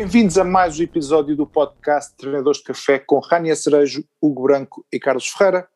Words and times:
Bem-vindos 0.00 0.38
a 0.38 0.44
mais 0.44 0.80
um 0.80 0.82
episódio 0.82 1.36
do 1.36 1.46
podcast 1.46 2.16
Treinadores 2.16 2.60
de 2.60 2.64
Café 2.64 2.98
com 2.98 3.18
Rania 3.18 3.54
Cerejo, 3.54 4.02
Hugo 4.18 4.44
Branco 4.44 4.82
e 4.90 4.98
Carlos 4.98 5.28
Ferreira. 5.28 5.68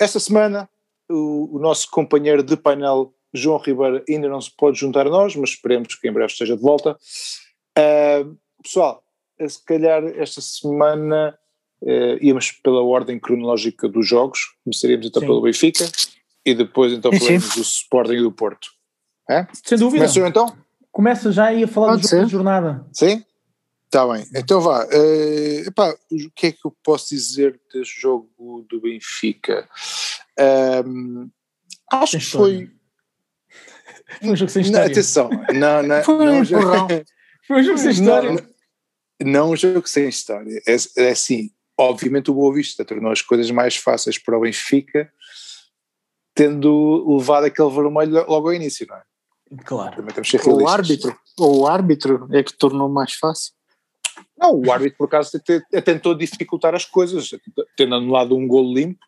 Esta 0.00 0.18
semana, 0.18 0.68
o, 1.08 1.56
o, 1.56 1.60
nosso 1.60 1.88
companheiro 1.88 2.42
de 2.42 2.56
painel, 2.56 3.14
João 3.32 3.58
Ribeiro, 3.58 4.02
ainda 4.08 4.28
não 4.28 4.40
se 4.40 4.50
pode 4.50 4.80
juntar 4.80 5.06
a 5.06 5.10
nós, 5.10 5.36
mas 5.36 5.50
esperemos 5.50 5.94
que 5.94 6.08
em 6.08 6.12
breve 6.12 6.32
esteja 6.32 6.56
de 6.56 6.60
volta. 6.60 6.98
Uh, 7.78 8.36
pessoal, 8.64 9.04
se 9.46 9.64
calhar 9.64 10.02
esta 10.16 10.40
semana 10.40 11.38
uh, 11.82 12.18
íamos 12.20 12.50
pela 12.50 12.82
ordem 12.82 13.16
cronológica 13.16 13.88
dos 13.88 14.08
jogos, 14.08 14.40
começaríamos 14.64 15.06
então 15.06 15.20
sim. 15.20 15.26
pelo 15.26 15.40
Benfica 15.40 15.84
e 16.44 16.52
depois 16.52 16.92
então 16.92 17.12
falaremos 17.12 17.54
do 17.54 17.62
Sporting 17.62 18.14
e 18.14 18.22
do 18.22 18.32
Porto. 18.32 18.66
É? 19.30 19.46
Sem 19.52 19.78
dúvida. 19.78 20.04
Começou 20.04 20.26
então? 20.26 20.52
Começa 20.90 21.30
já 21.30 21.44
aí 21.44 21.62
a 21.62 21.68
falar 21.68 21.90
Pode 21.90 22.02
do 22.02 22.08
jogo 22.08 22.22
da 22.22 22.28
jornada. 22.28 22.86
Sim? 22.92 23.24
Está 23.86 24.06
bem. 24.06 24.26
Então 24.34 24.60
vá. 24.60 24.84
Uh, 24.84 25.68
epá, 25.68 25.94
o 26.10 26.30
que 26.34 26.48
é 26.48 26.52
que 26.52 26.64
eu 26.64 26.76
posso 26.82 27.08
dizer 27.08 27.58
deste 27.72 28.00
jogo 28.00 28.66
do 28.68 28.80
Benfica? 28.80 29.68
Um, 30.86 31.30
acho 31.92 32.18
que 32.18 32.24
foi. 32.24 32.70
Foi 34.20 34.30
um 34.30 34.36
jogo 34.36 34.50
sem 34.50 34.62
história. 34.62 34.84
Não, 34.84 34.92
atenção, 34.92 35.30
não, 35.54 35.82
não, 35.82 36.02
foi, 36.04 36.26
não, 36.26 36.40
um 36.40 36.44
jogo... 36.44 36.88
foi 37.46 37.60
um 37.60 37.62
jogo 37.62 37.78
sem 37.78 37.90
história. 37.90 38.32
Não, 38.32 39.32
não 39.32 39.50
um 39.52 39.56
jogo 39.56 39.88
sem 39.88 40.08
história. 40.08 40.62
É, 40.66 40.76
é 41.02 41.10
assim, 41.10 41.50
obviamente 41.78 42.30
o 42.30 42.34
Boa 42.34 42.54
Vista 42.54 42.84
tornou 42.84 43.10
as 43.10 43.22
coisas 43.22 43.50
mais 43.50 43.76
fáceis 43.76 44.18
para 44.18 44.36
o 44.36 44.40
Benfica, 44.40 45.10
tendo 46.34 47.16
levado 47.16 47.44
aquele 47.44 47.70
vermelho 47.70 48.26
logo 48.28 48.48
ao 48.48 48.54
início, 48.54 48.86
não 48.88 48.96
é? 48.96 49.02
Claro. 49.64 50.04
O 50.46 50.68
árbitro, 50.68 51.16
o 51.38 51.66
árbitro 51.66 52.28
é 52.32 52.42
que 52.42 52.52
tornou 52.52 52.88
mais 52.88 53.14
fácil. 53.14 53.55
Não, 54.38 54.60
o 54.60 54.70
árbitro 54.70 54.98
por 54.98 55.06
acaso 55.06 55.40
tentou 55.84 56.14
dificultar 56.14 56.74
as 56.74 56.84
coisas, 56.84 57.30
tendo 57.76 57.94
anulado 57.94 58.36
um 58.36 58.46
golo 58.46 58.74
limpo. 58.74 59.00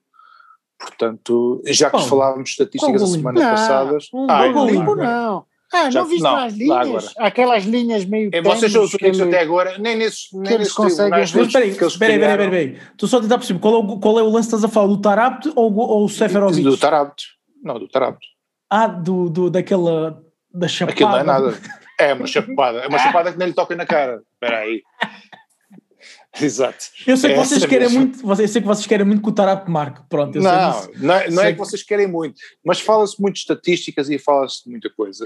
Portanto, 0.79 1.61
já 1.67 1.91
que 1.91 1.97
Bom, 1.97 2.05
falávamos 2.05 2.45
de 2.45 2.51
estatísticas 2.51 3.03
a 3.03 3.07
semana 3.07 3.41
não, 3.41 3.51
passada. 3.51 3.99
Um 4.15 4.31
ah, 4.31 4.49
golo 4.49 4.71
limpo 4.71 4.95
não. 4.95 5.45
Ah, 5.73 5.91
já, 5.91 6.01
não 6.01 6.09
viste 6.09 6.23
não, 6.23 6.37
as 6.37 6.55
linhas? 6.55 7.15
Aquelas 7.19 7.65
linhas 7.65 8.05
meio. 8.07 8.31
É, 8.33 8.41
vocês 8.41 8.73
são 8.73 8.85
os 8.85 8.95
únicos 8.95 9.21
até 9.21 9.41
agora, 9.41 9.77
nem 9.77 9.97
nesses. 9.97 10.29
Nem 10.33 10.55
eles 10.55 10.73
conseguem. 10.73 11.23
Espera 11.23 11.65
aí, 11.65 11.71
espera 11.71 12.13
aí, 12.15 12.21
espera 12.21 12.57
aí. 12.57 12.79
Tu 12.97 13.07
só 13.07 13.21
tentar 13.21 13.37
perceber 13.37 13.61
qual 13.61 13.75
é 13.75 13.79
o, 13.79 13.99
qual 13.99 14.19
é 14.19 14.23
o 14.23 14.31
lance 14.31 14.49
que 14.49 14.55
estás 14.55 14.65
a 14.65 14.69
falar, 14.69 14.87
do 14.87 15.01
Tarabt 15.01 15.53
ou, 15.55 15.75
ou 15.77 16.05
o 16.05 16.09
Seferovic? 16.09 16.63
Do 16.63 16.79
Tarabt. 16.79 17.23
Não, 17.63 17.79
do 17.79 17.87
Tarabt. 17.87 18.25
Ah, 18.71 18.87
do, 18.87 19.29
do, 19.29 19.51
daquela. 19.51 20.23
da 20.55 20.69
chapada. 20.69 20.93
Aquilo 20.93 21.11
não 21.11 21.19
é 21.19 21.25
nada. 21.25 21.59
É 21.99 22.15
uma 22.15 22.27
chapada. 22.27 22.79
É 22.79 22.87
uma 22.87 22.99
chapada 22.99 23.33
que 23.33 23.39
nem 23.39 23.49
lhe 23.49 23.55
toca 23.55 23.75
na 23.75 23.85
cara. 23.85 24.23
Espera 24.35 24.59
aí. 24.59 24.83
Exato. 26.41 26.87
Eu 27.07 27.17
sei 27.17 27.31
que 27.31 27.37
é 27.39 27.45
vocês 27.45 27.65
querem 27.65 27.89
mesmo. 27.89 28.01
muito, 28.01 28.43
eu 28.43 28.49
sei 28.49 28.61
que 28.61 28.69
vocês 28.69 28.87
querem 28.87 29.07
muito 29.07 29.23
que 29.23 29.29
o 29.29 29.33
Tarap 29.33 29.69
marque, 29.69 30.03
pronto. 30.09 30.39
não, 30.39 30.89
não, 30.97 31.15
é, 31.15 31.31
não 31.31 31.43
é 31.43 31.53
que 31.53 31.59
vocês 31.59 31.83
querem 31.83 32.07
muito, 32.07 32.37
mas 32.65 32.81
fala-se 32.81 33.21
muito 33.21 33.35
de 33.35 33.41
estatísticas 33.41 34.09
e 34.09 34.19
fala-se 34.19 34.65
de 34.65 34.71
muita 34.71 34.91
coisa. 34.91 35.25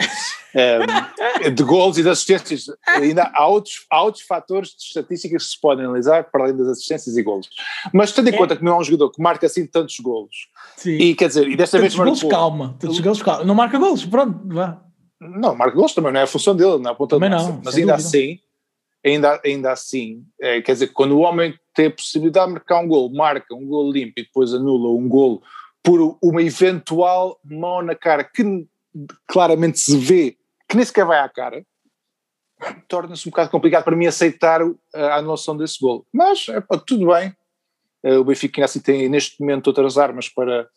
um, 1.45 1.51
de 1.53 1.63
gols 1.65 1.99
e 1.99 2.03
de 2.03 2.09
assistências. 2.09 2.67
Ainda 2.87 3.31
há 3.35 3.47
outros, 3.47 3.85
há 3.91 4.03
outros 4.03 4.25
fatores 4.25 4.71
de 4.71 4.85
estatísticas 4.85 5.45
que 5.45 5.51
se 5.51 5.61
podem 5.61 5.85
analisar 5.85 6.25
para 6.25 6.45
além 6.45 6.57
das 6.57 6.69
assistências 6.69 7.17
e 7.17 7.23
gols. 7.23 7.49
Mas 7.93 8.13
tendo 8.13 8.29
em 8.29 8.35
é. 8.35 8.39
conta 8.39 8.57
que 8.57 8.65
não 8.65 8.73
é 8.73 8.79
um 8.79 8.85
jogador 8.85 9.11
que 9.11 9.21
marca 9.21 9.47
assim 9.47 9.67
tantos 9.67 9.99
gols. 10.01 10.49
Sim. 10.77 10.93
E 10.93 11.15
quer 11.15 11.29
dizer, 11.29 11.49
e 11.49 11.57
desta 11.57 11.79
tantos 11.79 11.95
vez 11.95 12.09
gols, 12.09 12.23
calma, 12.33 12.77
tantos 12.79 13.01
gols, 13.01 13.23
calma. 13.23 13.45
Não 13.45 13.55
marca 13.55 13.79
gols, 13.79 14.05
pronto, 14.05 14.41
vá. 14.47 14.82
Não, 15.29 15.55
marca 15.55 15.77
gols 15.77 15.95
também 15.95 16.13
não 16.13 16.21
é 16.21 16.25
a 16.25 16.27
função 16.27 16.55
dele, 16.57 16.79
não 16.79 16.91
é 16.91 16.93
a 16.93 16.95
ponta 16.95 17.17
também 17.17 17.31
de 17.31 17.37
não, 17.37 17.61
mas 17.65 17.75
ainda 17.77 17.93
dúvida. 17.93 17.95
assim 17.95 18.41
ainda, 19.05 19.41
ainda 19.45 19.73
assim, 19.73 20.25
é, 20.41 20.63
quer 20.63 20.73
dizer, 20.73 20.89
quando 20.89 21.13
o 21.13 21.21
homem 21.21 21.59
tem 21.75 21.87
a 21.87 21.91
possibilidade 21.91 22.47
de 22.47 22.53
marcar 22.53 22.81
um 22.81 22.89
gol, 22.89 23.13
marca 23.13 23.55
um 23.55 23.67
gol 23.67 23.91
limpo 23.91 24.15
e 24.17 24.23
depois 24.23 24.55
anula 24.55 24.91
um 24.91 25.09
gol 25.09 25.43
por 25.83 26.17
uma 26.23 26.43
eventual 26.43 27.39
mão 27.45 27.83
na 27.83 27.95
cara 27.95 28.23
que 28.23 28.67
claramente 29.27 29.81
se 29.81 29.97
vê 29.97 30.37
que 30.69 30.77
nem 30.77 30.85
sequer 30.85 31.05
vai 31.05 31.19
à 31.19 31.29
cara, 31.29 31.67
torna-se 32.89 33.29
um 33.29 33.31
bocado 33.31 33.51
complicado 33.51 33.85
para 33.85 33.97
mim 33.97 34.07
aceitar 34.07 34.61
a 34.95 35.17
anulação 35.17 35.57
desse 35.57 35.79
gol. 35.81 36.07
Mas 36.13 36.47
é, 36.49 36.63
tudo 36.87 37.09
bem, 37.09 37.35
é, 38.03 38.17
o 38.17 38.25
Benfica 38.25 38.61
ainda 38.61 38.67
assim 38.67 38.81
tem 38.81 39.09
neste 39.09 39.41
momento 39.41 39.67
outras 39.67 39.99
armas 39.99 40.29
para, 40.29 40.69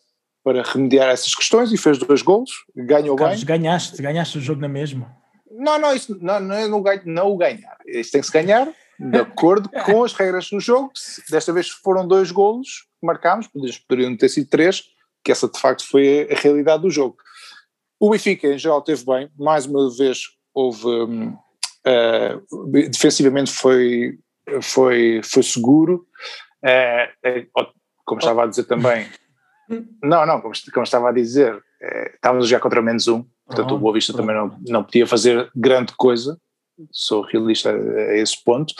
para 0.46 0.62
remediar 0.62 1.08
essas 1.08 1.34
questões 1.34 1.72
e 1.72 1.76
fez 1.76 1.98
dois 1.98 2.22
gols, 2.22 2.50
ganhou 2.76 3.16
Carlos, 3.16 3.42
bem. 3.42 3.58
ganhaste, 3.58 4.00
ganhaste 4.00 4.38
o 4.38 4.40
jogo 4.40 4.60
na 4.60 4.68
mesma. 4.68 5.12
Não, 5.50 5.76
não, 5.76 5.92
isso 5.92 6.16
não, 6.22 6.38
não, 6.38 6.68
não, 6.68 6.84
não 7.04 7.32
o 7.32 7.36
ganhar. 7.36 7.76
Isso 7.84 8.12
tem 8.12 8.20
que 8.20 8.28
se 8.28 8.32
ganhar 8.32 8.72
de 8.96 9.18
acordo 9.18 9.68
com 9.84 10.04
as 10.04 10.12
regras 10.12 10.48
do 10.48 10.60
jogo. 10.60 10.92
Desta 11.28 11.52
vez 11.52 11.68
foram 11.68 12.06
dois 12.06 12.30
golos 12.30 12.86
que 13.00 13.04
marcámos, 13.04 13.48
poderiam 13.88 14.16
ter 14.16 14.28
sido 14.28 14.48
três, 14.48 14.84
que 15.24 15.32
essa 15.32 15.48
de 15.48 15.58
facto 15.58 15.84
foi 15.84 16.28
a 16.30 16.38
realidade 16.38 16.82
do 16.82 16.90
jogo. 16.92 17.16
O 17.98 18.10
Benfica, 18.10 18.46
em 18.46 18.56
geral, 18.56 18.80
teve 18.82 19.04
bem. 19.04 19.28
Mais 19.36 19.66
uma 19.66 19.92
vez, 19.96 20.28
houve. 20.54 20.86
Uh, 20.86 22.68
defensivamente 22.88 23.50
foi, 23.50 24.16
foi, 24.62 25.20
foi 25.24 25.42
seguro. 25.42 26.06
Uh, 26.64 27.64
como 28.04 28.20
estava 28.20 28.44
a 28.44 28.46
dizer 28.46 28.64
também. 28.64 29.08
Não, 30.02 30.26
não, 30.26 30.40
como, 30.40 30.54
como 30.72 30.84
estava 30.84 31.08
a 31.08 31.12
dizer, 31.12 31.54
uh, 31.54 32.14
estávamos 32.14 32.48
já 32.48 32.60
contra 32.60 32.80
menos 32.80 33.08
um 33.08 33.24
Portanto, 33.46 33.72
oh, 33.72 33.74
o 33.76 33.78
Boa 33.78 33.94
Vista 33.94 34.12
oh. 34.12 34.16
também 34.16 34.34
não, 34.34 34.58
não 34.66 34.82
podia 34.82 35.06
fazer 35.06 35.48
grande 35.54 35.94
coisa, 35.96 36.36
sou 36.90 37.22
realista 37.22 37.70
a 37.70 38.16
esse 38.16 38.42
ponto. 38.44 38.74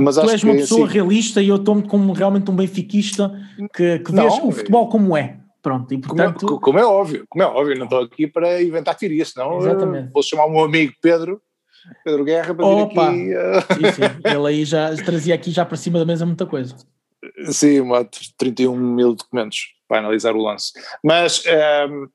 Mas 0.00 0.16
tu 0.16 0.28
és 0.28 0.42
uma 0.42 0.54
pessoa 0.54 0.86
assim, 0.86 0.94
realista 0.94 1.40
e 1.40 1.48
eu 1.48 1.58
tomo 1.58 1.86
como 1.86 2.12
realmente 2.12 2.50
um 2.50 2.56
benfiquista 2.56 3.32
que, 3.74 4.00
que 4.00 4.12
vês 4.12 4.34
o 4.42 4.50
futebol 4.50 4.88
como 4.88 5.16
é. 5.16 5.38
Pronto, 5.62 5.94
e 5.94 5.98
portanto... 5.98 6.44
Como 6.44 6.58
é, 6.58 6.60
como 6.60 6.78
é 6.80 6.84
óbvio, 6.84 7.24
como 7.28 7.44
é 7.44 7.46
óbvio, 7.46 7.78
não 7.78 7.84
estou 7.84 8.00
aqui 8.00 8.26
para 8.26 8.60
inventar 8.60 8.96
teorias, 8.96 9.28
senão 9.28 9.58
Exatamente. 9.58 10.10
vou 10.12 10.20
chamar 10.20 10.46
o 10.46 10.50
meu 10.50 10.64
amigo 10.64 10.92
Pedro, 11.00 11.40
Pedro 12.04 12.24
Guerra 12.24 12.52
para 12.52 12.66
Opa. 12.66 13.10
vir 13.12 13.36
aqui. 13.36 13.36
Uh... 13.36 13.74
Sim, 13.74 13.92
sim. 13.92 14.02
Ele 14.28 14.48
aí 14.48 14.64
já 14.64 14.92
trazia 14.96 15.36
aqui 15.36 15.52
já 15.52 15.64
para 15.64 15.76
cima 15.76 16.00
da 16.00 16.04
mesa 16.04 16.26
muita 16.26 16.46
coisa. 16.46 16.74
Sim, 17.44 17.82
31 18.36 18.76
mil 18.76 19.14
documentos 19.14 19.68
para 19.92 19.98
analisar 19.98 20.34
o 20.34 20.40
lance. 20.40 20.72
Mas 21.04 21.44
um, 21.90 22.08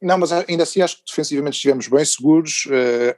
não, 0.00 0.16
mas 0.16 0.32
ainda 0.32 0.62
assim 0.62 0.80
acho 0.80 0.96
que 0.96 1.02
defensivamente 1.06 1.56
estivemos 1.56 1.86
bem 1.86 2.02
seguros. 2.02 2.64
Uh, 2.64 3.14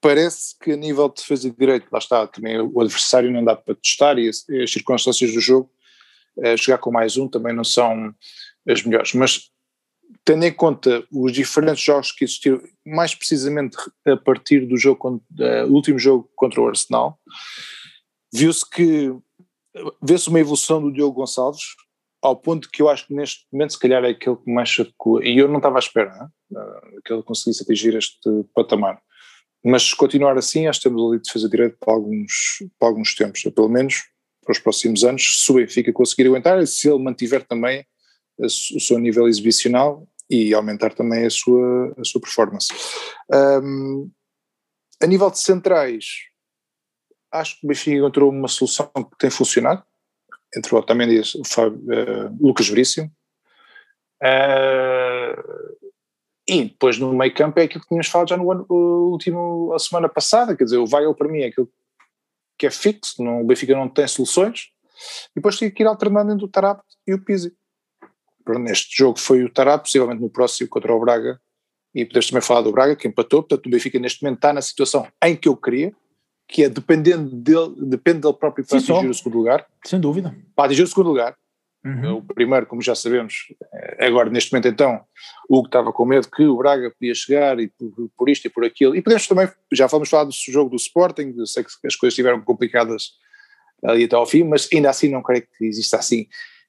parece 0.00 0.56
que 0.60 0.70
a 0.70 0.76
nível 0.76 1.08
de 1.08 1.16
defesa 1.16 1.50
de 1.50 1.56
direito, 1.56 1.88
lá 1.90 1.98
está, 1.98 2.28
também 2.28 2.60
o 2.60 2.80
adversário 2.80 3.30
não 3.32 3.44
dá 3.44 3.56
para 3.56 3.74
testar 3.74 4.20
e 4.20 4.28
as, 4.28 4.48
as 4.48 4.70
circunstâncias 4.70 5.32
do 5.32 5.40
jogo, 5.40 5.68
uh, 6.36 6.56
chegar 6.56 6.78
com 6.78 6.92
mais 6.92 7.16
um 7.16 7.26
também 7.26 7.52
não 7.52 7.64
são 7.64 8.14
as 8.68 8.84
melhores. 8.84 9.14
Mas 9.14 9.50
tendo 10.24 10.44
em 10.44 10.52
conta 10.52 11.04
os 11.10 11.32
diferentes 11.32 11.82
jogos 11.82 12.12
que 12.12 12.24
existiram, 12.24 12.62
mais 12.86 13.16
precisamente 13.16 13.76
a 14.06 14.16
partir 14.16 14.64
do 14.64 14.76
jogo, 14.76 15.08
uh, 15.40 15.72
último 15.72 15.98
jogo 15.98 16.30
contra 16.36 16.60
o 16.60 16.68
Arsenal, 16.68 17.18
viu-se 18.32 18.68
que 18.68 19.12
vê-se 20.00 20.28
uma 20.28 20.38
evolução 20.38 20.80
do 20.80 20.92
Diogo 20.92 21.16
Gonçalves, 21.16 21.64
ao 22.22 22.36
ponto 22.36 22.70
que 22.70 22.82
eu 22.82 22.88
acho 22.88 23.06
que 23.06 23.14
neste 23.14 23.46
momento 23.52 23.72
se 23.72 23.78
calhar 23.78 24.04
é 24.04 24.10
aquele 24.10 24.36
que 24.36 24.50
mais 24.50 24.68
chocou, 24.68 25.22
e 25.22 25.38
eu 25.38 25.48
não 25.48 25.58
estava 25.58 25.76
à 25.76 25.80
espera 25.80 26.30
né, 26.50 26.60
que 27.04 27.12
ele 27.12 27.22
conseguisse 27.22 27.62
atingir 27.62 27.94
este 27.94 28.28
patamar. 28.54 29.00
Mas 29.64 29.82
se 29.82 29.96
continuar 29.96 30.36
assim, 30.36 30.66
acho 30.66 30.80
que 30.80 30.88
temos 30.88 31.10
ali 31.10 31.20
defesa 31.20 31.48
direita 31.48 31.76
para 31.80 31.94
alguns, 31.94 32.32
para 32.78 32.88
alguns 32.88 33.14
tempos, 33.14 33.42
pelo 33.42 33.68
menos 33.68 34.04
para 34.44 34.52
os 34.52 34.58
próximos 34.58 35.04
anos, 35.04 35.44
se 35.44 35.52
o 35.52 35.56
Benfica 35.56 35.92
conseguir 35.92 36.26
aguentar, 36.26 36.64
se 36.66 36.88
ele 36.88 37.02
mantiver 37.02 37.46
também 37.46 37.84
o 38.38 38.48
seu 38.48 38.98
nível 38.98 39.28
exibicional 39.28 40.08
e 40.30 40.54
aumentar 40.54 40.94
também 40.94 41.26
a 41.26 41.30
sua, 41.30 41.94
a 41.98 42.04
sua 42.04 42.20
performance. 42.20 42.68
Um, 43.32 44.10
a 45.02 45.06
nível 45.06 45.30
de 45.30 45.38
centrais, 45.38 46.04
acho 47.32 47.60
que 47.60 47.66
o 47.66 47.68
Benfica 47.68 47.96
encontrou 47.96 48.30
uma 48.30 48.48
solução 48.48 48.86
que 48.86 49.18
tem 49.18 49.30
funcionado, 49.30 49.84
entre 50.56 50.74
o 50.74 50.78
Otamendi 50.78 51.16
e 51.16 51.40
o 51.40 51.44
Fábio, 51.44 51.78
uh, 51.78 52.36
Lucas 52.40 52.68
Veríssimo. 52.68 53.10
Uh, 54.22 55.78
e 56.48 56.64
depois 56.64 56.98
no 56.98 57.12
meio 57.12 57.34
campo 57.34 57.60
é 57.60 57.64
aquilo 57.64 57.82
que 57.82 57.88
tínhamos 57.88 58.08
falado 58.08 58.30
já 58.30 58.36
no 58.36 58.50
ano, 58.50 58.66
último, 58.68 59.72
a 59.74 59.78
semana 59.78 60.08
passada, 60.08 60.56
quer 60.56 60.64
dizer, 60.64 60.78
o 60.78 60.88
Weigl 60.90 61.14
para 61.14 61.28
mim 61.28 61.40
é 61.40 61.46
aquilo 61.46 61.70
que 62.58 62.66
é 62.66 62.70
fixo, 62.70 63.22
não, 63.22 63.42
o 63.42 63.44
Benfica 63.44 63.76
não 63.76 63.88
tem 63.88 64.08
soluções, 64.08 64.70
e 65.30 65.34
depois 65.36 65.58
tem 65.58 65.70
que 65.70 65.82
ir 65.82 65.86
alternando 65.86 66.32
entre 66.32 66.44
o 66.44 66.48
Tarap 66.48 66.80
e 67.06 67.14
o 67.14 67.22
Pizzi. 67.22 67.52
Neste 68.58 68.96
jogo 68.96 69.18
foi 69.18 69.44
o 69.44 69.52
Tarap, 69.52 69.84
possivelmente 69.84 70.22
no 70.22 70.30
próximo 70.30 70.70
contra 70.70 70.92
o 70.92 70.98
Braga, 70.98 71.38
e 71.94 72.04
podemos 72.04 72.28
também 72.28 72.42
falar 72.42 72.62
do 72.62 72.72
Braga, 72.72 72.96
que 72.96 73.06
empatou, 73.06 73.42
portanto 73.42 73.66
o 73.66 73.70
Benfica 73.70 73.98
neste 73.98 74.22
momento 74.22 74.38
está 74.38 74.52
na 74.52 74.62
situação 74.62 75.06
em 75.22 75.36
que 75.36 75.48
eu 75.48 75.56
queria, 75.56 75.94
que 76.48 76.64
é 76.64 76.68
dependendo 76.68 77.30
dele, 77.36 77.74
depende 77.76 78.20
dele 78.20 78.34
próprio 78.34 78.66
para 78.66 78.80
Sim, 78.80 78.92
atingir 78.92 79.06
só. 79.06 79.10
o 79.10 79.14
segundo 79.14 79.38
lugar. 79.38 79.66
Sem 79.84 80.00
dúvida. 80.00 80.34
Para 80.56 80.64
atingir 80.64 80.82
o 80.82 80.86
segundo 80.86 81.08
lugar. 81.08 81.36
Uhum. 81.84 82.16
O 82.16 82.22
primeiro, 82.22 82.66
como 82.66 82.82
já 82.82 82.94
sabemos, 82.94 83.54
eh, 83.72 84.06
agora 84.06 84.30
neste 84.30 84.52
momento 84.52 84.66
então, 84.68 85.00
o 85.48 85.62
que 85.62 85.68
estava 85.68 85.92
com 85.92 86.04
medo 86.04 86.28
que 86.28 86.44
o 86.44 86.56
Braga 86.56 86.90
podia 86.90 87.14
chegar 87.14 87.60
e 87.60 87.68
por, 87.68 88.10
por, 88.16 88.28
isto 88.28 88.46
e 88.46 88.50
por 88.50 88.64
aquilo. 88.64 88.96
E 88.96 89.02
podemos 89.02 89.26
também, 89.26 89.48
já 89.72 89.86
vamos 89.86 90.08
falar 90.08 90.24
do 90.24 90.32
jogo 90.32 90.70
do 90.70 90.76
Sporting, 90.76 91.34
eu 91.36 91.46
sei 91.46 91.62
que 91.62 91.70
as 91.86 91.94
coisas 91.94 92.12
estiveram 92.12 92.40
complicadas 92.40 93.12
ali 93.84 94.04
até 94.04 94.16
ao 94.16 94.26
fim, 94.26 94.42
mas 94.42 94.68
ainda 94.72 94.90
assim 94.90 95.08
não 95.08 95.22
creio 95.22 95.42
que 95.42 95.66
exista 95.66 95.98
assim 95.98 96.26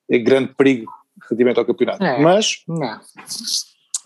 grande 0.09 0.53
perigo 0.55 0.91
relativamente 1.23 1.59
ao 1.59 1.65
campeonato. 1.65 2.03
É, 2.03 2.19
mas, 2.21 2.63
não. 2.67 2.99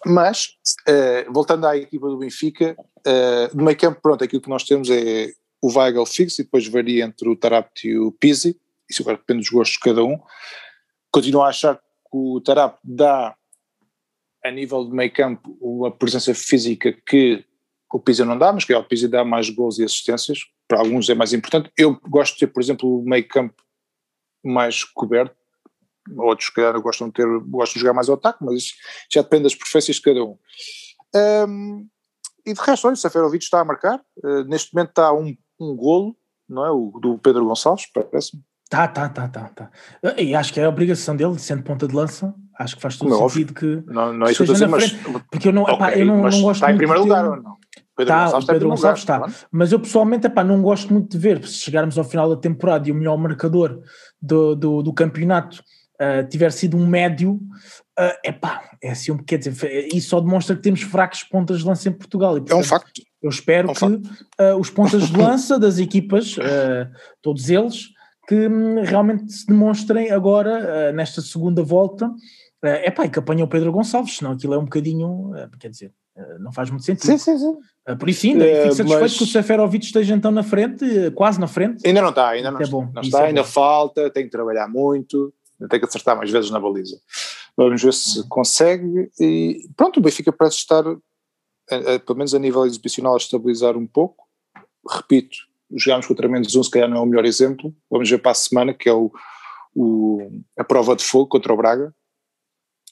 mas 0.05 0.47
uh, 0.87 1.31
voltando 1.31 1.67
à 1.67 1.77
equipa 1.77 2.07
do 2.07 2.17
Benfica, 2.17 2.75
uh, 2.79 3.55
no 3.55 3.63
meio 3.63 3.77
campo, 3.77 3.99
pronto, 4.01 4.23
aquilo 4.23 4.41
que 4.41 4.49
nós 4.49 4.63
temos 4.63 4.89
é 4.89 5.31
o 5.63 5.71
Weigl 5.71 6.05
fixo 6.05 6.41
e 6.41 6.43
depois 6.43 6.67
varia 6.67 7.05
entre 7.05 7.29
o 7.29 7.37
Tarapti 7.37 7.87
e 7.87 7.97
o 7.97 8.11
Pizzi, 8.11 8.59
isso 8.89 9.01
agora 9.01 9.15
depende 9.15 9.39
dos 9.39 9.49
gostos 9.49 9.75
de 9.75 9.79
cada 9.79 10.03
um. 10.03 10.19
Continuo 11.09 11.41
a 11.41 11.47
achar 11.47 11.77
que 11.77 11.81
o 12.11 12.41
Tarap 12.41 12.77
dá, 12.83 13.33
a 14.43 14.51
nível 14.51 14.83
de 14.83 14.93
meio 14.93 15.13
campo, 15.13 15.57
uma 15.61 15.89
presença 15.89 16.35
física 16.35 16.91
que 16.91 17.45
o 17.93 17.97
Pizzi 17.97 18.25
não 18.25 18.37
dá, 18.37 18.51
mas 18.51 18.65
que 18.65 18.73
é 18.73 18.77
o 18.77 18.83
Pizzi 18.83 19.07
dá 19.07 19.23
mais 19.23 19.49
gols 19.49 19.79
e 19.79 19.85
assistências, 19.85 20.39
para 20.67 20.79
alguns 20.79 21.07
é 21.07 21.15
mais 21.15 21.31
importante. 21.31 21.71
Eu 21.77 21.97
gosto 22.09 22.33
de 22.33 22.41
ter, 22.41 22.47
por 22.47 22.61
exemplo, 22.61 22.99
o 22.99 23.05
meio 23.07 23.25
campo 23.25 23.63
mais 24.43 24.83
coberto, 24.83 25.33
outros 26.17 26.49
que 26.49 26.61
gostam 26.81 27.07
de 27.07 27.13
ter, 27.13 27.25
gostam 27.45 27.75
de 27.75 27.79
jogar 27.79 27.93
mais 27.93 28.09
ao 28.09 28.15
ataque, 28.15 28.43
mas 28.43 28.73
já 29.09 29.21
depende 29.21 29.43
das 29.43 29.55
preferências 29.55 29.95
de 29.95 30.01
cada 30.01 30.25
um. 30.25 30.37
um 31.47 31.87
e 32.45 32.53
de 32.53 32.59
resto, 32.59 32.87
olha, 32.87 32.95
o 32.95 32.97
Seferovic 32.97 33.41
está 33.41 33.61
a 33.61 33.65
marcar, 33.65 34.01
uh, 34.17 34.43
neste 34.43 34.73
momento 34.73 34.89
está 34.89 35.13
um, 35.13 35.33
um 35.63 35.75
golo, 35.75 36.15
não 36.47 36.65
é? 36.65 36.71
O 36.71 36.99
do 37.01 37.17
Pedro 37.17 37.45
Gonçalves, 37.45 37.87
parece-me. 37.93 38.43
Tá, 38.69 38.87
tá, 38.87 39.07
tá, 39.07 39.27
tá, 39.27 39.51
tá. 39.55 39.71
E 40.17 40.33
acho 40.33 40.51
que 40.51 40.59
é 40.59 40.65
a 40.65 40.69
obrigação 40.69 41.15
dele, 41.15 41.37
sendo 41.37 41.63
ponta 41.63 41.87
de 41.87 41.95
lança, 41.95 42.33
acho 42.57 42.75
que 42.75 42.81
faz 42.81 42.97
todo 42.97 43.09
Não, 43.09 43.29
sentido 43.29 43.53
que. 43.53 43.83
Não, 43.85 44.11
não 44.13 44.25
é 44.25 44.31
isso 44.31 44.43
que 44.43 44.49
eu 44.49 44.53
estou 44.55 44.73
a 44.73 44.79
dizer, 44.79 45.01
mas. 45.05 45.23
Porque 45.29 45.49
eu 45.49 45.53
não, 45.53 45.63
okay, 45.63 45.75
epá, 45.75 45.95
eu 45.95 46.05
não, 46.05 46.17
não 46.17 46.41
gosto 46.41 46.51
Está 46.51 46.71
em 46.71 46.77
primeiro 46.77 47.03
lugar 47.03 47.25
ou 47.25 47.35
não? 47.35 47.57
Pedro 47.95 48.13
tá, 48.13 48.25
Gonçalves 48.25 48.49
o 48.49 48.51
Pedro 48.51 48.69
Gonçalves 48.69 49.01
está. 49.01 49.17
Claro. 49.19 49.33
Mas 49.51 49.71
eu 49.71 49.79
pessoalmente 49.79 50.25
epá, 50.25 50.43
não 50.43 50.61
gosto 50.61 50.91
muito 50.91 51.11
de 51.11 51.17
ver, 51.17 51.45
se 51.45 51.59
chegarmos 51.59 51.97
ao 51.97 52.03
final 52.03 52.29
da 52.29 52.35
temporada 52.35 52.89
e 52.89 52.91
o 52.91 52.95
melhor 52.95 53.17
marcador 53.17 53.81
do, 54.19 54.55
do, 54.55 54.81
do 54.81 54.93
campeonato 54.93 55.61
uh, 56.01 56.27
tiver 56.27 56.51
sido 56.51 56.75
um 56.75 56.87
médio, 56.87 57.33
uh, 57.99 58.17
epá, 58.23 58.63
é 58.81 58.91
assim, 58.91 59.15
quer 59.17 59.37
dizer, 59.37 59.87
isso 59.93 60.09
só 60.09 60.19
demonstra 60.19 60.55
que 60.55 60.61
temos 60.61 60.81
fracos 60.81 61.23
pontas 61.23 61.59
de 61.59 61.65
lança 61.65 61.89
em 61.89 61.93
Portugal. 61.93 62.37
E, 62.37 62.41
portanto, 62.41 62.57
é 62.57 62.61
um 62.61 62.63
facto. 62.63 63.01
Eu 63.23 63.29
espero 63.29 63.73
que 63.73 63.85
uh, 63.85 64.59
os 64.59 64.69
pontas 64.69 65.07
de 65.07 65.17
lança 65.17 65.57
das 65.57 65.79
equipas, 65.79 66.37
uh, 66.37 66.91
todos 67.21 67.49
eles, 67.49 67.89
que 68.27 68.47
um, 68.47 68.83
realmente 68.83 69.31
se 69.31 69.47
demonstrem 69.47 70.11
agora, 70.11 70.91
nesta 70.91 71.21
segunda 71.21 71.63
volta, 71.63 72.11
é 72.61 72.91
pá, 72.91 73.05
e 73.05 73.09
que 73.09 73.19
apanham 73.19 73.45
o 73.45 73.49
Pedro 73.49 73.71
Gonçalves, 73.71 74.17
senão 74.17 74.31
aquilo 74.31 74.53
é 74.53 74.57
um 74.57 74.63
bocadinho, 74.63 75.31
quer 75.59 75.69
dizer, 75.69 75.91
não 76.39 76.53
faz 76.53 76.69
muito 76.69 76.85
sentido. 76.85 77.07
Sim, 77.07 77.17
sim, 77.17 77.37
sim. 77.37 77.95
Por 77.97 78.07
isso 78.07 78.25
ainda, 78.25 78.45
fico 78.45 78.75
satisfeito 78.75 79.01
mas... 79.01 79.17
que 79.17 79.23
o 79.23 79.27
Seferovic 79.27 79.85
esteja 79.85 80.15
então 80.15 80.31
na 80.31 80.43
frente, 80.43 81.11
quase 81.11 81.39
na 81.39 81.47
frente. 81.47 81.85
Ainda 81.85 82.01
não 82.01 82.09
está, 82.09 82.29
ainda 82.29 82.51
não, 82.51 82.61
é 82.61 82.67
bom, 82.67 82.89
não 82.93 83.01
está, 83.01 83.23
é 83.23 83.27
ainda 83.27 83.41
bom. 83.41 83.47
falta, 83.47 84.09
tem 84.09 84.23
que 84.23 84.31
trabalhar 84.31 84.69
muito, 84.69 85.33
tem 85.69 85.79
que 85.79 85.85
acertar 85.85 86.15
mais 86.15 86.31
vezes 86.31 86.49
na 86.49 86.59
baliza. 86.59 86.97
Vamos 87.57 87.83
ver 87.83 87.93
se 87.93 88.25
consegue 88.29 89.11
e 89.19 89.67
pronto, 89.75 89.97
o 89.99 90.01
Benfica 90.01 90.31
parece 90.31 90.57
estar, 90.57 90.83
a, 91.69 91.95
a, 91.95 91.99
pelo 91.99 92.17
menos 92.17 92.33
a 92.33 92.39
nível 92.39 92.65
exibicional, 92.65 93.13
a 93.13 93.17
estabilizar 93.17 93.77
um 93.77 93.87
pouco. 93.87 94.25
Repito, 94.89 95.37
jogámos 95.75 96.05
contra 96.05 96.27
menos 96.27 96.55
um, 96.55 96.63
se 96.63 96.69
calhar 96.69 96.89
não 96.89 96.97
é 96.97 97.01
o 97.01 97.05
melhor 97.05 97.25
exemplo. 97.25 97.73
Vamos 97.89 98.09
ver 98.09 98.19
para 98.19 98.31
a 98.31 98.35
semana, 98.35 98.73
que 98.73 98.89
é 98.89 98.93
o, 98.93 99.11
o, 99.75 100.41
a 100.57 100.63
prova 100.63 100.95
de 100.95 101.03
fogo 101.03 101.27
contra 101.27 101.53
o 101.53 101.57
Braga, 101.57 101.93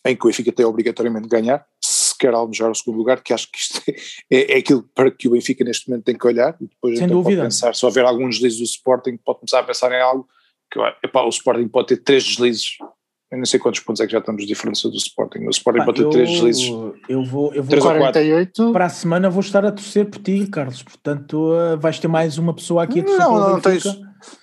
em 0.05 0.15
que 0.15 0.25
o 0.25 0.27
Benfica 0.27 0.51
tem 0.51 0.65
obrigatoriamente 0.65 1.23
de 1.23 1.29
ganhar, 1.29 1.65
se 1.83 2.17
quer 2.17 2.33
almejar 2.33 2.71
o 2.71 2.75
segundo 2.75 2.97
lugar, 2.97 3.21
que 3.21 3.33
acho 3.33 3.51
que 3.51 3.59
isto 3.59 3.81
é, 4.31 4.53
é 4.53 4.57
aquilo 4.57 4.83
para 4.95 5.11
que 5.11 5.27
o 5.27 5.31
Benfica 5.31 5.63
neste 5.63 5.89
momento 5.89 6.05
tem 6.05 6.17
que 6.17 6.27
olhar, 6.27 6.55
e 6.59 6.67
depois 6.67 6.97
Sem 6.97 7.05
então 7.05 7.17
dúvida. 7.17 7.41
pode 7.41 7.47
pensar, 7.47 7.75
se 7.75 7.85
houver 7.85 8.05
alguns 8.05 8.35
deslizes 8.35 8.59
do 8.59 8.65
Sporting, 8.65 9.17
pode 9.17 9.39
começar 9.39 9.59
a 9.59 9.63
pensar 9.63 9.91
em 9.91 10.01
algo, 10.01 10.27
que 10.71 10.79
epá, 11.03 11.23
o 11.23 11.29
Sporting 11.29 11.67
pode 11.67 11.89
ter 11.89 11.97
três 11.97 12.23
deslizes 12.23 12.77
eu 13.31 13.37
não 13.37 13.45
sei 13.45 13.59
quantos 13.59 13.79
pontos 13.79 14.01
é 14.01 14.05
que 14.05 14.11
já 14.11 14.19
estamos 14.19 14.41
de 14.41 14.47
diferença 14.47 14.89
do 14.89 14.97
Sporting. 14.97 15.45
O 15.45 15.49
Sporting 15.49 15.79
Pá, 15.79 15.85
pode 15.85 16.03
ter 16.03 16.09
três 16.09 16.29
deslizes. 16.29 16.67
Eu 17.07 17.23
vou, 17.23 17.53
eu 17.53 17.63
vou 17.63 17.79
48. 17.79 18.73
Para 18.73 18.85
a 18.85 18.89
semana 18.89 19.29
vou 19.29 19.39
estar 19.39 19.65
a 19.65 19.71
torcer 19.71 20.09
por 20.09 20.19
ti, 20.21 20.45
Carlos. 20.47 20.83
Portanto, 20.83 21.53
uh, 21.53 21.79
vais 21.79 21.97
ter 21.97 22.09
mais 22.09 22.37
uma 22.37 22.53
pessoa 22.53 22.83
aqui 22.83 22.99
a 22.99 23.03
torcer 23.03 23.19
Não, 23.19 23.39
não, 23.39 23.49
não 23.51 23.61
tens. 23.61 23.83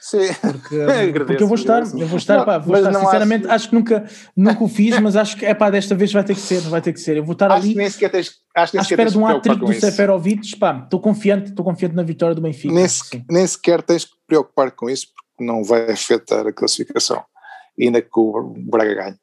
Sim. 0.00 0.32
Porque, 0.40 1.20
porque 1.26 1.42
eu 1.42 1.46
vou 1.46 1.56
estar, 1.56 1.82
eu 1.82 2.06
vou 2.06 2.16
estar, 2.16 2.38
não, 2.38 2.44
pá, 2.46 2.56
vou 2.56 2.76
estar 2.76 2.94
sinceramente, 2.94 3.44
acho... 3.44 3.54
acho... 3.54 3.68
que 3.68 3.74
nunca, 3.74 4.08
nunca 4.34 4.64
o 4.64 4.68
fiz, 4.68 4.98
mas 5.00 5.16
acho 5.16 5.36
que 5.36 5.44
é 5.44 5.52
pá, 5.52 5.68
desta 5.68 5.94
vez 5.94 6.10
vai 6.10 6.24
ter 6.24 6.34
que 6.34 6.40
ser, 6.40 6.60
vai 6.62 6.80
ter 6.80 6.94
que 6.94 7.00
ser. 7.00 7.18
Eu 7.18 7.24
vou 7.24 7.34
estar 7.34 7.52
acho 7.52 7.62
ali. 7.62 7.72
Que 7.72 7.78
nem 7.78 7.90
sequer 7.90 8.10
tens, 8.10 8.32
acho 8.56 8.72
que 8.72 8.78
à 8.78 8.80
espera 8.80 9.10
de 9.10 9.18
um 9.18 9.26
hat-trick 9.26 9.60
do 9.60 9.72
Seferovic, 9.74 10.56
pá, 10.56 10.80
estou 10.82 10.98
confiante, 10.98 11.50
estou 11.50 11.62
confiante 11.62 11.94
na 11.94 12.02
vitória 12.02 12.34
do 12.34 12.40
Benfica. 12.40 12.72
Nem, 12.72 12.88
se, 12.88 13.22
nem 13.28 13.46
sequer 13.46 13.82
tens 13.82 14.06
que 14.06 14.12
preocupar 14.26 14.70
com 14.70 14.88
isso, 14.88 15.08
porque 15.14 15.44
não 15.44 15.62
vai 15.62 15.90
afetar 15.90 16.46
a 16.46 16.52
classificação 16.52 17.22
ainda 17.86 18.02
que 18.02 18.08
o 18.18 18.54
Braga 18.56 18.94
ganhe. 18.94 19.16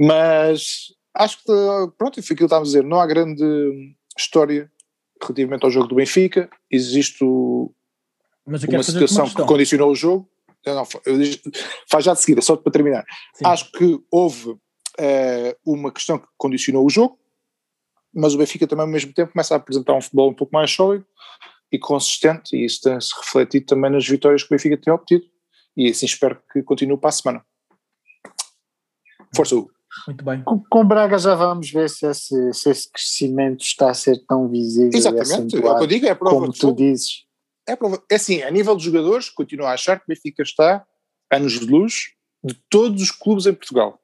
Mas 0.00 0.86
acho 1.14 1.38
que, 1.38 1.52
pronto, 1.98 2.22
foi 2.22 2.34
aquilo 2.34 2.36
que 2.36 2.44
estávamos 2.44 2.68
a 2.68 2.72
dizer, 2.78 2.84
não 2.84 3.00
há 3.00 3.06
grande 3.06 3.94
história 4.16 4.70
relativamente 5.22 5.64
ao 5.64 5.70
jogo 5.70 5.88
do 5.88 5.94
Benfica, 5.94 6.48
existe 6.70 7.24
uma 7.24 8.82
situação 8.82 9.28
que 9.28 9.44
condicionou 9.44 9.90
o 9.90 9.94
jogo, 9.94 10.28
não, 10.64 10.84
faz 11.88 12.04
já 12.04 12.12
de 12.12 12.20
seguida, 12.20 12.42
só 12.42 12.56
para 12.56 12.72
terminar. 12.72 13.04
Sim. 13.34 13.46
Acho 13.46 13.70
que 13.72 13.98
houve 14.10 14.50
uh, 14.50 14.58
uma 15.64 15.92
questão 15.92 16.18
que 16.18 16.26
condicionou 16.36 16.84
o 16.84 16.90
jogo, 16.90 17.18
mas 18.12 18.34
o 18.34 18.38
Benfica 18.38 18.66
também 18.66 18.84
ao 18.84 18.90
mesmo 18.90 19.12
tempo 19.12 19.32
começa 19.32 19.54
a 19.54 19.58
apresentar 19.58 19.94
um 19.94 20.00
futebol 20.00 20.30
um 20.30 20.34
pouco 20.34 20.52
mais 20.52 20.70
sólido 20.70 21.06
e 21.70 21.78
consistente, 21.78 22.56
e 22.56 22.64
isso 22.64 22.82
tem-se 22.82 23.14
refletido 23.16 23.66
também 23.66 23.90
nas 23.90 24.06
vitórias 24.06 24.42
que 24.42 24.48
o 24.48 24.56
Benfica 24.56 24.76
tem 24.76 24.92
obtido, 24.92 25.24
e 25.76 25.88
assim 25.88 26.06
espero 26.06 26.40
que 26.52 26.62
continue 26.62 26.98
para 26.98 27.10
a 27.10 27.12
semana. 27.12 27.44
Força, 29.36 29.56
Muito 30.06 30.24
bem. 30.24 30.42
Com, 30.42 30.62
com 30.68 30.84
Braga 30.84 31.18
já 31.18 31.34
vamos 31.34 31.70
ver 31.70 31.88
se 31.88 32.06
esse, 32.06 32.52
se 32.52 32.70
esse 32.70 32.90
crescimento 32.90 33.62
está 33.62 33.90
a 33.90 33.94
ser 33.94 34.18
tão 34.26 34.48
visível. 34.48 34.90
Exatamente, 34.92 35.56
é 35.56 35.58
o 35.58 35.76
que 35.76 35.82
eu 35.82 35.86
digo, 35.86 36.06
é 36.06 36.10
a 36.10 36.16
prova 36.16 36.40
como 36.40 36.52
tu 36.52 36.72
dizes. 36.72 37.24
É, 37.68 37.74
prova, 37.74 38.02
é 38.10 38.14
assim, 38.14 38.42
a 38.42 38.50
nível 38.50 38.76
de 38.76 38.84
jogadores, 38.84 39.28
continuo 39.28 39.66
a 39.66 39.72
achar 39.72 39.98
que 39.98 40.04
o 40.04 40.08
Benfica 40.08 40.42
está 40.42 40.84
anos 41.32 41.58
de 41.58 41.66
luz 41.66 42.12
de 42.42 42.54
todos 42.70 43.02
os 43.02 43.10
clubes 43.10 43.46
em 43.46 43.52
Portugal. 43.52 44.00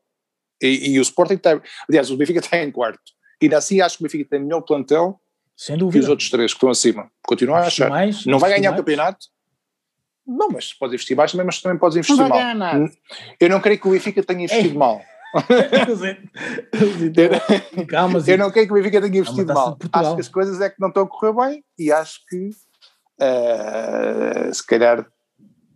E, 0.61 0.93
e 0.93 0.99
o 0.99 1.03
Sporting 1.03 1.35
está, 1.35 1.61
aliás, 1.89 2.11
o 2.11 2.17
Benfica 2.17 2.41
está 2.41 2.59
em 2.59 2.71
quarto. 2.71 3.13
E 3.41 3.47
ainda 3.47 3.59
assim 3.59 3.81
acho 3.81 3.99
que 3.99 4.03
o 4.03 4.07
Benfica 4.07 4.31
tem 4.31 4.41
melhor 4.41 4.61
plantel 4.63 5.21
Sem 5.57 5.77
dúvida. 5.77 5.99
que 5.99 6.05
os 6.05 6.09
outros 6.09 6.31
três 6.31 6.53
que 6.53 6.57
estão 6.57 6.71
acima. 6.71 7.11
Continuo 7.25 7.55
a 7.55 7.61
achar. 7.61 7.89
Mais, 7.89 8.25
não 8.27 8.39
vai 8.39 8.51
ganhar 8.51 8.71
mais. 8.71 8.81
o 8.81 8.85
campeonato, 8.85 9.27
não, 10.27 10.49
mas 10.51 10.73
pode 10.73 10.95
investir 10.95 11.17
mais 11.17 11.33
também, 11.33 11.45
mas 11.45 11.61
também 11.61 11.79
podes 11.79 11.97
investir 11.97 12.17
não 12.17 12.29
mal. 12.29 12.55
Nada. 12.55 12.93
Eu 13.41 13.49
não 13.49 13.61
creio 13.61 13.81
que 13.81 13.89
o 13.89 13.91
Benfica 13.91 14.23
tenha 14.23 14.45
investido 14.45 14.79
mal. 14.79 15.03
Calma, 17.89 18.23
eu 18.27 18.39
não 18.39 18.51
quero 18.51 18.67
que 18.67 18.73
o 18.73 18.77
Benfica 18.77 19.01
tenha 19.01 19.19
investido 19.19 19.53
mal. 19.53 19.79
Acho 19.93 20.15
que 20.15 20.21
as 20.21 20.29
coisas 20.29 20.61
é 20.61 20.71
que 20.71 20.81
não 20.81 20.89
estão 20.89 21.05
a 21.05 21.09
correr 21.09 21.33
bem 21.33 21.65
e 21.79 21.91
acho 21.91 22.21
que 22.29 22.51
uh, 23.21 24.55
se 24.55 24.67
calhar 24.67 25.07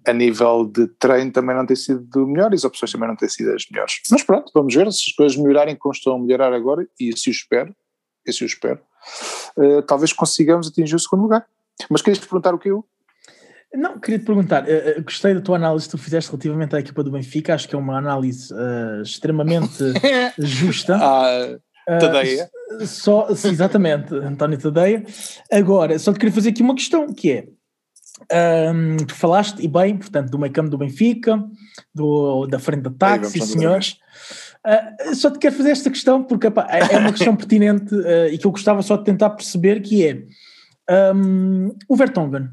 a 0.07 0.13
nível 0.13 0.65
de 0.65 0.87
treino 0.87 1.33
também 1.33 1.57
não 1.57 1.67
tem 1.67 1.77
sido 1.77 2.27
melhor 2.27 2.53
e 2.53 2.55
as 2.55 2.65
opções 2.65 2.93
também 2.93 3.09
não 3.09 3.17
têm 3.17 3.29
sido 3.29 3.53
as 3.53 3.65
melhores. 3.71 4.01
Mas 4.11 4.23
pronto, 4.23 4.53
vamos 4.55 4.75
ver 4.75 4.91
se 4.93 5.11
as 5.11 5.17
coisas 5.17 5.37
melhorarem 5.37 5.75
como 5.75 5.93
estão 5.93 6.15
a 6.15 6.19
melhorar 6.19 6.53
agora 6.53 6.87
e 6.99 7.17
se 7.17 7.29
o 7.29 7.33
espero, 7.33 7.75
e 8.25 8.33
se 8.33 8.45
eu 8.45 8.47
espero, 8.47 8.81
uh, 9.57 9.83
talvez 9.83 10.13
consigamos 10.13 10.69
atingir 10.69 10.95
o 10.95 11.01
segundo 11.01 11.23
lugar. 11.23 11.47
Mas 11.91 12.03
querias 12.03 12.19
perguntar 12.19 12.55
o 12.55 12.59
que 12.59 12.71
eu? 12.71 12.85
Não, 13.75 13.99
queria 13.99 14.19
te 14.19 14.25
perguntar, 14.25 14.65
uh, 14.65 15.03
gostei 15.03 15.35
da 15.35 15.41
tua 15.41 15.57
análise 15.57 15.87
que 15.87 15.91
tu 15.91 15.99
fizeste 15.99 16.31
relativamente 16.31 16.75
à 16.75 16.81
equipa 16.81 17.03
do 17.03 17.11
Benfica, 17.11 17.55
acho 17.55 17.69
que 17.69 17.75
é 17.75 17.79
uma 17.79 17.99
análise 17.99 18.53
uh, 18.55 19.03
extremamente 19.03 19.85
justa. 20.39 20.97
Ah, 20.97 21.59
Tadeia. 21.87 22.49
Uh, 22.81 22.87
só, 22.87 23.29
exatamente, 23.31 24.15
António 24.17 24.59
Tadeia. 24.59 25.05
Agora, 25.53 25.99
só 25.99 26.13
te 26.13 26.19
queria 26.19 26.35
fazer 26.35 26.51
aqui 26.51 26.63
uma 26.63 26.75
questão, 26.75 27.13
que 27.13 27.33
é, 27.33 27.47
um, 28.73 28.97
tu 28.97 29.15
falaste, 29.15 29.63
e 29.63 29.69
bem, 29.69 29.97
portanto, 29.97 30.31
do 30.31 30.39
meio 30.39 30.53
campo 30.53 30.71
do 30.71 30.79
Benfica, 30.79 31.43
do, 31.95 32.47
da 32.47 32.59
frente 32.59 32.83
de 32.83 32.89
ataque, 32.89 33.27
sim 33.27 33.41
senhores. 33.41 33.99
Uh, 34.67 35.15
só 35.15 35.31
te 35.31 35.39
quero 35.39 35.55
fazer 35.55 35.71
esta 35.71 35.91
questão 35.91 36.25
porque 36.25 36.49
epá, 36.49 36.67
é, 36.69 36.95
é 36.95 36.99
uma 36.99 37.13
questão 37.13 37.37
pertinente 37.37 37.95
uh, 37.95 38.27
e 38.33 38.37
que 38.37 38.47
eu 38.47 38.51
gostava 38.51 38.83
só 38.83 38.97
de 38.97 39.05
tentar 39.05 39.31
perceber 39.31 39.81
que 39.81 40.05
é 40.05 41.13
um, 41.15 41.73
o 41.89 41.95
Vertonghen 41.95 42.49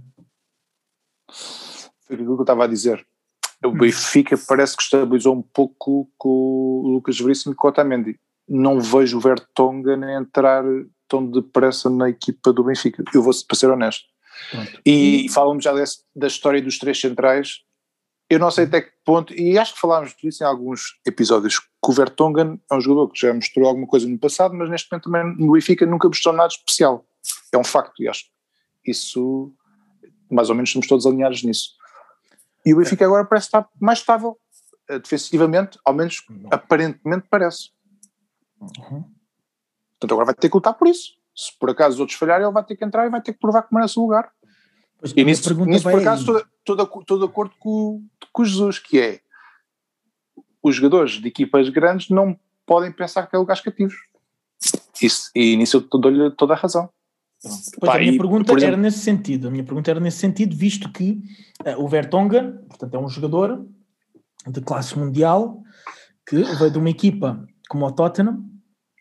aquilo 2.21 2.35
que 2.35 2.41
eu 2.41 2.43
estava 2.43 2.63
a 2.63 2.67
dizer. 2.67 3.05
O 3.63 3.69
hum. 3.69 3.77
Benfica 3.77 4.37
parece 4.47 4.75
que 4.75 4.83
estabilizou 4.83 5.35
um 5.35 5.41
pouco 5.41 6.09
com 6.17 6.29
o 6.29 6.87
Lucas 6.87 7.19
Veríssimo 7.19 7.53
e 7.53 7.55
com 7.55 7.67
o 7.67 7.69
Otamendi. 7.69 8.19
Não 8.47 8.79
vejo 8.79 9.17
o 9.17 9.21
Vertonghen 9.21 10.03
entrar 10.15 10.63
tão 11.07 11.25
depressa 11.25 11.89
na 11.89 12.09
equipa 12.09 12.51
do 12.51 12.63
Benfica. 12.63 13.03
Eu 13.13 13.23
vou 13.23 13.33
para 13.47 13.57
ser 13.57 13.69
honesto. 13.69 14.05
Pronto. 14.51 14.81
E, 14.85 15.27
falamos 15.29 15.63
já 15.63 15.73
desse, 15.73 15.99
da 16.15 16.27
história 16.27 16.61
dos 16.61 16.77
três 16.77 16.99
centrais. 16.99 17.61
eu 18.29 18.39
não 18.39 18.49
sei 18.49 18.65
até 18.65 18.81
que 18.81 18.91
ponto, 19.05 19.33
e 19.33 19.57
acho 19.57 19.75
que 19.75 19.79
falámos 19.79 20.15
disso 20.15 20.43
em 20.43 20.47
alguns 20.47 20.99
episódios, 21.05 21.59
que 21.59 21.67
o 21.87 21.91
Vertonghen 21.91 22.59
é 22.71 22.75
um 22.75 22.81
jogador 22.81 23.09
que 23.09 23.19
já 23.19 23.33
mostrou 23.33 23.67
alguma 23.67 23.87
coisa 23.87 24.07
no 24.07 24.17
passado, 24.17 24.55
mas 24.55 24.69
neste 24.69 24.91
momento 24.91 25.03
também 25.05 25.35
no 25.37 25.53
Benfica 25.53 25.85
nunca 25.85 26.07
mostrou 26.07 26.33
nada 26.33 26.47
especial. 26.47 27.05
É 27.51 27.57
um 27.57 27.63
facto, 27.63 28.01
e 28.01 28.07
acho 28.07 28.25
que 28.83 28.91
isso, 28.91 29.53
mais 30.31 30.49
ou 30.49 30.55
menos, 30.55 30.69
estamos 30.69 30.87
todos 30.87 31.05
alinhados 31.05 31.43
nisso. 31.43 31.71
E 32.65 32.73
o 32.73 32.77
Benfica 32.77 33.05
agora 33.05 33.25
parece 33.25 33.47
estar 33.47 33.67
mais 33.79 33.99
estável, 33.99 34.39
eh, 34.89 34.99
defensivamente, 34.99 35.77
ao 35.83 35.93
menos 35.93 36.23
aparentemente 36.51 37.27
parece. 37.29 37.71
Uhum. 38.59 39.03
Portanto, 39.91 40.11
agora 40.11 40.25
vai 40.25 40.35
ter 40.35 40.49
que 40.49 40.55
lutar 40.55 40.73
por 40.73 40.87
isso. 40.87 41.13
Se 41.35 41.57
por 41.57 41.69
acaso 41.69 41.95
os 41.95 41.99
outros 41.99 42.17
falharem, 42.17 42.45
ele 42.45 42.53
vai 42.53 42.63
ter 42.63 42.75
que 42.75 42.85
entrar 42.85 43.05
e 43.05 43.09
vai 43.09 43.21
ter 43.21 43.33
que 43.33 43.39
provar 43.39 43.63
que 43.63 43.73
merece 43.73 43.99
o 43.99 44.03
lugar. 44.03 44.31
Pois 44.99 45.13
e 45.15 45.23
nisso, 45.23 45.65
nisso 45.65 45.83
por 45.83 45.99
acaso, 45.99 46.45
estou 46.59 46.75
de 47.19 47.25
acordo 47.25 47.53
com, 47.59 48.05
com 48.31 48.45
Jesus, 48.45 48.79
que 48.79 48.99
é 48.99 49.19
os 50.61 50.75
jogadores 50.75 51.13
de 51.13 51.27
equipas 51.27 51.67
grandes 51.67 52.09
não 52.09 52.39
podem 52.65 52.91
pensar 52.91 53.27
que 53.27 53.35
é 53.35 53.39
lugares 53.39 53.61
cativos. 53.61 53.95
Isso, 55.01 55.29
e 55.35 55.57
nisso 55.57 55.85
eu 55.91 55.99
dou-lhe 55.99 56.31
toda 56.31 56.53
a 56.53 56.57
razão. 56.57 56.89
Pois 57.43 57.71
Pá, 57.81 57.95
a 57.95 57.99
minha 57.99 58.13
e, 58.13 58.17
pergunta 58.17 58.53
exemplo, 58.53 58.65
era 58.65 58.77
nesse 58.77 58.99
sentido. 58.99 59.49
A 59.49 59.51
minha 59.51 59.65
pergunta 59.65 59.91
era 59.91 59.99
nesse 59.99 60.17
sentido, 60.17 60.55
visto 60.55 60.89
que 60.91 61.21
uh, 61.65 61.83
o 61.83 61.87
Vertonghen, 61.89 62.53
portanto, 62.69 62.93
é 62.93 62.99
um 62.99 63.09
jogador 63.09 63.65
de 64.47 64.61
classe 64.61 64.97
mundial 64.97 65.61
que 66.25 66.41
veio 66.41 66.71
de 66.71 66.77
uma 66.77 66.89
equipa 66.89 67.45
como 67.69 67.85
o 67.85 67.91
Tottenham. 67.91 68.45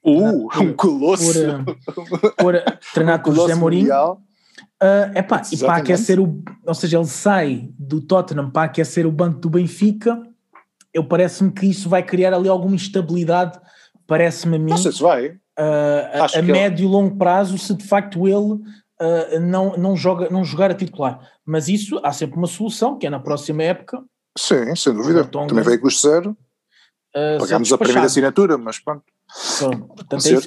Uh, 0.04 0.48
por, 0.48 0.62
um 0.62 0.72
colosso! 0.74 1.32
Por, 1.84 2.34
por, 2.34 2.64
treinado 2.92 3.22
por 3.30 3.34
José 3.34 3.54
Mourinho. 3.54 3.94
Uh, 4.82 5.16
epá, 5.16 5.40
e 5.52 5.56
para 5.58 5.76
aquecer 5.76 6.18
o. 6.18 6.42
Ou 6.66 6.74
seja, 6.74 6.98
ele 6.98 7.06
sai 7.06 7.70
do 7.78 8.00
Tottenham 8.00 8.50
para 8.50 8.64
aquecer 8.64 9.06
o 9.06 9.12
banco 9.12 9.38
do 9.38 9.48
Benfica. 9.48 10.20
Eu 10.92 11.04
parece-me 11.04 11.52
que 11.52 11.66
isso 11.66 11.88
vai 11.88 12.02
criar 12.02 12.34
ali 12.34 12.48
alguma 12.48 12.74
instabilidade. 12.74 13.58
Parece-me 14.04 14.56
a 14.56 14.58
mim. 14.58 14.70
Não 14.70 14.76
sei 14.76 14.90
se 14.90 15.00
vai. 15.00 15.36
Uh, 15.62 16.22
a, 16.22 16.38
a 16.38 16.42
médio 16.42 16.84
e 16.84 16.86
ele... 16.86 16.92
longo 16.92 17.16
prazo, 17.16 17.56
se 17.58 17.74
de 17.74 17.84
facto 17.84 18.26
ele 18.26 18.36
uh, 18.36 19.40
não, 19.40 19.76
não, 19.76 19.96
joga, 19.96 20.28
não 20.30 20.44
jogar 20.44 20.70
a 20.70 20.74
titular. 20.74 21.30
Mas 21.44 21.68
isso 21.68 22.00
há 22.02 22.12
sempre 22.12 22.36
uma 22.36 22.46
solução, 22.46 22.98
que 22.98 23.06
é 23.06 23.10
na 23.10 23.20
próxima 23.20 23.62
época. 23.62 24.02
Sim, 24.36 24.74
sem 24.74 24.94
dúvida. 24.94 25.24
Também 25.24 25.64
veio 25.64 25.80
custo 25.80 26.08
zero. 26.08 26.36
Uh, 27.14 27.38
Pagámos 27.38 27.72
a 27.72 27.78
primeira 27.78 28.06
assinatura, 28.06 28.56
mas 28.56 28.78
pronto. 28.78 29.04
pronto 29.58 29.86
portanto, 29.88 30.26
é 30.26 30.30
e 30.30 30.32
eu 30.32 30.38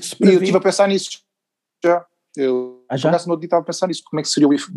estive 0.41 0.57
a 0.57 0.61
pensar 0.61 0.87
nisso 0.87 1.25
já. 1.83 2.05
Eu, 2.35 2.83
ah, 2.89 2.97
já? 2.97 3.11
no 3.27 3.37
dia 3.37 3.45
estava 3.45 3.61
a 3.61 3.65
pensar 3.65 3.87
nisso, 3.87 4.03
como 4.05 4.19
é 4.19 4.23
que 4.23 4.29
seria 4.29 4.47
o 4.47 4.49
Benfica. 4.49 4.73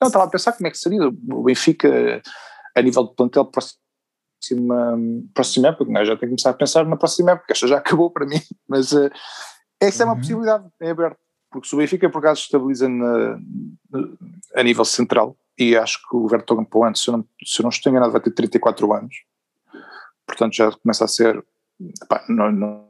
Não, 0.00 0.08
estava 0.08 0.24
a 0.24 0.28
pensar 0.28 0.52
como 0.52 0.66
é 0.66 0.70
que 0.70 0.78
seria 0.78 1.08
o 1.08 1.42
Benfica 1.42 2.20
a 2.76 2.82
nível 2.82 3.04
de 3.04 3.14
plantel 3.14 3.46
próxima, 3.46 4.98
próxima 5.32 5.68
época, 5.68 5.90
não, 5.90 6.00
é? 6.00 6.04
já 6.04 6.16
tenho 6.16 6.20
que 6.20 6.42
começar 6.42 6.50
a 6.50 6.54
pensar 6.54 6.84
na 6.84 6.96
próxima 6.96 7.32
época, 7.32 7.52
esta 7.52 7.66
já 7.66 7.78
acabou 7.78 8.10
para 8.10 8.26
mim, 8.26 8.40
mas 8.68 8.92
uh, 8.92 9.10
essa 9.86 10.04
uhum. 10.04 10.08
é 10.08 10.12
uma 10.12 10.14
uhum. 10.14 10.20
possibilidade, 10.20 10.64
é 10.80 10.90
aberto, 10.90 11.18
porque 11.50 11.68
se 11.68 11.74
o 11.74 11.78
Benfica 11.78 12.10
por 12.10 12.18
acaso 12.18 12.40
estabiliza 12.40 12.88
na, 12.88 13.38
a 14.54 14.62
nível 14.62 14.84
central, 14.84 15.36
e 15.58 15.76
acho 15.76 15.98
que 16.08 16.16
o 16.16 16.26
Vertonghen 16.26 16.64
para 16.64 16.78
o 16.78 16.84
ano, 16.84 16.96
se 16.96 17.08
eu, 17.08 17.16
não, 17.16 17.24
se 17.44 17.60
eu 17.60 17.62
não 17.64 17.70
estou 17.70 17.90
enganado, 17.90 18.12
vai 18.12 18.20
ter 18.20 18.30
34 18.30 18.92
anos, 18.92 19.14
portanto 20.26 20.54
já 20.54 20.72
começa 20.72 21.04
a 21.04 21.08
ser, 21.08 21.44
pá, 22.08 22.24
não, 22.28 22.50
não, 22.50 22.88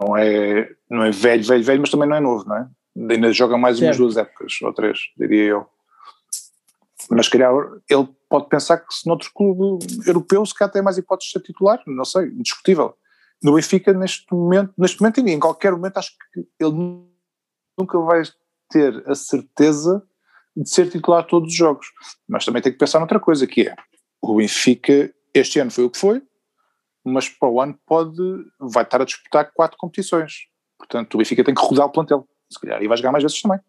não, 0.00 0.16
é, 0.16 0.70
não 0.88 1.04
é 1.04 1.10
velho, 1.10 1.44
velho, 1.44 1.64
velho, 1.64 1.80
mas 1.80 1.90
também 1.90 2.08
não 2.08 2.16
é 2.16 2.20
novo, 2.20 2.48
não 2.48 2.56
é? 2.56 2.68
ainda 2.96 3.32
joga 3.32 3.58
mais 3.58 3.78
certo. 3.78 3.88
umas 3.88 3.96
duas 3.98 4.16
épocas 4.16 4.58
ou 4.62 4.72
três, 4.72 4.98
diria 5.18 5.44
eu. 5.44 5.66
Mas, 7.10 7.28
calhar, 7.28 7.52
ele 7.88 8.08
pode 8.28 8.48
pensar 8.48 8.78
que 8.78 8.92
se 8.92 9.06
noutro 9.06 9.30
clube 9.34 9.84
europeu 10.06 10.44
se 10.44 10.54
calhar 10.54 10.72
tem 10.72 10.82
mais 10.82 10.98
hipóteses 10.98 11.32
de 11.32 11.38
ser 11.38 11.44
titular, 11.44 11.80
não 11.86 12.04
sei, 12.04 12.26
indiscutível. 12.28 12.96
No 13.46 13.54
Benfica, 13.54 13.92
neste 13.92 14.26
momento, 14.34 14.74
neste 14.76 15.00
momento 15.00 15.20
em 15.20 15.38
qualquer 15.38 15.70
momento, 15.70 15.98
acho 15.98 16.10
que 16.32 16.48
ele 16.58 17.06
nunca 17.78 17.96
vai 18.00 18.22
ter 18.68 19.08
a 19.08 19.14
certeza 19.14 20.02
de 20.56 20.68
ser 20.68 20.90
titular 20.90 21.24
todos 21.24 21.50
os 21.52 21.56
jogos. 21.56 21.86
Mas 22.28 22.44
também 22.44 22.60
tem 22.60 22.72
que 22.72 22.78
pensar 22.78 22.98
noutra 22.98 23.20
coisa, 23.20 23.46
que 23.46 23.68
é, 23.68 23.76
o 24.20 24.34
Benfica 24.34 25.14
este 25.32 25.60
ano 25.60 25.70
foi 25.70 25.84
o 25.84 25.90
que 25.90 25.96
foi, 25.96 26.20
mas 27.04 27.28
para 27.28 27.48
o 27.48 27.60
ano 27.60 27.78
pode, 27.86 28.20
vai 28.58 28.82
estar 28.82 29.00
a 29.00 29.04
disputar 29.04 29.52
quatro 29.54 29.78
competições. 29.78 30.48
Portanto, 30.76 31.14
o 31.14 31.18
Benfica 31.18 31.44
tem 31.44 31.54
que 31.54 31.62
rodar 31.62 31.86
o 31.86 31.92
plantel 31.92 32.26
se 32.50 32.58
calhar, 32.58 32.82
e 32.82 32.88
vai 32.88 32.96
jogar 32.96 33.12
mais 33.12 33.22
vezes 33.22 33.40
também. 33.40 33.60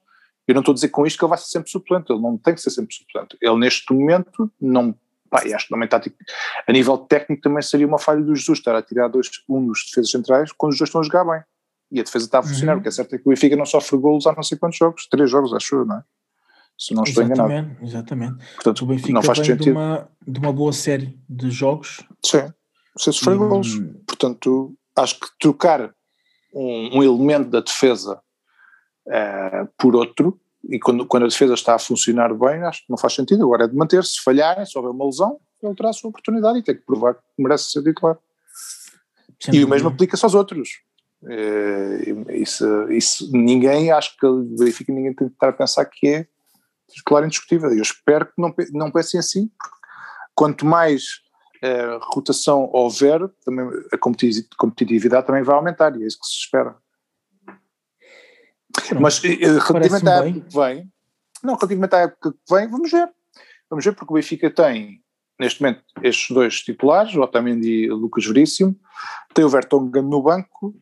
Eu 0.47 0.55
não 0.55 0.61
estou 0.61 0.71
a 0.71 0.75
dizer 0.75 0.89
com 0.89 1.05
isto 1.05 1.19
que 1.19 1.23
ele 1.23 1.29
vai 1.29 1.37
ser 1.37 1.49
sempre 1.49 1.69
suplente, 1.69 2.11
ele 2.11 2.21
não 2.21 2.35
tem 2.35 2.55
que 2.55 2.61
ser 2.61 2.71
sempre 2.71 2.95
suplente. 2.95 3.37
Ele 3.39 3.59
neste 3.59 3.93
momento 3.93 4.51
não, 4.59 4.97
pá, 5.29 5.45
e 5.45 5.53
acho 5.53 5.65
que 5.65 5.73
também 5.73 5.85
está 5.85 5.99
tipo, 5.99 6.15
a 6.67 6.71
nível 6.71 6.97
técnico 6.97 7.41
também 7.41 7.61
seria 7.61 7.87
uma 7.87 7.99
falha 7.99 8.21
do 8.21 8.35
Jesus 8.35 8.59
estar 8.59 8.75
a 8.75 8.81
tirar 8.81 9.07
dois, 9.07 9.29
um 9.49 9.65
dos 9.65 9.85
defesas 9.85 10.11
centrais 10.11 10.51
quando 10.51 10.73
os 10.73 10.77
dois 10.77 10.89
estão 10.89 11.01
a 11.01 11.03
jogar 11.03 11.25
bem. 11.25 11.41
E 11.91 11.99
a 11.99 12.03
defesa 12.03 12.25
está 12.25 12.39
a 12.39 12.43
funcionar, 12.43 12.73
uhum. 12.73 12.79
o 12.79 12.81
que 12.81 12.89
é 12.89 12.91
certo 12.91 13.15
é 13.15 13.17
que 13.17 13.23
o 13.25 13.29
Benfica 13.29 13.55
não 13.55 13.65
sofre 13.65 13.97
golos 13.97 14.27
há 14.27 14.33
não 14.33 14.43
sei 14.43 14.57
quantos 14.57 14.77
jogos, 14.77 15.07
três 15.07 15.29
jogos 15.29 15.53
acho 15.53 15.75
eu, 15.75 15.85
não 15.85 15.97
é? 15.97 16.03
Se 16.77 16.93
não 16.93 17.03
estou 17.03 17.23
exatamente, 17.23 17.59
enganado. 17.59 17.85
Exatamente, 17.85 18.45
Portanto, 18.55 18.81
o 18.83 18.85
Benfica 18.87 19.13
não 19.13 19.23
faz 19.23 19.39
vem 19.39 19.55
de 19.55 19.71
uma, 19.71 20.09
de 20.27 20.39
uma 20.39 20.53
boa 20.53 20.73
série 20.73 21.17
de 21.27 21.49
jogos. 21.49 22.03
Sim, 22.23 22.51
sem 22.97 23.13
sofrer 23.13 23.35
e, 23.35 23.37
golos. 23.37 23.79
Portanto, 24.05 24.75
acho 24.95 25.19
que 25.19 25.27
trocar 25.39 25.93
um, 26.53 26.99
um 26.99 27.03
elemento 27.03 27.49
da 27.49 27.61
defesa 27.61 28.21
uh, 29.07 29.67
por 29.77 29.95
outro, 29.95 30.39
e 30.69 30.79
quando, 30.79 31.05
quando 31.05 31.23
a 31.23 31.27
defesa 31.27 31.53
está 31.53 31.75
a 31.75 31.79
funcionar 31.79 32.33
bem, 32.33 32.63
acho 32.63 32.81
que 32.81 32.89
não 32.89 32.97
faz 32.97 33.13
sentido. 33.13 33.43
Agora 33.43 33.65
é 33.65 33.67
de 33.67 33.75
manter-se, 33.75 34.13
se 34.13 34.23
falharem, 34.23 34.65
se 34.65 34.77
houver 34.77 34.91
uma 34.91 35.05
lesão, 35.05 35.39
ele 35.63 35.75
terá 35.75 35.89
a 35.89 35.93
sua 35.93 36.09
oportunidade 36.09 36.59
e 36.59 36.63
tem 36.63 36.75
que 36.75 36.81
provar 36.81 37.15
que 37.15 37.21
merece 37.37 37.71
ser 37.71 37.83
titular. 37.83 38.17
e 39.51 39.63
o 39.63 39.67
mesmo 39.67 39.89
aplica-se 39.89 40.25
aos 40.25 40.35
outros. 40.35 40.69
Isso, 42.29 42.91
isso, 42.91 43.31
ninguém, 43.31 43.91
acho 43.91 44.15
que 44.17 44.27
verifica, 44.57 44.93
ninguém 44.93 45.13
tem 45.13 45.27
que 45.27 45.33
estar 45.33 45.49
a 45.49 45.53
pensar 45.53 45.85
que 45.85 46.07
é 46.07 46.27
titular 46.89 47.23
indiscutível. 47.23 47.71
Eu 47.71 47.81
espero 47.81 48.25
que 48.25 48.33
não, 48.37 48.53
não 48.71 48.91
pensem 48.91 49.19
assim, 49.19 49.49
quanto 50.35 50.65
mais 50.65 51.03
uh, 51.63 51.99
rotação 52.13 52.69
houver, 52.71 53.27
também 53.43 53.67
a 53.91 53.97
competitividade 53.97 55.25
também 55.25 55.43
vai 55.43 55.55
aumentar 55.55 55.95
e 55.97 56.03
é 56.03 56.07
isso 56.07 56.19
que 56.19 56.27
se 56.27 56.39
espera. 56.39 56.75
Mas 58.99 59.23
eh, 59.23 59.37
eh, 59.41 59.59
relativamente 59.59 60.09
à 60.09 60.25
época 60.25 60.45
que 60.49 60.55
vem, 60.57 60.91
não, 61.43 61.55
relativamente 61.55 61.95
à 61.95 61.99
época 61.99 62.31
que 62.31 62.53
vem, 62.53 62.67
vamos 62.67 62.91
ver. 62.91 63.09
Vamos 63.69 63.85
ver, 63.85 63.93
porque 63.93 64.11
o 64.11 64.15
Benfica 64.15 64.49
tem, 64.49 65.01
neste 65.39 65.61
momento, 65.61 65.83
estes 66.01 66.33
dois 66.33 66.61
titulares, 66.61 67.13
o 67.15 67.21
Otamendi 67.21 67.85
e 67.85 67.91
o 67.91 67.95
Lucas 67.95 68.25
Veríssimo, 68.25 68.75
tem 69.33 69.43
o 69.43 69.49
Vertonghen 69.49 70.03
no 70.03 70.21
banco, 70.21 70.75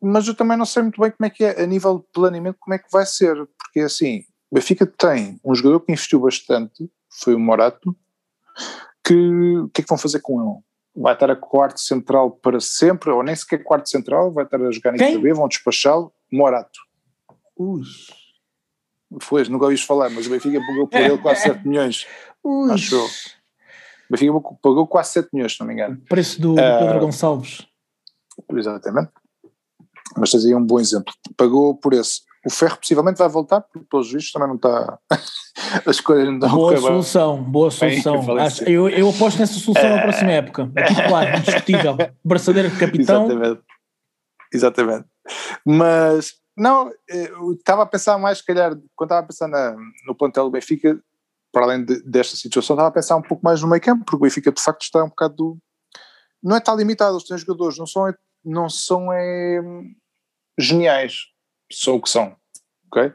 mas 0.00 0.28
eu 0.28 0.34
também 0.34 0.56
não 0.56 0.66
sei 0.66 0.82
muito 0.82 1.00
bem 1.00 1.10
como 1.10 1.26
é 1.26 1.30
que 1.30 1.44
é, 1.44 1.62
a 1.62 1.66
nível 1.66 1.98
de 1.98 2.04
planeamento, 2.12 2.58
como 2.60 2.74
é 2.74 2.78
que 2.78 2.90
vai 2.90 3.04
ser, 3.06 3.34
porque 3.58 3.80
assim, 3.80 4.24
o 4.50 4.54
Benfica 4.54 4.86
tem 4.86 5.40
um 5.44 5.54
jogador 5.54 5.80
que 5.80 5.92
investiu 5.92 6.20
bastante, 6.20 6.90
foi 7.08 7.34
o 7.34 7.40
Morato, 7.40 7.96
que 9.04 9.58
o 9.58 9.68
que 9.68 9.80
é 9.80 9.84
que 9.84 9.88
vão 9.88 9.98
fazer 9.98 10.20
com 10.20 10.40
ele? 10.40 10.60
Vai 10.94 11.14
estar 11.14 11.30
a 11.30 11.36
quarto 11.36 11.80
central 11.80 12.30
para 12.30 12.60
sempre, 12.60 13.10
ou 13.10 13.22
nem 13.22 13.34
sequer 13.34 13.62
quarto 13.62 13.88
central, 13.88 14.32
vai 14.32 14.44
estar 14.44 14.60
a 14.60 14.70
jogar 14.70 14.94
em? 14.94 15.20
B, 15.20 15.32
vão 15.32 15.48
despachá-lo, 15.48 16.12
Morato. 16.30 16.80
Ui. 17.60 17.82
Foi, 19.20 19.44
nunca 19.44 19.66
ouviste 19.66 19.86
falar, 19.86 20.08
mas 20.08 20.26
o 20.26 20.30
Benfica 20.30 20.58
pagou 20.66 20.88
por 20.88 20.98
ele 20.98 21.18
quase 21.18 21.42
7 21.42 21.68
milhões. 21.68 22.06
Ui. 22.42 22.72
Achou. 22.72 23.04
O 23.04 24.10
Benfica 24.10 24.32
pagou 24.62 24.86
quase 24.86 25.12
7 25.12 25.28
milhões, 25.30 25.52
se 25.52 25.60
não 25.60 25.66
me 25.66 25.74
engano. 25.74 25.96
O 25.96 26.08
preço 26.08 26.40
do, 26.40 26.54
uh, 26.54 26.56
Pedro 26.56 27.00
Gonçalves. 27.00 27.66
Exatamente. 28.50 29.10
Mas 30.16 30.30
tens 30.30 30.46
aí 30.46 30.54
um 30.54 30.64
bom 30.64 30.80
exemplo. 30.80 31.12
Pagou 31.36 31.76
por 31.76 31.92
esse. 31.92 32.22
O 32.46 32.50
Ferro 32.50 32.78
possivelmente 32.78 33.18
vai 33.18 33.28
voltar, 33.28 33.60
porque 33.60 33.86
pelos 33.90 34.10
vistos 34.10 34.32
também 34.32 34.48
não 34.48 34.56
está. 34.56 34.98
As 35.84 36.00
coisas 36.00 36.26
não 36.26 36.36
estão 36.36 36.50
Boa 36.50 36.76
solução, 36.78 37.42
boa 37.42 37.70
solução. 37.70 38.24
Bem, 38.24 38.38
Acho, 38.40 38.64
eu, 38.64 38.88
eu 38.88 39.10
aposto 39.10 39.38
nessa 39.38 39.58
solução 39.58 39.86
uh, 39.86 39.96
na 39.96 40.02
próxima 40.02 40.30
época. 40.30 40.72
Aqui, 40.74 40.94
claro, 40.94 41.36
indiscutível. 41.36 41.96
Braçadeira 42.24 42.70
de 42.70 42.78
capitão. 42.78 43.26
Exatamente. 43.26 43.62
Exatamente. 44.50 45.04
Mas 45.66 46.39
não, 46.60 46.90
eh, 47.08 47.30
eu 47.30 47.54
estava 47.54 47.82
a 47.84 47.86
pensar 47.86 48.18
mais, 48.18 48.38
se 48.38 48.44
calhar, 48.44 48.76
quando 48.94 49.08
estava 49.08 49.22
a 49.22 49.26
pensar 49.26 49.48
na, 49.48 49.74
no 50.06 50.14
plantel 50.14 50.44
do 50.44 50.50
Benfica, 50.50 51.02
para 51.50 51.64
além 51.64 51.82
de, 51.82 52.02
desta 52.02 52.36
situação, 52.36 52.74
estava 52.74 52.90
a 52.90 52.92
pensar 52.92 53.16
um 53.16 53.22
pouco 53.22 53.42
mais 53.42 53.62
no 53.62 53.68
meio 53.68 53.80
campo, 53.80 54.04
porque 54.04 54.16
o 54.16 54.20
Benfica 54.20 54.52
de 54.52 54.62
facto 54.62 54.82
está 54.82 55.02
um 55.02 55.08
bocado. 55.08 55.58
Não 56.42 56.54
é 56.54 56.58
está 56.58 56.74
limitado, 56.74 57.16
eles 57.16 57.26
têm 57.26 57.38
jogadores, 57.38 57.78
não 57.78 57.86
são, 57.86 58.14
não 58.44 58.68
são 58.68 59.10
é, 59.10 59.60
geniais, 60.58 61.28
são 61.72 61.96
o 61.96 62.02
que 62.02 62.10
são, 62.10 62.36
ok? 62.88 63.10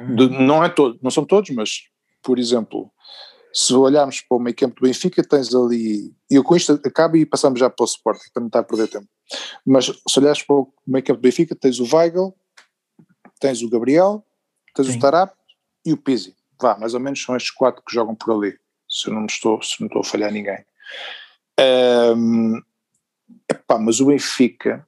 Uhum. 0.00 0.16
De, 0.16 0.28
não 0.30 0.64
é 0.64 0.70
todo, 0.70 0.98
não 1.02 1.10
são 1.10 1.24
todos, 1.26 1.50
mas, 1.50 1.82
por 2.22 2.38
exemplo, 2.38 2.90
se 3.52 3.74
olharmos 3.74 4.22
para 4.22 4.38
o 4.38 4.40
meio 4.40 4.56
campo 4.56 4.76
do 4.76 4.86
Benfica, 4.86 5.22
tens 5.22 5.54
ali, 5.54 6.14
e 6.30 6.34
eu 6.34 6.42
com 6.42 6.56
isto 6.56 6.80
acabo 6.82 7.18
e 7.18 7.26
passamos 7.26 7.60
já 7.60 7.68
para 7.68 7.84
o 7.84 7.86
Sporting, 7.86 8.30
para 8.32 8.40
não 8.40 8.46
estar 8.46 8.60
a 8.60 8.64
perder 8.64 8.88
tempo, 8.88 9.06
mas 9.66 9.84
se 9.84 10.18
olhares 10.18 10.42
para 10.42 10.56
o 10.56 10.72
meio 10.86 11.04
campo 11.04 11.20
do 11.20 11.22
Benfica, 11.22 11.54
tens 11.54 11.78
o 11.78 11.94
Weigl, 11.94 12.34
tens 13.40 13.62
o 13.62 13.68
Gabriel, 13.68 14.24
tens 14.74 14.88
Sim. 14.88 14.96
o 14.96 15.00
Tarap 15.00 15.34
e 15.84 15.92
o 15.92 15.96
Pizzi. 15.96 16.34
Vá, 16.60 16.76
mais 16.78 16.94
ou 16.94 17.00
menos 17.00 17.22
são 17.22 17.36
estes 17.36 17.50
quatro 17.50 17.82
que 17.82 17.92
jogam 17.92 18.14
por 18.14 18.32
ali. 18.32 18.58
se 18.88 19.10
não 19.10 19.26
estou, 19.26 19.60
se 19.62 19.80
não 19.80 19.86
estou 19.86 20.00
a 20.00 20.04
falhar 20.04 20.32
ninguém. 20.32 20.64
Um, 22.16 22.60
epá, 23.48 23.78
mas 23.78 24.00
o 24.00 24.06
Benfica, 24.06 24.86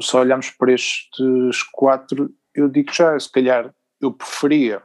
se 0.00 0.16
olharmos 0.16 0.50
para 0.50 0.72
estes 0.72 1.62
quatro, 1.72 2.34
eu 2.54 2.68
digo 2.68 2.92
já, 2.92 3.18
se 3.18 3.30
calhar 3.30 3.74
eu 4.00 4.12
preferia, 4.12 4.82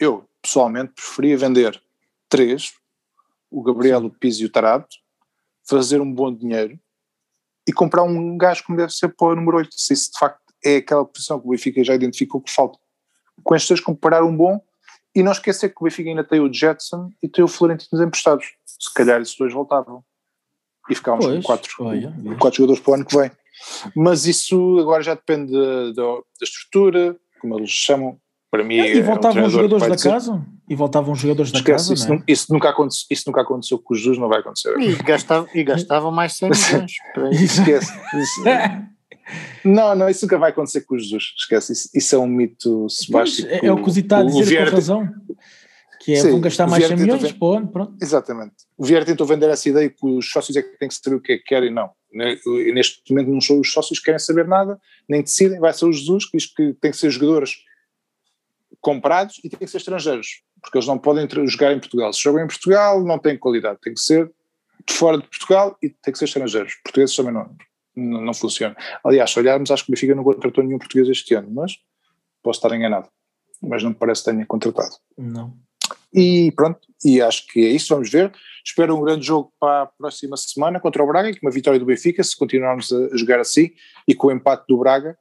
eu 0.00 0.28
pessoalmente 0.42 0.94
preferia 0.94 1.36
vender 1.36 1.80
três, 2.28 2.72
o 3.50 3.62
Gabriel, 3.62 4.04
o 4.04 4.10
Pizzi 4.10 4.42
e 4.42 4.46
o 4.46 4.50
Tarado, 4.50 4.86
fazer 5.68 6.00
um 6.00 6.12
bom 6.12 6.32
dinheiro 6.32 6.78
e 7.68 7.72
comprar 7.72 8.02
um 8.02 8.36
gajo 8.38 8.64
como 8.64 8.78
deve 8.78 8.92
ser 8.92 9.08
para 9.08 9.28
o 9.28 9.36
número 9.36 9.58
8, 9.58 9.74
se 9.74 9.92
isso 9.92 10.12
de 10.12 10.18
facto 10.18 10.40
é 10.64 10.76
aquela 10.76 11.04
posição 11.04 11.40
que 11.40 11.46
o 11.46 11.50
Benfica 11.50 11.82
já 11.84 11.94
identificou 11.94 12.40
que 12.40 12.52
falta. 12.52 12.78
Com 13.42 13.54
estes 13.54 13.68
três 13.68 13.80
comprar 13.80 14.22
um 14.24 14.36
bom 14.36 14.60
e 15.14 15.22
não 15.22 15.32
esquecer 15.32 15.70
que 15.70 15.76
o 15.80 15.84
Benfica 15.84 16.08
ainda 16.08 16.24
tem 16.24 16.40
o 16.40 16.52
Jetson 16.52 17.10
e 17.22 17.28
tem 17.28 17.44
o 17.44 17.48
Florentino 17.48 18.02
emprestados. 18.02 18.46
Se 18.64 18.92
calhar 18.92 19.20
esses 19.20 19.36
dois 19.36 19.52
voltavam. 19.52 20.04
E 20.88 20.94
ficávamos 20.94 21.26
pois, 21.26 21.36
com 21.38 21.42
quatro, 21.42 21.70
olha, 21.80 22.14
quatro 22.38 22.58
jogadores 22.58 22.80
para 22.80 22.90
o 22.90 22.94
ano 22.94 23.04
que 23.04 23.16
vem. 23.16 23.30
Mas 23.94 24.26
isso 24.26 24.78
agora 24.78 25.02
já 25.02 25.14
depende 25.14 25.52
da, 25.52 25.92
da 25.92 26.22
estrutura, 26.42 27.16
como 27.40 27.58
eles 27.58 27.70
chamam, 27.70 28.18
para 28.50 28.62
mim 28.62 28.78
é, 28.78 28.96
e 28.96 29.02
voltavam 29.02 29.42
é 29.42 29.46
um 29.46 29.50
jogadores 29.50 29.88
da 29.88 29.94
dizer, 29.94 30.10
casa 30.10 30.46
e 30.68 30.74
voltavam 30.74 31.14
jogadores 31.14 31.52
da 31.52 31.62
casa 31.62 31.94
isso, 31.94 32.12
é? 32.12 32.22
isso, 32.26 32.52
nunca 32.52 32.70
aconteceu, 32.70 33.06
isso 33.10 33.24
nunca 33.26 33.40
aconteceu 33.42 33.78
com 33.78 33.94
os 33.94 34.00
Jesus 34.00 34.18
não 34.18 34.28
vai 34.28 34.40
acontecer 34.40 34.78
e 34.78 34.94
gastavam, 34.96 35.48
e 35.54 35.64
gastavam 35.64 36.10
mais 36.12 36.34
100 36.34 36.50
milhões 36.50 36.92
esquece 37.42 37.92
isso, 38.14 38.44
não, 39.64 39.94
não, 39.94 40.08
isso 40.08 40.24
nunca 40.24 40.38
vai 40.38 40.50
acontecer 40.50 40.82
com 40.82 40.94
o 40.94 40.98
Jesus 40.98 41.34
esquece, 41.36 41.72
isso, 41.72 41.90
isso 41.94 42.14
é 42.14 42.18
um 42.18 42.26
mito 42.26 42.88
sebástico 42.88 43.48
é, 43.48 43.66
é, 43.66 43.72
o 43.72 43.82
que 43.82 43.88
o 43.88 43.98
está 43.98 44.18
a 44.18 44.22
dizer 44.22 44.70
com 44.70 44.76
razão 44.76 45.08
que 46.06 46.12
é, 46.12 46.20
Sim, 46.20 46.30
vão 46.30 46.40
gastar 46.40 46.68
mais 46.68 46.86
100 46.86 46.96
milhões, 46.96 47.32
pô, 47.32 47.60
pronto. 47.66 47.96
Exatamente. 48.00 48.54
O 48.78 48.84
Vieira 48.84 49.04
tentou 49.04 49.26
vender 49.26 49.50
essa 49.50 49.68
ideia 49.68 49.90
que 49.90 50.06
os 50.06 50.30
sócios 50.30 50.56
é 50.56 50.62
que 50.62 50.78
têm 50.78 50.88
que 50.88 50.94
saber 50.94 51.16
o 51.16 51.20
que 51.20 51.32
é 51.32 51.36
que 51.36 51.42
querem, 51.42 51.72
não. 51.72 51.90
Né, 52.12 52.38
neste 52.72 53.02
momento 53.10 53.28
não 53.32 53.40
são 53.40 53.58
os 53.58 53.72
sócios 53.72 53.98
que 53.98 54.04
querem 54.04 54.20
saber 54.20 54.46
nada, 54.46 54.80
nem 55.08 55.20
decidem, 55.20 55.58
vai 55.58 55.72
ser 55.72 55.84
o 55.86 55.92
Jesus 55.92 56.26
que 56.26 56.38
diz 56.38 56.46
que 56.46 56.74
tem 56.74 56.92
que 56.92 56.96
ser 56.96 57.10
jogadores 57.10 57.56
comprados 58.80 59.40
e 59.42 59.48
têm 59.48 59.58
que 59.58 59.66
ser 59.66 59.78
estrangeiros, 59.78 60.42
porque 60.62 60.78
eles 60.78 60.86
não 60.86 60.96
podem 60.96 61.26
jogar 61.48 61.72
em 61.72 61.80
Portugal. 61.80 62.12
Se 62.12 62.22
jogam 62.22 62.44
em 62.44 62.46
Portugal, 62.46 63.02
não 63.02 63.18
têm 63.18 63.36
qualidade, 63.36 63.80
tem 63.82 63.92
que 63.92 64.00
ser 64.00 64.30
de 64.86 64.94
fora 64.94 65.18
de 65.18 65.26
Portugal 65.26 65.76
e 65.82 65.90
tem 65.90 66.12
que 66.12 66.18
ser 66.18 66.26
estrangeiros. 66.26 66.76
Portugueses 66.84 67.16
também 67.16 67.32
não, 67.32 67.50
não, 67.96 68.20
não 68.20 68.34
funciona. 68.34 68.76
Aliás, 69.02 69.30
se 69.30 69.38
olharmos, 69.38 69.70
acho 69.70 69.84
que 69.84 69.90
o 69.90 69.94
Benfica 69.94 70.14
não 70.14 70.22
contratou 70.22 70.62
nenhum 70.62 70.78
português 70.78 71.08
este 71.08 71.34
ano, 71.34 71.48
mas 71.50 71.78
posso 72.42 72.58
estar 72.58 72.74
enganado. 72.76 73.08
Mas 73.62 73.82
não 73.82 73.90
me 73.90 73.96
parece 73.96 74.22
que 74.22 74.30
tenha 74.30 74.44
contratado. 74.46 74.96
Não. 75.16 75.54
E 76.12 76.52
pronto, 76.52 76.80
e 77.04 77.20
acho 77.20 77.46
que 77.46 77.60
é 77.60 77.68
isso, 77.70 77.94
vamos 77.94 78.10
ver. 78.10 78.32
Espero 78.64 78.96
um 78.96 79.02
grande 79.02 79.26
jogo 79.26 79.52
para 79.58 79.82
a 79.82 79.86
próxima 79.86 80.36
semana 80.36 80.80
contra 80.80 81.02
o 81.02 81.06
Braga, 81.06 81.32
com 81.32 81.46
uma 81.46 81.52
vitória 81.52 81.78
do 81.78 81.86
Benfica, 81.86 82.22
se 82.22 82.36
continuarmos 82.36 82.92
a 82.92 83.16
jogar 83.16 83.40
assim, 83.40 83.70
e 84.06 84.14
com 84.14 84.28
o 84.28 84.32
empate 84.32 84.64
do 84.68 84.78
Braga. 84.78 85.16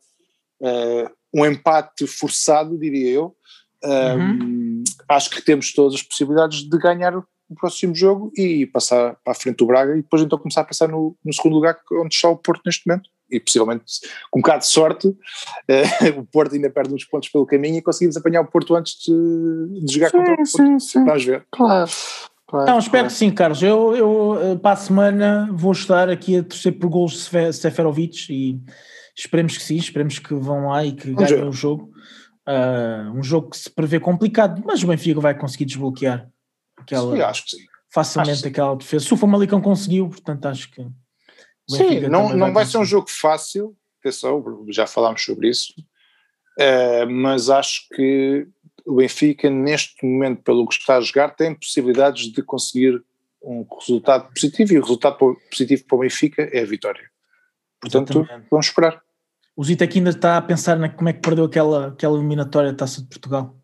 Uh, 0.60 1.10
um 1.34 1.46
empate 1.46 2.08
forçado, 2.08 2.77
diria 2.77 3.12
eu. 3.12 3.36
Uhum. 3.84 4.84
acho 5.08 5.29
que 5.29 5.44
temos 5.44 5.72
todas 5.72 5.94
as 5.94 6.01
possibilidades 6.01 6.67
de 6.67 6.77
ganhar 6.79 7.13
o 7.50 7.56
próximo 7.56 7.94
jogo 7.94 8.32
e 8.36 8.66
passar 8.68 9.16
para 9.24 9.32
a 9.32 9.36
frente 9.36 9.58
do 9.58 9.68
Braga 9.68 9.94
e 9.94 10.02
depois 10.02 10.22
então 10.22 10.38
começar 10.38 10.62
a 10.62 10.66
passar 10.66 10.88
no, 10.88 11.16
no 11.24 11.34
segundo 11.34 11.54
lugar 11.54 11.78
onde 11.94 12.16
está 12.16 12.30
o 12.30 12.38
Porto 12.38 12.62
neste 12.66 12.88
momento 12.88 13.10
e 13.30 13.40
possivelmente 13.40 13.84
com 14.30 14.40
um 14.40 14.42
bocado 14.42 14.60
de 14.60 14.68
sorte 14.68 15.08
uh, 15.08 15.16
o 16.20 16.25
Porto 16.25 16.56
ainda 16.56 16.70
perde 16.70 16.94
uns 16.94 17.06
pontos 17.06 17.30
pelo 17.30 17.46
caminho 17.46 17.78
e 17.78 17.82
conseguimos 17.82 18.18
apanhar 18.18 18.42
o 18.42 18.48
Porto 18.48 18.75
antes 18.75 18.94
de, 19.06 19.86
de 19.86 19.94
jogar 19.94 20.10
sim, 20.10 20.18
contra 20.18 20.34
o 20.34 20.38
Porto. 20.38 20.58
Sim, 20.58 20.80
sim. 20.80 21.06
Vamos 21.06 21.25
ver. 21.25 21.46
Claro. 21.52 21.92
Claro, 22.48 22.72
não, 22.72 22.78
espero 22.78 22.91
claro. 22.91 23.08
que 23.08 23.13
sim, 23.13 23.32
Carlos. 23.32 23.63
Eu, 23.63 23.96
eu 23.96 24.39
eh, 24.39 24.56
para 24.56 24.74
a 24.74 24.76
semana 24.76 25.50
vou 25.52 25.72
estar 25.72 26.10
aqui 26.12 26.38
a 26.38 26.43
torcer 26.43 26.78
por 26.78 26.91
gols 26.91 27.28
de 27.32 27.54
Seferovic 27.54 28.32
e 28.32 28.62
Esperemos 29.17 29.58
que 29.58 29.63
sim, 29.63 29.78
esperemos 29.78 30.19
que 30.19 30.34
vão 30.34 30.67
lá 30.67 30.86
e 30.86 30.91
que 30.91 31.13
ganhem 31.13 31.48
o 31.48 31.54
jogo. 31.54 31.89
Uh, 32.48 33.17
um 33.17 33.24
jogo 33.24 33.50
que 33.50 33.58
se 33.58 33.69
prevê 33.69 34.00
complicado, 34.00 34.62
mas 34.65 34.84
o 34.84 34.88
Benfica 34.88 35.19
vai 35.19 35.34
conseguir 35.34 35.65
desbloquear 35.65 36.30
aquela, 36.86 37.15
sim, 37.15 37.21
acho 37.21 37.43
que 37.43 37.52
sim. 37.52 37.65
facilmente 37.89 38.32
acho 38.32 38.48
aquela 38.48 38.76
defesa. 38.76 39.06
Se 39.06 39.13
o 39.13 39.17
Famalicão 39.17 39.62
conseguiu, 39.62 40.08
portanto 40.10 40.45
acho 40.45 40.71
que. 40.71 40.86
Sim, 41.67 42.02
não, 42.02 42.30
não 42.30 42.48
vai, 42.48 42.52
vai 42.54 42.65
ser 42.65 42.78
um 42.78 42.86
jogo 42.86 43.10
fácil, 43.10 43.76
atenção, 44.00 44.43
já 44.69 44.86
falámos 44.86 45.24
sobre 45.24 45.50
isso, 45.50 45.74
uh, 46.60 47.10
mas 47.10 47.50
acho 47.50 47.88
que 47.89 48.48
o 48.86 48.98
Benfica, 48.98 49.50
neste 49.50 50.06
momento, 50.06 50.43
pelo 50.43 50.67
que 50.67 50.76
está 50.76 50.98
a 50.98 51.02
jogar, 51.02 51.36
tem 51.36 51.56
possibilidades 51.56 52.32
de 52.32 52.43
conseguir 52.43 53.04
um 53.41 53.65
resultado 53.80 54.32
positivo 54.32 54.74
e 54.74 54.80
o 54.80 54.82
resultado 54.82 55.17
positivo 55.50 55.84
para 55.88 55.95
o 55.95 56.00
Benfica 56.00 56.43
é 56.52 56.62
a 56.62 56.65
vitória. 56.65 57.10
Portanto, 57.82 58.19
Exatamente. 58.19 58.48
vamos 58.50 58.65
esperar. 58.67 59.02
O 59.56 59.63
Zito 59.63 59.84
aqui 59.84 60.00
ainda 60.00 60.10
está 60.10 60.38
a 60.38 60.41
pensar 60.41 60.78
na 60.78 60.89
como 60.89 61.08
é 61.10 61.13
que 61.13 61.21
perdeu 61.21 61.45
aquela, 61.45 61.88
aquela 61.88 62.17
eliminatória 62.17 62.71
da 62.71 62.78
Taça 62.78 63.02
de 63.02 63.08
Portugal. 63.08 63.56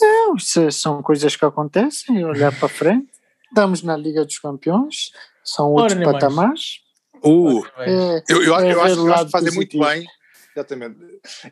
Não, 0.00 0.36
isso 0.36 0.70
são 0.70 1.02
coisas 1.02 1.34
que 1.34 1.44
acontecem, 1.44 2.24
olhar 2.24 2.56
para 2.58 2.68
frente. 2.68 3.08
Estamos 3.48 3.82
na 3.82 3.96
Liga 3.96 4.24
dos 4.24 4.38
Campeões, 4.38 5.10
são 5.42 5.72
outros 5.72 5.98
Ora, 5.98 6.12
patamares. 6.12 6.80
Uh, 7.24 7.64
é, 7.78 8.22
eu, 8.28 8.42
eu, 8.42 8.56
é 8.58 8.72
eu 8.72 8.82
acho, 8.82 9.06
eu 9.06 9.14
acho 9.14 9.24
que 9.26 9.30
fazem 9.30 9.52
muito 9.52 9.78
bem. 9.78 10.06
Exatamente. 10.54 10.96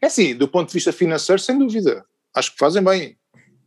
É 0.00 0.06
assim, 0.06 0.34
do 0.34 0.48
ponto 0.48 0.68
de 0.68 0.74
vista 0.74 0.92
financeiro, 0.92 1.40
sem 1.40 1.58
dúvida. 1.58 2.04
Acho 2.34 2.52
que 2.52 2.58
fazem 2.58 2.82
bem. 2.82 3.16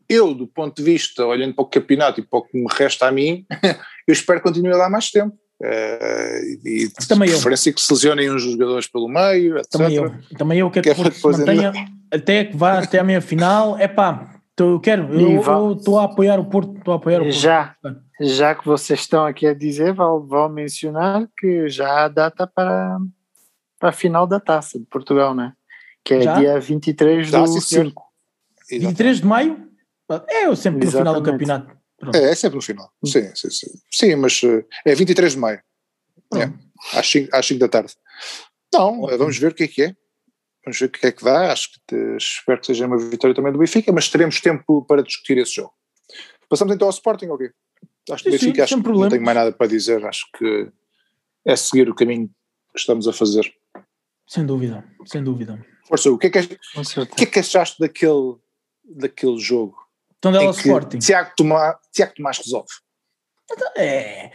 Eu, 0.07 0.33
do 0.33 0.47
ponto 0.47 0.75
de 0.75 0.83
vista, 0.83 1.25
olhando 1.25 1.53
para 1.53 1.63
o 1.63 1.67
campeonato 1.67 2.19
e 2.19 2.23
para 2.23 2.39
o 2.39 2.43
que 2.43 2.57
me 2.57 2.67
resta 2.71 3.07
a 3.07 3.11
mim, 3.11 3.45
eu 4.07 4.13
espero 4.13 4.39
que 4.39 4.47
continue 4.47 4.73
lá 4.73 4.89
mais 4.89 5.11
tempo. 5.11 5.35
Uh, 5.61 6.65
e 6.65 6.89
também 7.07 7.27
de 7.27 7.35
preferência 7.35 7.69
eu. 7.69 7.73
que 7.73 7.81
se 7.81 7.91
lesionem 7.91 8.31
uns 8.31 8.43
jogadores 8.43 8.87
pelo 8.87 9.09
meio, 9.09 9.57
etc. 9.57 9.71
Também 9.71 9.95
eu, 9.95 10.15
também 10.37 10.59
eu 10.59 10.71
quero 10.71 10.95
que, 10.95 11.03
que, 11.03 11.11
que 11.11 11.27
mantenha 11.27 11.71
ainda... 11.71 11.91
até 12.11 12.45
que 12.45 12.55
vá 12.55 12.79
até 12.79 12.99
a 12.99 13.03
meia 13.03 13.21
final. 13.21 13.77
É 13.77 13.87
pá, 13.87 14.38
eu 14.67 14.79
quero, 14.79 15.13
eu 15.13 15.73
estou 15.73 15.99
a 15.99 16.05
apoiar 16.05 16.39
o 16.39 16.45
Porto, 16.45 16.77
estou 16.77 16.93
a 16.93 16.97
apoiar 16.97 17.21
o 17.21 17.25
Porto. 17.25 17.35
Já, 17.35 17.75
já 18.19 18.55
que 18.55 18.65
vocês 18.65 18.99
estão 18.99 19.25
aqui 19.25 19.47
a 19.47 19.53
dizer, 19.53 19.93
vou, 19.93 20.25
vou 20.25 20.49
mencionar 20.49 21.27
que 21.37 21.69
já 21.69 22.05
há 22.05 22.07
data 22.07 22.47
para, 22.47 22.97
para 23.79 23.89
a 23.89 23.93
final 23.93 24.27
da 24.27 24.39
taça 24.39 24.79
de 24.79 24.85
Portugal, 24.85 25.33
né? 25.33 25.53
Que 26.03 26.15
é 26.15 26.21
já? 26.21 26.39
dia 26.39 26.59
23 26.59 27.31
do 27.31 27.47
5. 27.47 28.03
23 28.69 29.17
de 29.17 29.25
maio? 29.25 29.69
É, 30.27 30.45
eu 30.45 30.55
sempre 30.55 30.85
no 30.85 30.91
final 30.91 31.13
do 31.13 31.23
campeonato. 31.23 31.77
É, 32.13 32.31
é 32.31 32.35
sempre 32.35 32.55
no 32.55 32.61
final. 32.61 32.91
Sim, 33.05 33.31
sim, 33.35 33.49
sim. 33.49 33.67
Sim, 33.91 34.15
mas 34.15 34.41
uh, 34.43 34.63
é 34.85 34.95
23 34.95 35.33
de 35.33 35.37
maio. 35.37 35.61
É, 36.35 36.51
às 36.97 37.09
5, 37.09 37.35
às 37.35 37.45
5 37.45 37.59
da 37.59 37.67
tarde. 37.67 37.93
Não, 38.73 39.01
Ótimo. 39.01 39.17
vamos 39.17 39.37
ver 39.37 39.51
o 39.51 39.55
que 39.55 39.63
é 39.63 39.67
que 39.67 39.83
é. 39.83 39.95
Vamos 40.65 40.79
ver 40.79 40.85
o 40.85 40.89
que 40.89 41.07
é 41.07 41.11
que 41.11 41.23
dá. 41.23 41.51
Acho 41.51 41.69
que 41.87 41.95
espero 42.17 42.59
que 42.59 42.67
seja 42.67 42.85
uma 42.85 42.97
vitória 42.97 43.35
também 43.35 43.51
do 43.51 43.59
Benfica, 43.59 43.91
mas 43.91 44.09
teremos 44.09 44.41
tempo 44.41 44.83
para 44.85 45.03
discutir 45.03 45.37
esse 45.37 45.55
jogo. 45.55 45.73
Passamos 46.49 46.73
então 46.73 46.87
ao 46.87 46.93
Sporting, 46.93 47.27
ok? 47.27 47.49
Acho 48.11 48.23
que 48.23 48.29
o 48.29 48.31
Benfica 48.31 48.63
acho 48.63 48.81
que 48.81 48.89
não 48.89 49.09
tenho 49.09 49.23
mais 49.23 49.37
nada 49.37 49.51
para 49.51 49.67
dizer. 49.67 50.05
Acho 50.05 50.25
que 50.37 50.71
é 51.45 51.55
seguir 51.55 51.89
o 51.89 51.95
caminho 51.95 52.27
que 52.27 52.79
estamos 52.79 53.07
a 53.07 53.13
fazer. 53.13 53.51
Sem 54.27 54.45
dúvida, 54.45 54.83
sem 55.05 55.23
dúvida. 55.23 55.65
Força, 55.87 56.11
o 56.11 56.17
que 56.17 56.27
é 56.27 56.29
que, 56.29 56.39
o 56.39 57.05
que, 57.15 57.23
é 57.23 57.25
que 57.25 57.39
achaste 57.39 57.79
daquele, 57.79 58.35
daquele 58.83 59.39
jogo? 59.39 59.75
Tondela 60.21 60.51
Sporting. 60.51 60.99
Tiago 60.99 61.31
Tomás, 61.35 61.75
Tiago 61.91 62.13
Tomás 62.13 62.37
resolve. 62.37 62.69
Então, 63.51 63.71
é. 63.75 64.31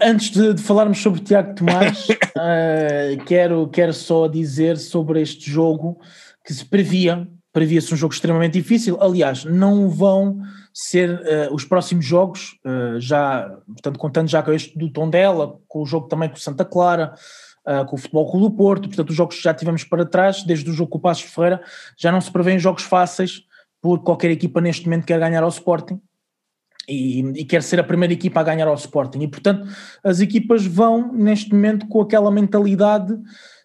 Antes 0.00 0.30
de, 0.30 0.54
de, 0.54 0.62
falarmos 0.62 0.98
sobre 0.98 1.20
Tiago 1.20 1.54
Tomás, 1.54 2.08
uh, 2.08 3.24
quero, 3.26 3.68
quero 3.68 3.92
só 3.92 4.28
dizer 4.28 4.76
sobre 4.78 5.20
este 5.20 5.50
jogo 5.50 5.98
que 6.44 6.54
se 6.54 6.64
previa, 6.64 7.26
previa-se 7.52 7.92
um 7.92 7.96
jogo 7.96 8.14
extremamente 8.14 8.52
difícil. 8.52 8.96
Aliás, 9.00 9.44
não 9.44 9.90
vão 9.90 10.40
ser 10.72 11.10
uh, 11.10 11.52
os 11.52 11.64
próximos 11.64 12.04
jogos, 12.04 12.56
uh, 12.64 13.00
já, 13.00 13.58
portanto, 13.66 13.98
contando 13.98 14.28
já 14.28 14.42
com 14.42 14.52
este 14.52 14.78
do 14.78 14.90
Tondela, 14.90 15.58
com 15.66 15.82
o 15.82 15.86
jogo 15.86 16.06
também 16.06 16.28
com 16.28 16.36
o 16.36 16.40
Santa 16.40 16.64
Clara, 16.64 17.14
com 17.88 17.96
o 17.96 17.98
Futebol 17.98 18.30
Clube 18.30 18.46
do 18.46 18.54
Porto, 18.54 18.88
portanto, 18.88 19.08
os 19.08 19.16
jogos 19.16 19.36
que 19.36 19.42
já 19.42 19.54
tivemos 19.54 19.84
para 19.84 20.04
trás, 20.04 20.42
desde 20.42 20.68
o 20.68 20.72
jogo 20.74 20.90
com 20.90 20.98
o 20.98 21.00
Passos 21.00 21.24
Ferreira, 21.24 21.62
já 21.96 22.12
não 22.12 22.20
se 22.20 22.30
prevêem 22.30 22.58
jogos 22.58 22.82
fáceis 22.82 23.46
porque 23.80 24.04
qualquer 24.04 24.30
equipa 24.30 24.60
neste 24.60 24.84
momento 24.84 25.06
quer 25.06 25.18
ganhar 25.18 25.42
ao 25.42 25.48
Sporting 25.48 25.98
e, 26.88 27.20
e, 27.20 27.44
quer 27.44 27.62
ser 27.62 27.80
a 27.80 27.84
primeira 27.84 28.12
equipa 28.12 28.40
a 28.40 28.42
ganhar 28.42 28.66
ao 28.66 28.74
Sporting. 28.74 29.20
E 29.20 29.28
portanto, 29.28 29.66
as 30.02 30.20
equipas 30.20 30.66
vão 30.66 31.12
neste 31.12 31.52
momento 31.52 31.86
com 31.88 32.00
aquela 32.00 32.30
mentalidade 32.30 33.14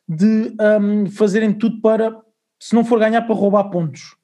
de 0.07 0.55
um, 0.81 1.05
fazerem 1.11 1.53
tudo 1.53 1.79
para, 1.81 2.15
se 2.59 2.73
não 2.73 2.83
for 2.83 2.99
ganhar, 2.99 3.21
para 3.21 3.35
roubar 3.35 3.65
pontos. 3.65 4.15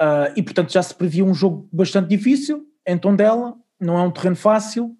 Uh, 0.00 0.32
e 0.36 0.42
portanto, 0.42 0.72
já 0.72 0.82
se 0.82 0.94
previa 0.94 1.24
um 1.24 1.32
jogo 1.32 1.68
bastante 1.72 2.08
difícil 2.08 2.66
em 2.86 2.98
Tondela, 2.98 3.54
não 3.80 3.98
é 3.98 4.02
um 4.02 4.10
terreno 4.10 4.36
fácil. 4.36 4.96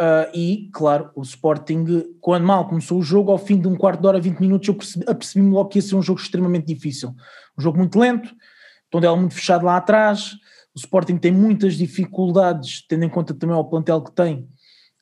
Uh, 0.00 0.26
e, 0.34 0.70
claro, 0.72 1.10
o 1.14 1.22
Sporting, 1.22 2.16
quando 2.20 2.44
mal 2.44 2.66
começou 2.66 2.98
o 2.98 3.02
jogo, 3.02 3.30
ao 3.30 3.38
fim 3.38 3.60
de 3.60 3.68
um 3.68 3.76
quarto 3.76 4.00
de 4.00 4.06
hora, 4.06 4.20
20 4.20 4.40
minutos, 4.40 4.68
eu 4.68 4.76
apercebi-me 5.06 5.52
logo 5.52 5.68
que 5.68 5.78
ia 5.78 5.82
ser 5.82 5.94
um 5.94 6.02
jogo 6.02 6.20
extremamente 6.20 6.66
difícil. 6.66 7.14
Um 7.56 7.62
jogo 7.62 7.78
muito 7.78 7.98
lento, 7.98 8.34
Tondela 8.90 9.16
muito 9.16 9.34
fechado 9.34 9.64
lá 9.64 9.76
atrás, 9.76 10.36
O 10.74 10.78
Sporting 10.78 11.16
tem 11.16 11.30
muitas 11.30 11.74
dificuldades, 11.74 12.84
tendo 12.88 13.04
em 13.04 13.08
conta 13.08 13.34
também 13.34 13.54
o 13.54 13.64
plantel 13.64 14.00
que 14.02 14.12
tem, 14.12 14.48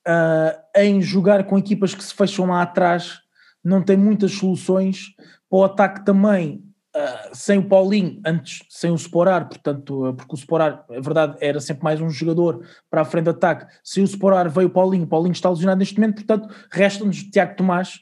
uh, 0.06 0.61
em 0.76 1.00
jogar 1.00 1.44
com 1.44 1.59
equipas 1.59 1.94
que 1.94 2.02
se 2.02 2.14
fecham 2.14 2.46
lá 2.46 2.62
atrás, 2.62 3.18
não 3.62 3.83
tem 3.83 3.96
muitas 3.96 4.33
soluções. 4.33 5.14
Para 5.48 5.59
o 5.59 5.64
ataque 5.64 6.04
também, 6.04 6.64
uh, 6.96 7.35
sem 7.35 7.59
o 7.59 7.68
Paulinho, 7.68 8.20
antes 8.26 8.64
sem 8.68 8.90
o 8.90 8.96
Sporar, 8.96 9.48
portanto, 9.48 10.09
uh, 10.09 10.14
porque 10.14 10.35
o 10.35 10.38
Sporar, 10.38 10.85
é 10.90 11.00
verdade, 11.00 11.37
era 11.40 11.61
sempre 11.61 11.85
mais 11.85 12.00
um 12.00 12.11
jogador 12.11 12.64
para 12.90 13.02
a 13.02 13.04
frente 13.04 13.24
de 13.24 13.30
ataque. 13.30 13.66
Sem 13.85 14.02
o 14.02 14.06
Sporar 14.06 14.50
veio 14.50 14.68
o 14.68 14.72
Paulinho, 14.72 15.04
o 15.04 15.09
Paulinho 15.09 15.33
está 15.33 15.48
lesionado 15.48 15.78
neste 15.78 15.98
momento, 15.98 16.16
portanto, 16.24 16.52
resta-nos 16.70 17.22
Tiago 17.24 17.56
Tomás, 17.56 18.00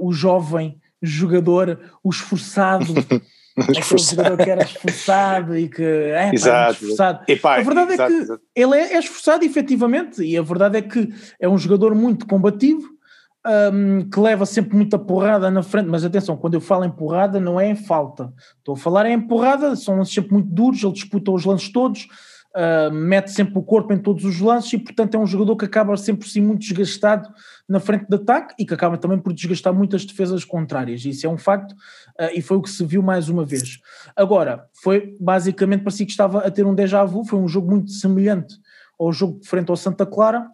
o 0.00 0.12
jovem 0.12 0.80
jogador, 1.00 1.78
o 2.02 2.10
esforçado. 2.10 2.86
aquele 3.56 3.98
jogador 3.98 4.36
que 4.36 4.50
era 4.50 4.62
esforçado 4.62 5.56
e 5.56 5.68
que 5.68 5.82
é, 5.82 6.30
pá, 6.30 6.70
esforçado. 6.70 7.24
E, 7.26 7.36
pá, 7.36 7.56
a 7.56 7.62
verdade 7.62 7.92
exato, 7.92 8.12
é 8.12 8.16
que 8.16 8.22
exato. 8.22 8.42
ele 8.54 8.76
é, 8.76 8.94
é, 8.94 8.98
esforçado 8.98 9.44
efetivamente 9.44 10.22
e 10.22 10.36
a 10.36 10.42
verdade 10.42 10.78
é 10.78 10.82
que 10.82 11.08
é 11.40 11.48
um 11.48 11.56
jogador 11.56 11.94
muito 11.94 12.26
combativo 12.26 12.96
um, 13.72 14.08
que 14.10 14.18
leva 14.18 14.44
sempre 14.44 14.76
muita 14.76 14.98
porrada 14.98 15.50
na 15.50 15.62
frente, 15.62 15.88
mas 15.88 16.04
atenção, 16.04 16.36
quando 16.36 16.54
eu 16.54 16.60
falo 16.60 16.84
em 16.84 16.90
porrada 16.90 17.38
não 17.38 17.60
é 17.60 17.68
em 17.68 17.76
falta, 17.76 18.32
estou 18.58 18.74
a 18.74 18.78
falar 18.78 19.08
em 19.08 19.20
porrada, 19.20 19.76
são 19.76 19.96
lances 19.96 20.14
sempre 20.14 20.32
muito 20.32 20.48
duros, 20.48 20.82
ele 20.82 20.92
disputa 20.92 21.30
os 21.30 21.44
lances 21.44 21.70
todos, 21.70 22.08
uh, 22.56 22.92
mete 22.92 23.30
sempre 23.30 23.58
o 23.58 23.62
corpo 23.62 23.92
em 23.92 23.98
todos 23.98 24.24
os 24.24 24.40
lances 24.40 24.72
e 24.72 24.78
portanto 24.78 25.14
é 25.14 25.18
um 25.18 25.26
jogador 25.26 25.56
que 25.56 25.66
acaba 25.66 25.96
sempre 25.96 26.28
sim 26.28 26.40
muito 26.40 26.60
desgastado 26.60 27.28
na 27.68 27.78
frente 27.78 28.06
de 28.08 28.16
ataque 28.16 28.54
e 28.58 28.64
que 28.64 28.72
acaba 28.72 28.96
também 28.96 29.18
por 29.18 29.32
desgastar 29.32 29.74
muitas 29.74 30.04
defesas 30.04 30.44
contrárias. 30.44 31.04
Isso 31.04 31.26
é 31.26 31.30
um 31.30 31.36
facto 31.36 31.72
uh, 31.72 32.30
e 32.34 32.40
foi 32.40 32.56
o 32.56 32.62
que 32.62 32.70
se 32.70 32.84
viu 32.84 33.02
mais 33.02 33.28
uma 33.28 33.44
vez. 33.44 33.78
Agora, 34.16 34.66
foi 34.82 35.16
basicamente 35.20 35.82
parecia 35.82 36.06
que 36.06 36.12
estava 36.12 36.40
a 36.40 36.50
ter 36.50 36.64
um 36.64 36.74
déjà 36.74 37.04
vu, 37.04 37.24
foi 37.24 37.38
um 37.38 37.48
jogo 37.48 37.70
muito 37.70 37.90
semelhante 37.90 38.56
ao 38.98 39.12
jogo 39.12 39.40
frente 39.44 39.70
ao 39.70 39.76
Santa 39.76 40.06
Clara, 40.06 40.48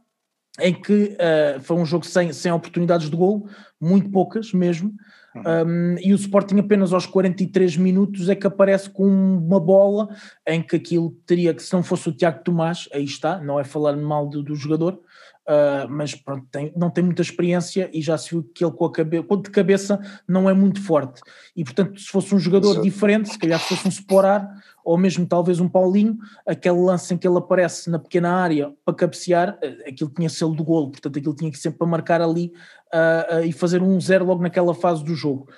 em 0.61 0.75
que 0.75 1.17
uh, 1.17 1.61
foi 1.61 1.77
um 1.77 1.87
jogo 1.87 2.05
sem, 2.05 2.33
sem 2.33 2.53
oportunidades 2.53 3.09
de 3.09 3.17
gol, 3.17 3.49
muito 3.81 4.11
poucas 4.11 4.53
mesmo, 4.53 4.93
uhum. 5.35 5.43
um, 5.67 5.97
e 5.99 6.13
o 6.13 6.17
Sporting 6.17 6.59
apenas 6.59 6.93
aos 6.93 7.07
43 7.07 7.77
minutos 7.77 8.29
é 8.29 8.35
que 8.35 8.47
aparece 8.47 8.91
com 8.91 9.07
uma 9.07 9.61
bola 9.61 10.09
em 10.47 10.63
que 10.63 10.77
aquilo 10.77 11.17
teria 11.27 11.55
que, 11.55 11.63
se 11.63 11.73
não 11.73 11.83
fosse 11.83 12.09
o 12.09 12.13
Tiago 12.13 12.43
Tomás, 12.43 12.89
aí 12.93 13.05
está, 13.05 13.39
não 13.39 13.59
é 13.59 13.65
falar 13.65 13.97
mal 13.97 14.29
do, 14.29 14.43
do 14.43 14.55
jogador, 14.55 15.01
Uh, 15.43 15.91
mas 15.91 16.15
pronto, 16.15 16.47
tem, 16.53 16.73
não 16.77 16.89
tem 16.89 17.03
muita 17.03 17.21
experiência 17.21 17.91
e 17.93 18.01
já 18.01 18.17
se 18.17 18.31
viu 18.31 18.45
que 18.45 18.65
ele 18.65 18.73
com 18.73 18.85
a 18.85 18.93
cabeça, 18.93 19.37
de 19.43 19.51
cabeça 19.51 20.01
não 20.27 20.49
é 20.49 20.55
muito 20.55 20.81
forte. 20.81 21.21
E 21.57 21.65
portanto, 21.65 21.99
se 21.99 22.07
fosse 22.07 22.33
um 22.33 22.39
jogador 22.39 22.81
diferente, 22.81 23.29
se 23.29 23.39
calhar 23.39 23.59
fosse 23.59 23.85
um 23.85 23.91
Sporar 23.91 24.49
ou 24.85 24.99
mesmo 24.99 25.27
talvez 25.27 25.61
um 25.61 25.69
Paulinho, 25.69 26.19
aquele 26.47 26.79
lance 26.79 27.13
em 27.15 27.19
que 27.19 27.27
ele 27.27 27.39
aparece 27.39 27.91
na 27.91 27.99
pequena 27.99 28.31
área 28.31 28.73
para 28.85 28.95
cabecear, 28.95 29.59
ah, 29.63 29.89
aquilo 29.89 30.11
tinha 30.11 30.29
selo 30.29 30.55
do 30.55 30.65
golo, 30.65 30.91
portanto 30.91 31.19
aquilo 31.19 31.35
tinha 31.35 31.51
que 31.51 31.59
sempre 31.59 31.79
para 31.79 31.87
marcar 31.87 32.21
ali 32.21 32.53
uh, 32.93 33.37
uh, 33.37 33.45
e 33.45 33.53
fazer 33.53 33.83
um 33.83 34.01
zero 34.01 34.25
logo 34.25 34.43
naquela 34.43 34.75
fase 34.75 35.05
do 35.05 35.15
jogo. 35.15 35.49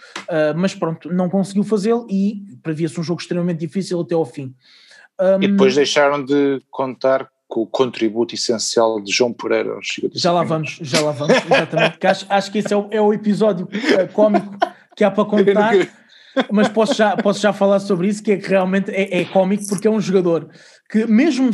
mas 0.56 0.74
pronto, 0.74 1.12
não 1.12 1.28
conseguiu 1.28 1.64
fazê-lo 1.64 2.06
e 2.10 2.42
previa-se 2.62 2.98
um 2.98 3.02
jogo 3.02 3.20
extremamente 3.20 3.60
difícil 3.60 4.00
até 4.00 4.14
ao 4.14 4.24
fim. 4.24 4.54
Um, 5.20 5.42
e 5.42 5.48
depois 5.48 5.74
deixaram 5.74 6.24
de 6.24 6.60
contar 6.70 7.28
com 7.46 7.62
o 7.62 7.66
contributo 7.66 8.34
essencial 8.34 9.00
de 9.00 9.12
João 9.12 9.32
Pereira. 9.32 9.78
Já 10.12 10.32
lá 10.32 10.42
vamos, 10.42 10.78
já 10.80 11.00
lá 11.00 11.12
vamos, 11.12 11.36
exatamente. 11.36 12.06
acho, 12.06 12.26
acho 12.28 12.50
que 12.50 12.58
esse 12.58 12.72
é 12.72 12.76
o, 12.76 12.88
é 12.90 13.00
o 13.00 13.12
episódio 13.12 13.66
uh, 13.66 14.12
cómico 14.12 14.56
que 14.96 15.04
há 15.04 15.10
para 15.10 15.24
contar, 15.24 15.74
mas 16.50 16.68
posso 16.68 16.94
já, 16.94 17.16
posso 17.16 17.40
já 17.40 17.52
falar 17.52 17.80
sobre 17.80 18.08
isso, 18.08 18.22
que 18.22 18.32
é 18.32 18.36
que 18.36 18.48
realmente 18.48 18.90
é, 18.90 19.20
é 19.20 19.24
cómico 19.24 19.66
porque 19.68 19.86
é 19.86 19.90
um 19.90 20.00
jogador 20.00 20.48
que 20.90 21.06
mesmo 21.06 21.50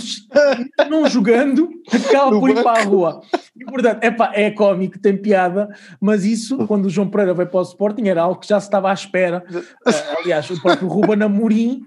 não 0.91 1.09
jogando, 1.09 1.71
acaba 1.93 2.39
por 2.39 2.51
ir 2.51 2.63
para 2.63 2.81
a 2.81 2.83
rua. 2.83 3.21
E 3.57 3.65
portanto, 3.65 4.03
epá, 4.03 4.33
é 4.35 4.51
cómico, 4.51 4.99
tem 4.99 5.17
piada, 5.17 5.69
mas 6.01 6.25
isso, 6.25 6.67
quando 6.67 6.87
o 6.87 6.91
João 6.91 7.09
Pereira 7.09 7.35
veio 7.35 7.49
para 7.49 7.61
o 7.61 7.63
Sporting, 7.63 8.09
era 8.09 8.23
algo 8.23 8.41
que 8.41 8.49
já 8.49 8.61
se 8.61 8.67
estava 8.67 8.91
à 8.91 8.93
espera. 8.93 9.45
Uh, 9.51 10.19
aliás, 10.19 10.51
o 10.51 10.61
próprio 10.61 10.89
Ruben 10.89 11.23
Amorim 11.23 11.83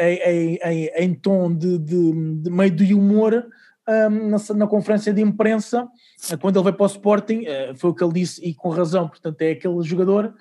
em, 0.00 0.58
em, 0.64 0.90
em, 0.96 1.14
tom 1.14 1.52
de, 1.52 1.78
de, 1.78 2.12
de, 2.42 2.50
meio 2.50 2.70
de 2.70 2.94
humor 2.94 3.46
um, 3.88 4.30
na, 4.30 4.36
na, 4.54 4.66
conferência 4.66 5.12
de 5.12 5.20
imprensa, 5.20 5.86
quando 6.40 6.56
ele 6.56 6.64
veio 6.64 6.76
para 6.76 6.84
o 6.84 6.88
Sporting, 6.88 7.40
uh, 7.40 7.76
foi 7.76 7.90
o 7.90 7.94
que 7.94 8.02
ele 8.02 8.12
disse 8.12 8.44
e 8.44 8.54
com 8.54 8.70
razão, 8.70 9.08
portanto 9.08 9.40
é 9.42 9.52
aquele 9.52 9.82
jogador 9.82 10.34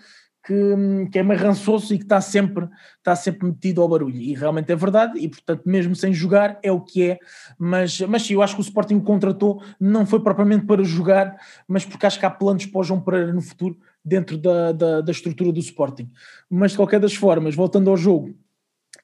que, 0.45 1.10
que 1.12 1.19
é 1.19 1.23
meio 1.23 1.39
rançoso 1.39 1.93
e 1.93 1.97
que 1.97 2.03
está 2.03 2.21
sempre, 2.21 2.67
está 2.97 3.15
sempre 3.15 3.47
metido 3.47 3.81
ao 3.81 3.89
barulho, 3.89 4.15
e 4.15 4.34
realmente 4.34 4.71
é 4.71 4.75
verdade, 4.75 5.19
e 5.19 5.27
portanto 5.27 5.63
mesmo 5.65 5.95
sem 5.95 6.13
jogar 6.13 6.60
é 6.62 6.71
o 6.71 6.79
que 6.79 7.12
é, 7.12 7.19
mas, 7.58 7.99
mas 8.01 8.23
sim, 8.23 8.34
eu 8.34 8.41
acho 8.41 8.55
que 8.55 8.62
o 8.62 8.63
Sporting 8.63 8.99
contratou 8.99 9.62
não 9.79 10.05
foi 10.05 10.21
propriamente 10.21 10.65
para 10.65 10.84
jogar, 10.84 11.36
mas 11.67 11.86
porque 11.86 12.05
acho 12.05 12.19
que 12.19 12.25
há 12.25 12.29
planos 12.29 12.65
para 12.65 12.79
o 12.79 12.84
João 12.84 13.01
Pereira 13.01 13.34
no 13.34 13.41
futuro 13.41 13.77
dentro 14.03 14.38
da, 14.38 14.71
da, 14.71 15.01
da 15.01 15.12
estrutura 15.12 15.51
do 15.51 15.60
Sporting. 15.60 16.12
Mas 16.49 16.71
de 16.71 16.77
qualquer 16.77 16.99
das 16.99 17.15
formas, 17.15 17.55
voltando 17.55 17.89
ao 17.89 17.97
jogo, 17.97 18.36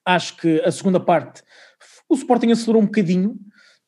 Acho 0.06 0.38
que 0.38 0.60
a 0.62 0.72
segunda 0.72 1.00
parte 1.00 1.44
o 2.10 2.16
Sporting 2.16 2.52
acelerou 2.52 2.82
um 2.82 2.86
bocadinho, 2.86 3.40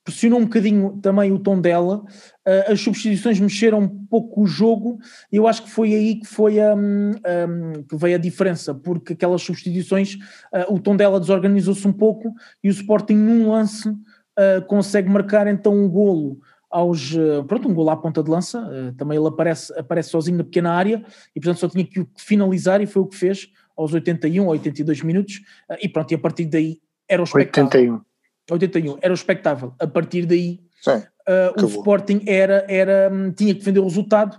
pressionou 0.04 0.40
um 0.40 0.44
bocadinho 0.44 1.00
também 1.02 1.32
o 1.32 1.40
tom 1.40 1.60
dela, 1.60 1.98
uh, 2.00 2.72
as 2.72 2.82
substituições 2.82 3.40
mexeram 3.40 3.80
um 3.80 4.06
pouco 4.06 4.42
o 4.42 4.48
jogo, 4.48 5.00
e 5.32 5.38
eu 5.38 5.48
acho 5.48 5.64
que 5.64 5.72
foi 5.72 5.94
aí 5.94 6.16
que 6.16 6.28
foi 6.28 6.60
um, 6.60 7.12
um, 7.12 7.84
que 7.84 7.96
veio 7.96 8.16
a 8.16 8.20
diferença, 8.20 8.76
porque 8.76 9.14
aquelas 9.14 9.42
substituições, 9.42 10.16
uh, 10.54 10.74
o 10.74 10.80
tom 10.80 10.96
dela 10.96 11.20
desorganizou-se 11.20 11.88
um 11.88 11.94
pouco 11.94 12.34
e 12.64 12.70
o 12.70 12.72
Sporting 12.72 13.16
num 13.16 13.50
lance 13.50 13.88
uh, 13.90 14.62
consegue 14.68 15.10
marcar 15.10 15.48
então 15.48 15.74
um 15.74 15.88
golo 15.88 16.40
aos, 16.70 17.14
pronto, 17.48 17.70
um 17.70 17.74
golo 17.74 17.92
à 17.92 17.96
ponta 17.96 18.24
de 18.24 18.32
lança, 18.32 18.60
também 18.98 19.16
ele 19.16 19.28
aparece, 19.28 19.72
aparece 19.78 20.10
sozinho 20.10 20.38
na 20.38 20.44
pequena 20.44 20.72
área 20.72 21.06
e 21.36 21.40
portanto 21.40 21.60
só 21.60 21.70
tinha 21.70 21.86
que 21.86 22.04
finalizar 22.18 22.82
e 22.82 22.88
foi 22.88 23.04
o 23.04 23.06
que 23.06 23.16
fez, 23.16 23.48
aos 23.78 23.94
81, 23.94 24.48
82 24.48 25.04
minutos, 25.04 25.42
ah, 25.70 25.78
e 25.80 25.88
pronto, 25.88 26.12
e 26.12 26.16
a 26.16 26.18
partir 26.18 26.46
daí 26.46 26.80
era 27.08 27.22
o 27.22 27.26
espectável. 27.26 27.68
81. 27.68 28.13
81, 28.50 28.98
era 29.02 29.12
o 29.12 29.16
espectável. 29.16 29.74
A 29.80 29.88
partir 29.88 30.26
daí 30.26 30.60
uh, 30.88 31.64
o 31.64 31.68
Sporting 31.68 32.24
era, 32.26 32.66
era, 32.68 33.10
hum, 33.12 33.32
tinha 33.32 33.54
que 33.54 33.60
defender 33.60 33.80
o 33.80 33.86
resultado 33.86 34.36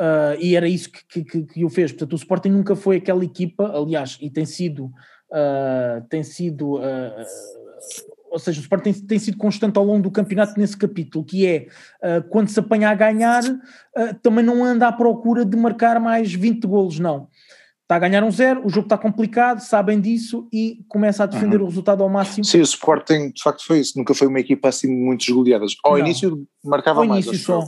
uh, 0.00 0.38
e 0.38 0.56
era 0.56 0.68
isso 0.68 0.90
que, 0.90 1.24
que, 1.24 1.42
que, 1.44 1.64
o 1.64 1.68
fez. 1.68 1.92
Portanto, 1.92 2.12
o 2.12 2.16
Sporting 2.16 2.50
nunca 2.50 2.74
foi 2.74 2.96
aquela 2.96 3.24
equipa, 3.24 3.70
aliás, 3.76 4.18
e 4.20 4.30
tem 4.30 4.46
sido, 4.46 4.86
uh, 4.86 6.02
tem 6.08 6.22
sido 6.22 6.78
ou 8.32 8.38
seja, 8.38 8.60
o 8.60 8.62
Sporting 8.62 8.92
tem, 8.92 9.02
tem, 9.02 9.18
sido 9.18 9.36
constante 9.36 9.76
ao 9.76 9.84
longo 9.84 10.04
do 10.04 10.10
campeonato 10.10 10.58
nesse 10.58 10.74
capítulo, 10.74 11.22
que 11.22 11.46
é 11.46 11.66
uh, 12.02 12.26
quando 12.30 12.48
se 12.48 12.58
apanha 12.58 12.88
a 12.88 12.94
ganhar, 12.94 13.44
uh, 13.44 14.14
também 14.22 14.42
não 14.42 14.64
anda 14.64 14.88
à 14.88 14.92
procura 14.92 15.44
de 15.44 15.54
marcar 15.54 16.00
mais 16.00 16.32
20 16.32 16.66
golos, 16.66 16.98
não 16.98 17.28
está 17.82 17.96
a 17.96 17.98
ganhar 17.98 18.24
um 18.24 18.30
zero, 18.30 18.64
o 18.64 18.68
jogo 18.68 18.86
está 18.86 18.96
complicado, 18.96 19.60
sabem 19.60 20.00
disso 20.00 20.48
e 20.52 20.84
começa 20.88 21.24
a 21.24 21.26
defender 21.26 21.58
uhum. 21.58 21.64
o 21.64 21.68
resultado 21.68 22.02
ao 22.02 22.08
máximo. 22.08 22.44
Sim, 22.44 22.60
o 22.60 22.62
Sporting 22.62 23.30
de 23.30 23.42
facto 23.42 23.66
foi 23.66 23.80
isso, 23.80 23.98
nunca 23.98 24.14
foi 24.14 24.26
uma 24.28 24.40
equipa 24.40 24.68
assim 24.68 24.88
muito 24.88 25.22
esgoleadas. 25.28 25.74
Ao 25.84 25.92
Não. 25.92 25.98
início 25.98 26.46
marcava 26.64 27.00
ao 27.00 27.06
mais. 27.06 27.26
Início 27.26 27.44
só. 27.44 27.64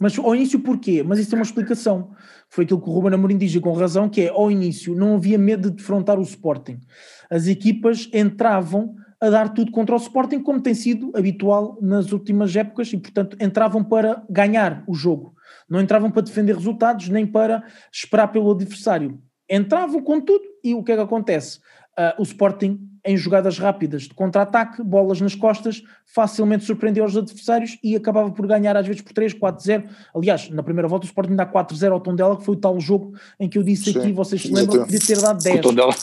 Mas 0.00 0.18
ao 0.18 0.34
início 0.34 0.58
porquê? 0.60 1.02
Mas 1.02 1.18
isso 1.18 1.30
tem 1.30 1.38
uma 1.38 1.44
explicação. 1.44 2.10
Foi 2.48 2.64
aquilo 2.64 2.80
que 2.80 2.88
o 2.88 2.92
Ruben 2.92 3.14
Amorim 3.14 3.36
diz 3.36 3.56
com 3.58 3.72
razão, 3.72 4.08
que 4.08 4.22
é 4.22 4.28
ao 4.28 4.50
início 4.50 4.94
não 4.94 5.16
havia 5.16 5.38
medo 5.38 5.70
de 5.70 5.76
defrontar 5.76 6.18
o 6.18 6.22
Sporting. 6.22 6.80
As 7.30 7.46
equipas 7.46 8.08
entravam 8.12 8.94
a 9.20 9.30
dar 9.30 9.52
tudo 9.52 9.70
contra 9.70 9.94
o 9.94 9.98
Sporting, 9.98 10.40
como 10.40 10.60
tem 10.60 10.74
sido 10.74 11.12
habitual 11.14 11.76
nas 11.82 12.12
últimas 12.12 12.54
épocas, 12.54 12.92
e 12.92 12.96
portanto 12.96 13.36
entravam 13.40 13.84
para 13.84 14.24
ganhar 14.30 14.82
o 14.86 14.94
jogo. 14.94 15.34
Não 15.68 15.80
entravam 15.80 16.10
para 16.10 16.22
defender 16.22 16.54
resultados, 16.54 17.08
nem 17.08 17.26
para 17.26 17.62
esperar 17.92 18.28
pelo 18.28 18.50
adversário 18.50 19.20
entravam 19.48 20.02
com 20.02 20.20
tudo 20.20 20.44
e 20.62 20.74
o 20.74 20.82
que 20.82 20.92
é 20.92 20.96
que 20.96 21.02
acontece? 21.02 21.58
Uh, 21.98 22.20
o 22.20 22.22
Sporting, 22.22 22.78
em 23.04 23.16
jogadas 23.16 23.58
rápidas 23.58 24.02
de 24.02 24.14
contra-ataque, 24.14 24.82
bolas 24.84 25.20
nas 25.20 25.34
costas, 25.34 25.82
facilmente 26.06 26.64
surpreendeu 26.64 27.04
os 27.04 27.16
adversários 27.16 27.76
e 27.82 27.96
acabava 27.96 28.30
por 28.30 28.46
ganhar 28.46 28.76
às 28.76 28.86
vezes 28.86 29.02
por 29.02 29.12
3, 29.12 29.34
4-0. 29.34 29.88
Aliás, 30.14 30.48
na 30.50 30.62
primeira 30.62 30.86
volta 30.86 31.06
o 31.06 31.08
Sporting 31.08 31.34
dá 31.34 31.44
4-0 31.44 31.90
ao 31.90 32.00
Tondela, 32.00 32.36
que 32.36 32.44
foi 32.44 32.54
o 32.54 32.58
tal 32.58 32.78
jogo 32.78 33.14
em 33.40 33.48
que 33.48 33.58
eu 33.58 33.64
disse 33.64 33.92
Sim. 33.92 33.98
aqui, 33.98 34.12
vocês 34.12 34.42
se 34.42 34.52
lembram, 34.52 34.84
podia 34.84 35.00
ter 35.00 35.20
dado 35.20 35.42
10. 35.42 35.58
O 35.58 35.62
Tondela. 35.62 35.94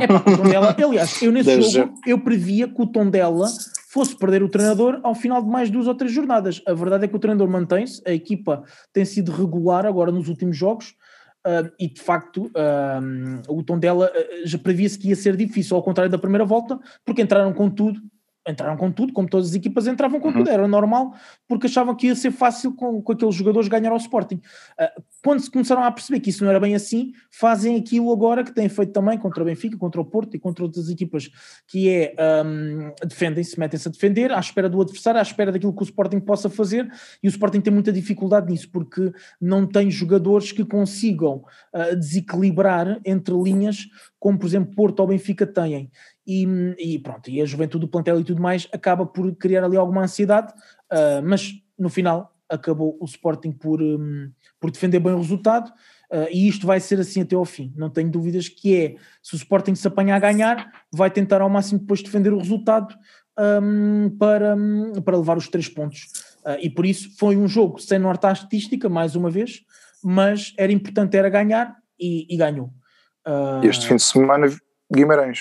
É 0.00 0.06
pá, 0.06 0.16
o 0.16 0.36
Tondela, 0.36 0.76
aliás, 0.82 1.22
eu 1.22 1.30
nesse 1.30 1.62
jogo, 1.62 1.94
eu 2.06 2.18
previa 2.18 2.66
que 2.66 2.82
o 2.82 2.86
Tondela 2.86 3.48
fosse 3.88 4.14
perder 4.14 4.42
o 4.42 4.48
treinador 4.48 5.00
ao 5.02 5.14
final 5.14 5.42
de 5.42 5.48
mais 5.48 5.70
duas 5.70 5.86
ou 5.86 5.94
três 5.94 6.12
jornadas. 6.12 6.60
A 6.66 6.74
verdade 6.74 7.04
é 7.04 7.08
que 7.08 7.16
o 7.16 7.18
treinador 7.18 7.48
mantém-se, 7.48 8.02
a 8.06 8.12
equipa 8.12 8.62
tem 8.92 9.04
sido 9.04 9.32
regular 9.32 9.86
agora 9.86 10.12
nos 10.12 10.28
últimos 10.28 10.56
jogos, 10.56 10.94
Uh, 11.48 11.72
e 11.78 11.88
de 11.88 12.00
facto 12.02 12.50
o 13.48 13.62
tom 13.62 13.78
dela 13.78 14.12
uh, 14.14 14.46
já 14.46 14.58
previa-se 14.58 14.98
que 14.98 15.08
ia 15.08 15.16
ser 15.16 15.34
difícil, 15.34 15.76
ao 15.76 15.82
contrário 15.82 16.12
da 16.12 16.18
primeira 16.18 16.44
volta, 16.44 16.78
porque 17.06 17.22
entraram 17.22 17.54
com 17.54 17.70
tudo 17.70 17.98
entraram 18.48 18.76
com 18.76 18.90
tudo, 18.90 19.12
como 19.12 19.28
todas 19.28 19.50
as 19.50 19.54
equipas 19.54 19.86
entravam 19.86 20.18
com 20.18 20.28
uhum. 20.28 20.34
tudo, 20.34 20.50
era 20.50 20.66
normal, 20.66 21.14
porque 21.46 21.66
achavam 21.66 21.94
que 21.94 22.06
ia 22.06 22.14
ser 22.14 22.30
fácil 22.30 22.74
com, 22.74 23.02
com 23.02 23.12
aqueles 23.12 23.34
jogadores 23.34 23.68
ganhar 23.68 23.90
ao 23.90 23.98
Sporting. 23.98 24.36
Uh, 24.80 25.02
quando 25.22 25.40
se 25.40 25.50
começaram 25.50 25.82
a 25.82 25.90
perceber 25.90 26.20
que 26.20 26.30
isso 26.30 26.42
não 26.42 26.50
era 26.50 26.58
bem 26.58 26.74
assim, 26.74 27.12
fazem 27.30 27.76
aquilo 27.76 28.10
agora 28.12 28.42
que 28.42 28.54
têm 28.54 28.68
feito 28.68 28.92
também 28.92 29.18
contra 29.18 29.42
o 29.42 29.46
Benfica, 29.46 29.76
contra 29.76 30.00
o 30.00 30.04
Porto 30.04 30.34
e 30.34 30.38
contra 30.38 30.64
outras 30.64 30.88
equipas, 30.88 31.28
que 31.66 31.88
é 31.88 32.14
um, 32.44 32.92
defendem-se, 33.06 33.58
metem-se 33.58 33.88
a 33.88 33.90
defender, 33.90 34.32
à 34.32 34.38
espera 34.38 34.68
do 34.68 34.80
adversário, 34.80 35.18
à 35.18 35.22
espera 35.22 35.52
daquilo 35.52 35.74
que 35.74 35.82
o 35.82 35.84
Sporting 35.84 36.20
possa 36.20 36.48
fazer, 36.48 36.90
e 37.22 37.28
o 37.28 37.30
Sporting 37.30 37.60
tem 37.60 37.72
muita 37.72 37.92
dificuldade 37.92 38.50
nisso, 38.50 38.70
porque 38.70 39.12
não 39.40 39.66
tem 39.66 39.90
jogadores 39.90 40.52
que 40.52 40.64
consigam 40.64 41.44
uh, 41.74 41.96
desequilibrar 41.96 43.00
entre 43.04 43.34
linhas, 43.34 43.86
como 44.18 44.38
por 44.38 44.46
exemplo 44.46 44.74
Porto 44.74 45.00
ou 45.00 45.08
Benfica 45.08 45.46
têm 45.46 45.90
e, 46.28 46.46
e, 46.78 46.98
pronto, 46.98 47.30
e 47.30 47.40
a 47.40 47.46
juventude 47.46 47.86
do 47.86 47.90
plantel 47.90 48.20
e 48.20 48.24
tudo 48.24 48.42
mais 48.42 48.68
acaba 48.70 49.06
por 49.06 49.34
criar 49.36 49.64
ali 49.64 49.78
alguma 49.78 50.02
ansiedade, 50.02 50.52
uh, 50.92 51.24
mas 51.24 51.54
no 51.78 51.88
final 51.88 52.36
acabou 52.50 52.98
o 53.00 53.04
Sporting 53.06 53.50
por, 53.50 53.80
um, 53.80 54.30
por 54.60 54.70
defender 54.70 55.00
bem 55.00 55.14
o 55.14 55.18
resultado, 55.18 55.70
uh, 56.12 56.28
e 56.30 56.46
isto 56.46 56.66
vai 56.66 56.80
ser 56.80 57.00
assim 57.00 57.22
até 57.22 57.34
ao 57.34 57.46
fim, 57.46 57.72
não 57.74 57.88
tenho 57.88 58.10
dúvidas 58.10 58.46
que 58.46 58.76
é, 58.76 58.96
se 59.22 59.34
o 59.34 59.36
Sporting 59.36 59.74
se 59.74 59.88
apanhar 59.88 60.16
a 60.16 60.20
ganhar, 60.20 60.70
vai 60.92 61.10
tentar 61.10 61.40
ao 61.40 61.48
máximo 61.48 61.80
depois 61.80 62.02
defender 62.02 62.30
o 62.34 62.38
resultado 62.38 62.94
um, 63.62 64.14
para, 64.18 64.54
um, 64.54 65.00
para 65.00 65.16
levar 65.16 65.38
os 65.38 65.48
três 65.48 65.66
pontos, 65.66 66.12
uh, 66.44 66.58
e 66.60 66.68
por 66.68 66.84
isso 66.84 67.16
foi 67.16 67.38
um 67.38 67.48
jogo 67.48 67.78
sem 67.78 67.98
norte 67.98 68.26
à 68.26 68.32
estatística, 68.32 68.86
mais 68.86 69.16
uma 69.16 69.30
vez, 69.30 69.62
mas 70.04 70.52
era 70.58 70.70
importante 70.70 71.16
era 71.16 71.30
ganhar, 71.30 71.74
e, 71.98 72.32
e 72.32 72.36
ganhou. 72.36 72.70
este 73.64 73.88
fim 73.88 73.96
de 73.96 74.02
semana 74.02 74.46
Guimarães 74.92 75.40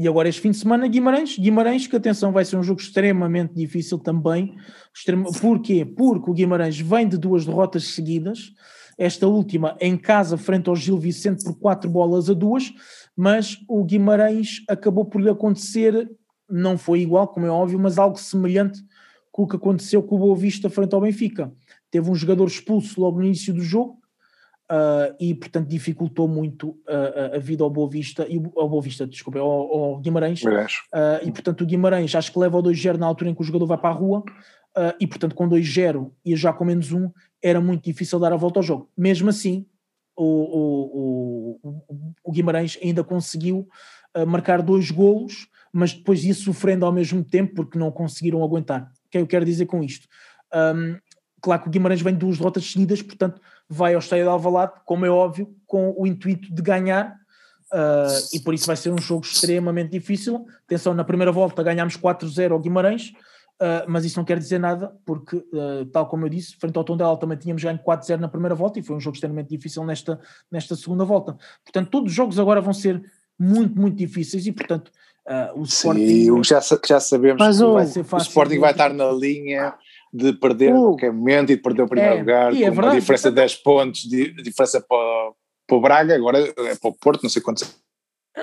e 0.00 0.08
agora 0.08 0.30
este 0.30 0.40
fim 0.40 0.50
de 0.50 0.56
semana 0.56 0.88
Guimarães, 0.88 1.36
Guimarães 1.38 1.86
que 1.86 1.94
atenção 1.94 2.32
vai 2.32 2.42
ser 2.42 2.56
um 2.56 2.62
jogo 2.62 2.80
extremamente 2.80 3.52
difícil 3.52 3.98
também, 3.98 4.56
extremo, 4.96 5.30
porquê? 5.38 5.84
Porque 5.84 6.30
o 6.30 6.32
Guimarães 6.32 6.80
vem 6.80 7.06
de 7.06 7.18
duas 7.18 7.44
derrotas 7.44 7.88
seguidas, 7.88 8.50
esta 8.96 9.26
última 9.26 9.76
em 9.78 9.98
casa 9.98 10.38
frente 10.38 10.70
ao 10.70 10.74
Gil 10.74 10.96
Vicente 10.96 11.44
por 11.44 11.58
quatro 11.58 11.90
bolas 11.90 12.30
a 12.30 12.32
duas, 12.32 12.72
mas 13.14 13.58
o 13.68 13.84
Guimarães 13.84 14.64
acabou 14.70 15.04
por 15.04 15.20
lhe 15.20 15.28
acontecer, 15.28 16.10
não 16.48 16.78
foi 16.78 17.00
igual 17.00 17.28
como 17.28 17.44
é 17.44 17.50
óbvio, 17.50 17.78
mas 17.78 17.98
algo 17.98 18.18
semelhante 18.18 18.80
com 19.30 19.42
o 19.42 19.46
que 19.46 19.56
aconteceu 19.56 20.02
com 20.02 20.16
o 20.16 20.18
Boa 20.18 20.34
Vista 20.34 20.70
frente 20.70 20.94
ao 20.94 21.02
Benfica, 21.02 21.52
teve 21.90 22.10
um 22.10 22.14
jogador 22.14 22.46
expulso 22.46 22.98
logo 22.98 23.18
no 23.18 23.26
início 23.26 23.52
do 23.52 23.60
jogo, 23.60 23.99
Uh, 24.70 25.16
e 25.18 25.34
portanto 25.34 25.66
dificultou 25.66 26.28
muito 26.28 26.68
uh, 26.68 27.34
a 27.34 27.38
vida 27.40 27.64
ao 27.64 27.68
Boa 27.68 27.90
Vista, 27.90 28.24
e, 28.28 28.40
ao 28.56 28.68
Boa 28.68 28.80
Vista, 28.80 29.04
desculpa, 29.04 29.40
ao, 29.40 29.48
ao 29.48 29.98
Guimarães, 29.98 30.44
uh, 30.44 31.26
e 31.26 31.32
portanto 31.32 31.62
o 31.62 31.66
Guimarães 31.66 32.14
acho 32.14 32.30
que 32.30 32.38
leva 32.38 32.56
o 32.56 32.62
2-0 32.62 32.96
na 32.96 33.04
altura 33.04 33.30
em 33.30 33.34
que 33.34 33.40
o 33.40 33.44
jogador 33.44 33.66
vai 33.66 33.78
para 33.78 33.90
a 33.90 33.92
rua, 33.92 34.22
e 35.00 35.08
portanto 35.08 35.34
com 35.34 35.48
2-0 35.48 36.12
e 36.24 36.36
já 36.36 36.52
com 36.52 36.64
menos 36.64 36.92
1 36.92 37.10
era 37.42 37.60
muito 37.60 37.82
difícil 37.82 38.20
dar 38.20 38.32
a 38.32 38.36
volta 38.36 38.60
ao 38.60 38.62
jogo. 38.62 38.88
Mesmo 38.96 39.28
assim, 39.28 39.66
o, 40.16 40.24
o, 40.24 41.60
o, 41.64 42.14
o 42.22 42.30
Guimarães 42.30 42.78
ainda 42.80 43.02
conseguiu 43.02 43.68
marcar 44.28 44.62
dois 44.62 44.92
golos, 44.92 45.48
mas 45.72 45.92
depois 45.92 46.24
ia 46.24 46.32
sofrendo 46.34 46.86
ao 46.86 46.92
mesmo 46.92 47.24
tempo 47.24 47.56
porque 47.56 47.76
não 47.76 47.90
conseguiram 47.90 48.44
aguentar. 48.44 48.82
O 48.82 49.10
que 49.10 49.18
é 49.18 49.20
que 49.20 49.24
eu 49.24 49.26
quero 49.26 49.44
dizer 49.44 49.66
com 49.66 49.82
isto? 49.82 50.06
Um, 50.54 50.96
claro 51.42 51.62
que 51.62 51.68
o 51.68 51.70
Guimarães 51.72 52.00
vem 52.00 52.12
de 52.12 52.20
duas 52.20 52.38
derrotas 52.38 52.70
seguidas, 52.70 53.02
portanto 53.02 53.40
vai 53.70 53.94
ao 53.94 54.00
Estádio 54.00 54.24
de 54.24 54.30
Alvalade, 54.30 54.72
como 54.84 55.06
é 55.06 55.08
óbvio, 55.08 55.54
com 55.64 55.94
o 55.96 56.04
intuito 56.04 56.52
de 56.52 56.60
ganhar, 56.60 57.16
uh, 57.72 58.34
e 58.34 58.40
por 58.40 58.52
isso 58.52 58.66
vai 58.66 58.76
ser 58.76 58.90
um 58.90 58.98
jogo 58.98 59.24
extremamente 59.24 59.92
difícil. 59.92 60.44
Atenção, 60.66 60.92
na 60.92 61.04
primeira 61.04 61.30
volta 61.30 61.62
ganhámos 61.62 61.96
4-0 61.96 62.50
ao 62.50 62.58
Guimarães, 62.58 63.12
uh, 63.62 63.86
mas 63.86 64.04
isso 64.04 64.18
não 64.18 64.24
quer 64.24 64.38
dizer 64.38 64.58
nada, 64.58 64.92
porque, 65.06 65.36
uh, 65.36 65.86
tal 65.92 66.08
como 66.08 66.26
eu 66.26 66.28
disse, 66.28 66.56
frente 66.56 66.76
ao 66.76 66.82
Tondela 66.82 67.16
também 67.16 67.38
tínhamos 67.38 67.62
ganho 67.62 67.78
4-0 67.78 68.16
na 68.16 68.28
primeira 68.28 68.56
volta, 68.56 68.80
e 68.80 68.82
foi 68.82 68.96
um 68.96 69.00
jogo 69.00 69.14
extremamente 69.14 69.56
difícil 69.56 69.84
nesta, 69.84 70.18
nesta 70.50 70.74
segunda 70.74 71.04
volta. 71.04 71.38
Portanto, 71.64 71.90
todos 71.90 72.10
os 72.10 72.16
jogos 72.16 72.40
agora 72.40 72.60
vão 72.60 72.72
ser 72.74 73.00
muito, 73.38 73.80
muito 73.80 73.96
difíceis, 73.96 74.48
e 74.48 74.52
portanto... 74.52 74.90
o 75.54 75.62
Sporting 75.62 76.06
Sim, 76.08 76.42
já, 76.42 76.60
já 76.88 76.98
sabemos 76.98 77.38
mas 77.38 77.58
que 77.58 77.62
o, 77.62 78.16
o 78.16 78.18
Sporting 78.18 78.58
vai 78.58 78.72
estar 78.72 78.92
na 78.92 79.12
linha 79.12 79.74
de 80.12 80.32
perder 80.32 80.72
uh, 80.72 80.76
a 80.76 80.80
qualquer 80.88 81.12
momento 81.12 81.52
e 81.52 81.56
de 81.56 81.62
perder 81.62 81.82
o 81.82 81.88
primeiro 81.88 82.16
é, 82.16 82.18
lugar, 82.18 82.52
com 82.52 82.58
é 82.58 82.70
uma 82.70 82.90
diferença 82.90 83.30
de 83.30 83.36
10 83.36 83.54
pontos, 83.56 84.00
de, 84.02 84.32
de 84.32 84.42
diferença 84.42 84.80
para, 84.80 85.32
para 85.66 85.76
o 85.76 85.80
Braga, 85.80 86.14
agora 86.14 86.38
é 86.38 86.74
para 86.74 86.90
o 86.90 86.92
Porto, 86.92 87.22
não 87.22 87.30
sei 87.30 87.40
quantos. 87.40 87.62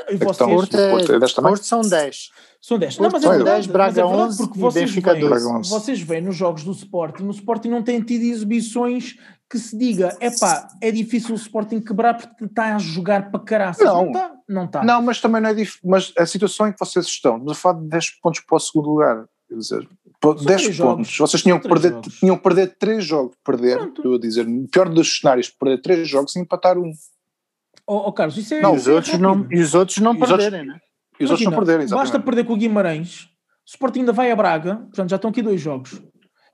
E 0.10 0.16
é 0.16 0.18
vocês, 0.18 0.50
Porto, 0.50 0.78
é, 0.78 0.90
Porto, 0.90 1.14
é 1.14 1.42
Porto 1.42 1.64
são 1.64 1.82
10. 1.82 2.30
São 2.62 2.78
10. 2.78 2.98
Não, 2.98 3.10
mas 3.10 3.24
é 3.24 3.30
verdade, 3.30 3.70
Braga 3.70 3.90
mas 3.90 3.98
é 3.98 4.06
11 4.06 4.38
porque 4.38 4.60
vocês 4.60 4.92
veem, 4.94 5.62
vocês 5.62 6.02
veem 6.02 6.22
nos 6.22 6.36
jogos 6.36 6.64
do 6.64 6.72
Sporting, 6.72 7.24
o 7.24 7.32
Sporting 7.32 7.70
não 7.70 7.82
tem 7.82 8.02
tido 8.02 8.24
exibições 8.24 9.16
que 9.50 9.58
se 9.58 9.78
diga, 9.78 10.18
epá, 10.20 10.68
é 10.82 10.92
difícil 10.92 11.32
o 11.32 11.38
Sporting 11.38 11.80
quebrar 11.80 12.16
porque 12.16 12.44
está 12.44 12.76
a 12.76 12.80
jogar 12.80 13.32
para 13.32 13.40
caraças. 13.40 13.86
Não, 13.86 14.08
está. 14.08 14.36
Não, 14.48 14.66
está. 14.66 14.84
não 14.84 15.02
mas 15.02 15.22
também 15.22 15.42
não 15.42 15.50
é 15.50 15.54
difícil. 15.54 15.80
Mas 15.86 16.14
a 16.18 16.26
situação 16.26 16.68
em 16.68 16.74
que 16.74 16.80
vocês 16.80 17.06
estão, 17.06 17.38
no 17.38 17.56
fato 17.56 17.82
de 17.82 17.88
10 17.88 18.20
pontos 18.22 18.42
para 18.42 18.58
o 18.58 18.60
segundo 18.60 18.90
lugar, 18.90 19.26
quer 19.48 19.56
dizer, 19.56 19.88
10 20.22 20.78
pontos. 20.78 21.18
Vocês 21.18 21.44
tinham 21.44 21.60
que, 21.60 21.68
perder, 21.68 22.00
tinham 22.02 22.38
que 22.38 22.44
perder 22.44 22.76
3 22.78 23.06
jogos. 23.06 23.36
Perder, 23.44 23.88
estou 23.88 24.16
a 24.16 24.20
dizer, 24.20 24.48
no 24.48 24.68
pior 24.68 24.90
dos 24.90 25.20
cenários, 25.20 25.50
perder 25.50 25.82
3 25.82 26.08
jogos 26.08 26.36
e 26.36 26.40
empatar 26.40 26.78
um. 26.78 26.92
Oh, 27.86 28.08
oh 28.08 28.14
Carlos, 28.14 28.38
isso 28.38 28.54
é. 28.54 28.62
Não, 28.62 28.74
os, 28.74 28.88
outros 28.88 29.18
não, 29.18 29.48
e 29.52 29.60
os 29.60 29.74
outros 29.74 29.98
não 30.00 30.16
perderem, 30.16 30.66
né? 30.66 30.80
E 31.20 31.24
os 31.24 31.30
Imagina, 31.30 31.32
outros 31.32 31.46
não 31.46 31.52
perderem, 31.52 31.86
exatamente. 31.86 32.12
Basta 32.12 32.20
perder 32.20 32.44
com 32.46 32.54
o 32.54 32.58
Guimarães, 32.58 33.24
o 33.24 33.70
Sporting 33.70 34.00
ainda 34.00 34.14
vai 34.14 34.32
a 34.32 34.36
Braga, 34.36 34.76
portanto 34.76 35.10
já 35.10 35.16
estão 35.16 35.30
aqui 35.30 35.42
dois 35.42 35.62
jogos. 35.62 36.02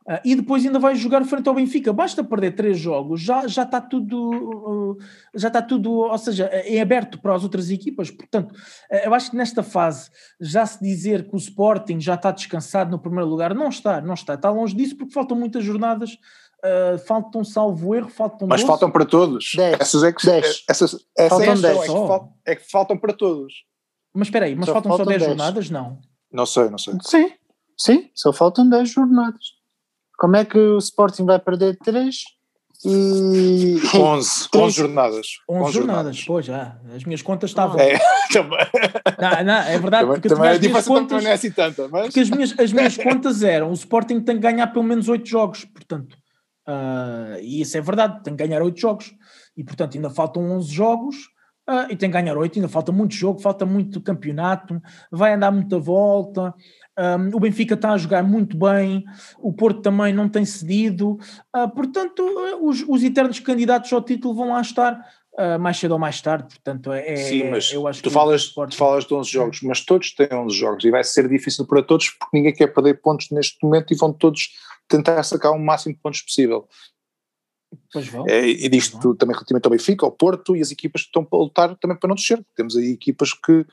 Uh, 0.07 0.19
e 0.25 0.35
depois 0.35 0.65
ainda 0.65 0.79
vai 0.79 0.95
jogar 0.95 1.23
frente 1.23 1.47
ao 1.47 1.55
Benfica. 1.55 1.93
Basta 1.93 2.23
perder 2.23 2.55
três 2.55 2.77
jogos, 2.77 3.21
já, 3.21 3.47
já 3.47 3.63
está 3.63 3.79
tudo, 3.79 4.31
uh, 4.31 4.97
já 5.33 5.47
está 5.47 5.61
tudo, 5.61 5.91
ou 5.91 6.17
seja, 6.17 6.45
é 6.45 6.81
aberto 6.81 7.17
para 7.19 7.33
as 7.33 7.43
outras 7.43 7.69
equipas. 7.69 8.11
Portanto, 8.11 8.51
uh, 8.51 8.95
eu 9.05 9.13
acho 9.13 9.31
que 9.31 9.37
nesta 9.37 9.63
fase 9.63 10.09
já 10.41 10.65
se 10.65 10.83
dizer 10.83 11.29
que 11.29 11.33
o 11.33 11.37
Sporting 11.37 12.01
já 12.01 12.15
está 12.15 12.31
descansado 12.31 12.91
no 12.91 12.99
primeiro 12.99 13.29
lugar, 13.29 13.55
não 13.55 13.69
está, 13.69 14.01
não 14.01 14.13
está, 14.13 14.33
está 14.33 14.49
longe 14.49 14.75
disso 14.75 14.97
porque 14.97 15.13
faltam 15.13 15.37
muitas 15.37 15.63
jornadas. 15.63 16.17
faltam 17.05 17.43
salvo 17.43 17.95
erro, 17.95 18.09
faltam 18.09 18.47
Mas 18.47 18.61
12. 18.61 18.67
faltam 18.67 18.91
para 18.91 19.05
todos. 19.05 19.51
Dez. 19.55 19.77
Essas 19.79 20.03
é 20.03 20.11
que, 20.11 20.25
dez. 20.25 20.63
Essas, 20.69 20.95
essas 21.17 21.29
faltam 21.29 21.61
10. 21.61 21.65
É, 21.65 21.81
que 21.81 21.87
faltam, 21.87 22.33
é 22.45 22.55
que 22.55 22.71
faltam 22.71 22.97
para 22.97 23.13
todos. 23.13 23.53
Mas 24.13 24.27
espera 24.27 24.45
aí, 24.45 24.55
mas 24.55 24.65
só 24.65 24.73
faltam, 24.73 24.89
faltam 24.89 25.05
só 25.05 25.11
10 25.11 25.23
jornadas? 25.23 25.69
Não. 25.69 25.99
Não 26.31 26.45
sei, 26.45 26.69
não 26.69 26.77
sei. 26.77 26.93
Sim, 27.01 27.31
sim, 27.77 28.09
só 28.13 28.33
faltam 28.33 28.67
10 28.69 28.89
jornadas. 28.89 29.62
Como 30.17 30.35
é 30.35 30.45
que 30.45 30.57
o 30.57 30.77
Sporting 30.77 31.25
vai 31.25 31.39
perder 31.39 31.77
3 31.77 32.15
e. 32.85 33.79
11, 33.95 34.47
11 34.55 34.75
jornadas. 34.75 35.27
11, 35.49 35.63
11 35.63 35.73
jornadas, 35.73 35.73
jornadas, 35.73 36.23
pois 36.25 36.45
já. 36.45 36.77
As 36.93 37.03
minhas 37.03 37.21
contas 37.21 37.49
estavam. 37.49 37.79
É, 37.79 37.97
também. 38.31 38.59
Não, 39.19 39.43
não, 39.43 39.53
é 39.53 39.79
verdade, 39.79 40.03
também, 40.03 40.21
porque 40.21 40.29
também 40.29 40.49
as 40.49 40.59
minhas 40.59 40.87
contas. 40.87 41.23
Não 41.23 41.29
é 41.29 41.33
assim 41.33 41.51
tanta, 41.51 41.87
mas... 41.87 42.03
Porque 42.03 42.19
as 42.19 42.29
minhas, 42.29 42.59
as 42.59 42.73
minhas 42.73 42.97
contas 42.97 43.43
eram: 43.43 43.69
o 43.69 43.73
Sporting 43.73 44.21
tem 44.21 44.35
que 44.35 44.41
ganhar 44.41 44.67
pelo 44.67 44.83
menos 44.83 45.07
8 45.07 45.27
jogos, 45.27 45.65
portanto. 45.65 46.17
Uh, 46.67 47.39
e 47.41 47.61
isso 47.61 47.77
é 47.77 47.81
verdade, 47.81 48.23
tem 48.23 48.35
que 48.35 48.45
ganhar 48.45 48.61
8 48.61 48.79
jogos. 48.79 49.13
E 49.55 49.63
portanto 49.63 49.95
ainda 49.95 50.09
faltam 50.09 50.51
11 50.51 50.71
jogos. 50.71 51.15
Uh, 51.69 51.87
e 51.89 51.95
tem 51.95 52.09
que 52.09 52.13
ganhar 52.17 52.37
8, 52.37 52.57
ainda 52.57 52.67
falta 52.67 52.91
muito 52.91 53.15
jogo, 53.15 53.39
falta 53.39 53.65
muito 53.65 54.01
campeonato, 54.01 54.81
vai 55.09 55.33
andar 55.33 55.49
muita 55.49 55.79
volta, 55.79 56.53
um, 56.97 57.35
o 57.35 57.39
Benfica 57.39 57.73
está 57.73 57.91
a 57.91 57.97
jogar 57.97 58.23
muito 58.23 58.55
bem, 58.57 59.03
o 59.39 59.51
Porto 59.51 59.81
também 59.81 60.13
não 60.13 60.29
tem 60.29 60.45
cedido, 60.45 61.17
uh, 61.55 61.69
portanto, 61.73 62.23
os, 62.61 62.83
os, 62.87 63.03
eternos 63.03 63.39
candidatos 63.39 63.91
ao 63.91 64.01
título 64.01 64.35
vão 64.35 64.49
lá 64.49 64.61
estar 64.61 64.99
uh, 65.33 65.59
mais 65.59 65.77
cedo 65.77 65.93
ou 65.93 65.99
mais 65.99 66.21
tarde. 66.21 66.45
Portanto, 66.49 66.91
é, 66.91 67.15
Sim, 67.15 67.49
mas 67.49 67.71
eu 67.71 67.87
acho 67.87 68.01
tu, 68.01 68.09
que 68.09 68.13
falas, 68.13 68.47
tu 68.47 68.75
falas 68.75 69.05
de 69.05 69.13
11 69.13 69.31
jogos, 69.31 69.61
mas 69.63 69.81
todos 69.83 70.13
têm 70.13 70.27
11 70.31 70.55
jogos 70.55 70.85
e 70.85 70.91
vai 70.91 71.03
ser 71.03 71.27
difícil 71.27 71.65
para 71.65 71.81
todos 71.81 72.09
porque 72.11 72.37
ninguém 72.37 72.53
quer 72.53 72.67
perder 72.67 73.01
pontos 73.01 73.29
neste 73.31 73.57
momento 73.63 73.91
e 73.91 73.97
vão 73.97 74.13
todos 74.13 74.49
tentar 74.87 75.21
sacar 75.23 75.51
o 75.51 75.59
máximo 75.59 75.95
de 75.95 76.01
pontos 76.01 76.21
possível. 76.21 76.67
Pois 77.91 78.07
vão. 78.07 78.25
É, 78.27 78.47
e 78.47 78.69
disto 78.69 79.15
também 79.15 79.35
relativamente 79.35 79.65
ao 79.65 79.71
Benfica, 79.71 80.05
ao 80.05 80.11
Porto 80.11 80.55
e 80.55 80.61
as 80.61 80.71
equipas 80.71 81.01
que 81.01 81.07
estão 81.07 81.27
a 81.31 81.35
lutar 81.37 81.75
também 81.77 81.97
para 81.97 82.07
não 82.07 82.15
descer. 82.15 82.43
Temos 82.55 82.75
aí 82.75 82.91
equipas 82.91 83.33
que 83.33 83.65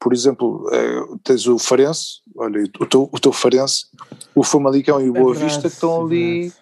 por 0.00 0.12
exemplo, 0.12 0.68
é, 0.72 1.00
tens 1.24 1.46
o 1.46 1.58
Farense, 1.58 2.20
olha, 2.36 2.62
o 2.80 2.86
teu, 2.86 3.08
o 3.12 3.18
teu 3.18 3.32
Farense, 3.32 3.86
o 4.34 4.44
Famalicão 4.44 5.00
e 5.00 5.10
o 5.10 5.16
é 5.16 5.20
Boa 5.20 5.32
verdade, 5.32 5.52
Vista 5.52 5.68
que 5.68 5.74
estão 5.74 6.04
ali 6.04 6.52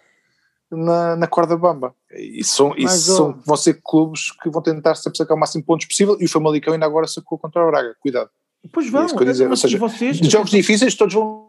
na, 0.70 1.16
na 1.16 1.27
corda 1.27 1.57
bamba. 1.57 1.94
E, 2.11 2.42
são, 2.44 2.75
e 2.77 2.88
são, 2.88 3.38
vão 3.44 3.57
ser 3.57 3.81
clubes 3.85 4.33
que 4.42 4.49
vão 4.49 4.62
tentar 4.62 4.94
sempre 4.94 5.18
sacar 5.18 5.37
o 5.37 5.40
máximo 5.40 5.62
de 5.62 5.66
pontos 5.66 5.87
possível 5.87 6.16
e 6.20 6.25
o 6.25 6.29
Famalicão 6.29 6.72
ainda 6.72 6.87
agora 6.87 7.07
sacou 7.07 7.38
contra 7.38 7.62
o 7.62 7.70
Braga, 7.70 7.94
cuidado. 8.01 8.31
Pois 8.72 8.90
vão, 8.90 9.05
é 9.05 9.25
dizer, 9.25 9.49
ou 9.49 9.57
seja, 9.57 9.79
vocês, 9.79 10.16
de 10.18 10.29
jogos 10.29 10.51
difíceis 10.51 10.94
todos 10.94 11.14
vão 11.14 11.46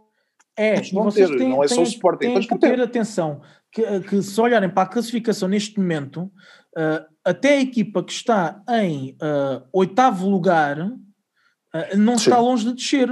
é, 0.58 0.82
vocês 0.92 1.30
têm, 1.30 1.50
não 1.50 1.64
é 1.64 1.68
só 1.68 1.82
o 1.82 1.84
Sporting. 1.84 2.34
Têm 2.34 2.42
que 2.42 2.58
ter 2.58 2.82
atenção, 2.82 3.42
que, 3.72 4.00
que 4.02 4.24
se 4.24 4.42
olharem 4.42 4.68
para 4.68 4.84
a 4.84 4.88
classificação 4.88 5.48
neste 5.48 5.80
momento, 5.80 6.24
uh, 6.76 7.06
até 7.24 7.58
a 7.58 7.62
equipa 7.62 8.04
que 8.04 8.12
está 8.12 8.60
em 8.68 9.16
uh, 9.22 9.64
oitavo 9.72 10.28
lugar, 10.28 10.92
não 11.96 12.18
Sim. 12.18 12.30
está 12.30 12.40
longe 12.40 12.66
de 12.66 12.74
descer. 12.74 13.08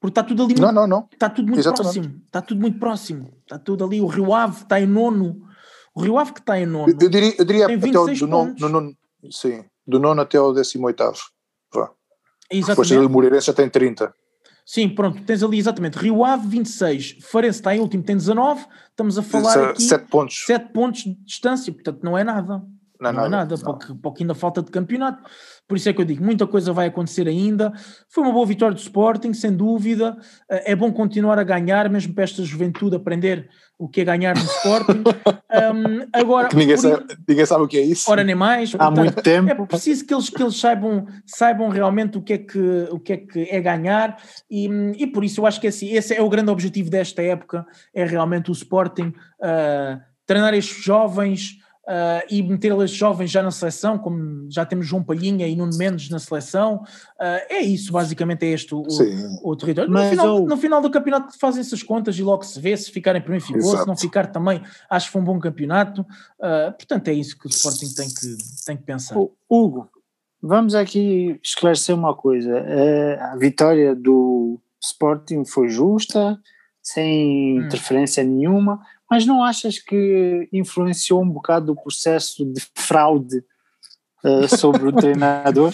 Porque 0.00 0.12
está 0.12 0.22
tudo 0.22 0.44
ali 0.44 0.54
muito, 0.54 0.62
não, 0.62 0.72
não, 0.72 0.86
não. 0.86 1.08
Está 1.12 1.28
tudo 1.28 1.48
muito 1.48 1.60
Exatamente. 1.60 1.94
próximo. 1.94 2.22
Está 2.24 2.42
tudo 2.42 2.60
muito 2.60 2.78
próximo. 2.78 3.34
Está 3.42 3.58
tudo 3.58 3.84
ali. 3.84 4.00
O 4.00 4.06
Rio 4.06 4.32
Ave 4.32 4.62
está 4.62 4.80
em 4.80 4.86
nono. 4.86 5.42
O 5.94 6.00
Rio 6.00 6.18
Ave 6.18 6.32
que 6.32 6.40
está 6.40 6.58
em 6.58 6.66
nono. 6.66 6.88
Eu, 6.88 7.08
diria, 7.08 7.34
eu 7.36 7.44
diria 7.44 7.64
até 7.66 7.98
o 7.98 8.06
do 8.06 8.26
nono, 8.26 8.54
no 8.58 8.68
nono, 8.68 8.96
sim, 9.30 9.64
do 9.86 9.98
nono 9.98 10.20
até 10.20 10.40
o 10.40 10.52
décimo 10.52 10.86
oitavo. 10.86 11.18
Vá. 11.74 11.90
Depois 12.50 12.90
o 12.92 13.08
Moreirense 13.08 13.48
já 13.48 13.52
tem 13.52 13.68
30. 13.68 14.14
Sim, 14.64 14.90
pronto, 14.90 15.24
tens 15.24 15.42
ali 15.42 15.58
exatamente 15.58 15.96
Rio 15.96 16.22
Ave 16.22 16.46
26, 16.46 17.16
Farense 17.22 17.58
está 17.58 17.74
em 17.74 17.80
último, 17.80 18.02
tem 18.02 18.14
19, 18.14 18.66
estamos 18.90 19.16
a 19.16 19.22
falar 19.22 19.52
Se, 19.52 19.58
aqui 19.60 19.82
7 19.82 20.08
pontos. 20.08 20.44
7 20.44 20.72
pontos 20.74 21.04
de 21.04 21.14
distância, 21.24 21.72
portanto 21.72 22.04
não 22.04 22.18
é 22.18 22.22
nada. 22.22 22.62
Não, 23.00 23.10
é 23.10 23.12
não 23.12 23.24
é 23.26 23.28
nada, 23.28 23.56
Pouco, 23.58 23.94
pouco 23.96 24.18
ainda 24.20 24.34
falta 24.34 24.62
de 24.62 24.70
campeonato. 24.70 25.22
Por 25.68 25.76
isso 25.76 25.88
é 25.88 25.92
que 25.92 26.00
eu 26.00 26.04
digo, 26.04 26.24
muita 26.24 26.46
coisa 26.46 26.72
vai 26.72 26.88
acontecer 26.88 27.28
ainda. 27.28 27.72
Foi 28.08 28.24
uma 28.24 28.32
boa 28.32 28.46
vitória 28.46 28.74
do 28.74 28.80
Sporting, 28.80 29.32
sem 29.32 29.52
dúvida. 29.52 30.16
Eh, 30.50 30.72
é 30.72 30.76
bom 30.76 30.90
continuar 30.92 31.38
a 31.38 31.44
ganhar, 31.44 31.88
mesmo 31.90 32.14
para 32.14 32.24
esta 32.24 32.42
juventude 32.42 32.96
aprender 32.96 33.48
o 33.78 33.88
que 33.88 34.00
é 34.00 34.04
ganhar 34.04 34.34
no 34.34 34.42
Sporting. 34.42 35.04
um, 35.04 36.08
agora, 36.12 36.48
ninguém, 36.52 36.74
por... 36.74 36.82
sabe, 36.82 37.04
ninguém, 37.28 37.46
sabe, 37.46 37.62
o 37.62 37.68
que 37.68 37.78
é 37.78 37.82
isso. 37.82 38.10
Ora, 38.10 38.24
nem 38.24 38.34
mais. 38.34 38.74
Há 38.74 38.78
Portanto, 38.78 38.96
muito 38.96 39.22
tempo. 39.22 39.50
É 39.50 39.66
preciso 39.66 40.04
que 40.04 40.12
eles, 40.12 40.28
que 40.28 40.42
eles 40.42 40.58
saibam, 40.58 41.06
saibam 41.24 41.68
realmente 41.68 42.18
o 42.18 42.22
que, 42.22 42.32
é 42.32 42.38
que, 42.38 42.88
o 42.90 42.98
que 42.98 43.12
é 43.12 43.16
que 43.18 43.42
é 43.42 43.60
ganhar 43.60 44.16
e, 44.50 44.66
e 44.96 45.06
por 45.06 45.22
isso 45.22 45.40
eu 45.40 45.46
acho 45.46 45.60
que 45.60 45.68
esse, 45.68 45.88
esse 45.88 46.14
é 46.14 46.22
o 46.22 46.28
grande 46.28 46.50
objetivo 46.50 46.90
desta 46.90 47.22
época, 47.22 47.64
é 47.94 48.04
realmente 48.04 48.50
o 48.50 48.52
Sporting 48.52 49.12
uh, 49.40 50.00
treinar 50.26 50.54
estes 50.54 50.82
jovens, 50.82 51.58
uh, 51.88 52.22
e 52.28 52.42
meter 52.42 52.72
estes 52.82 52.98
jovens 52.98 53.30
já 53.30 53.42
na 53.42 53.50
seleção, 53.50 53.98
como 53.98 54.46
já 54.50 54.64
temos 54.64 54.86
João 54.86 55.02
Palhinha 55.02 55.48
e 55.48 55.56
Nuno 55.56 55.76
Mendes 55.76 56.10
na 56.10 56.18
seleção. 56.18 56.84
Uh, 57.18 57.40
é 57.48 57.60
isso, 57.60 57.90
basicamente, 57.90 58.44
é 58.44 58.50
este 58.50 58.74
o, 58.74 58.82
o, 58.82 59.50
o 59.50 59.56
território. 59.56 59.90
no 59.90 60.10
final, 60.10 60.46
no 60.46 60.56
final, 60.56 60.80
do 60.82 60.90
campeonato 60.90 61.38
fazem 61.38 61.60
essas 61.60 61.82
contas 61.82 62.16
e 62.18 62.22
logo 62.22 62.44
se 62.44 62.60
vê 62.60 62.76
se 62.76 62.92
ficarem 62.92 63.22
primeiro 63.22 63.44
ficou, 63.44 63.76
se 63.76 63.86
não 63.86 63.96
ficar 63.96 64.26
também, 64.26 64.62
acho 64.90 65.06
que 65.06 65.12
foi 65.12 65.22
um 65.22 65.24
bom 65.24 65.38
campeonato. 65.38 66.02
Uh, 66.02 66.72
portanto, 66.76 67.08
é 67.08 67.14
isso 67.14 67.38
que 67.38 67.46
o 67.46 67.50
Sporting 67.50 67.94
tem 67.94 68.08
que, 68.08 68.36
tem 68.66 68.76
que 68.76 68.82
pensar. 68.82 69.16
Hugo, 69.48 69.88
vamos 70.42 70.74
aqui 70.74 71.40
esclarecer 71.42 71.94
uma 71.94 72.14
coisa. 72.14 72.64
a 73.32 73.36
vitória 73.36 73.94
do 73.94 74.60
Sporting 74.80 75.44
foi 75.44 75.68
justa, 75.68 76.38
sem 76.82 77.58
hum. 77.58 77.64
interferência 77.64 78.22
nenhuma, 78.22 78.80
mas 79.10 79.26
não 79.26 79.42
achas 79.42 79.78
que 79.78 80.48
influenciou 80.52 81.22
um 81.22 81.28
bocado 81.28 81.72
o 81.72 81.76
processo 81.76 82.44
de 82.44 82.60
fraude 82.74 83.42
uh, 84.24 84.56
sobre 84.56 84.86
o 84.88 84.92
treinador 84.92 85.72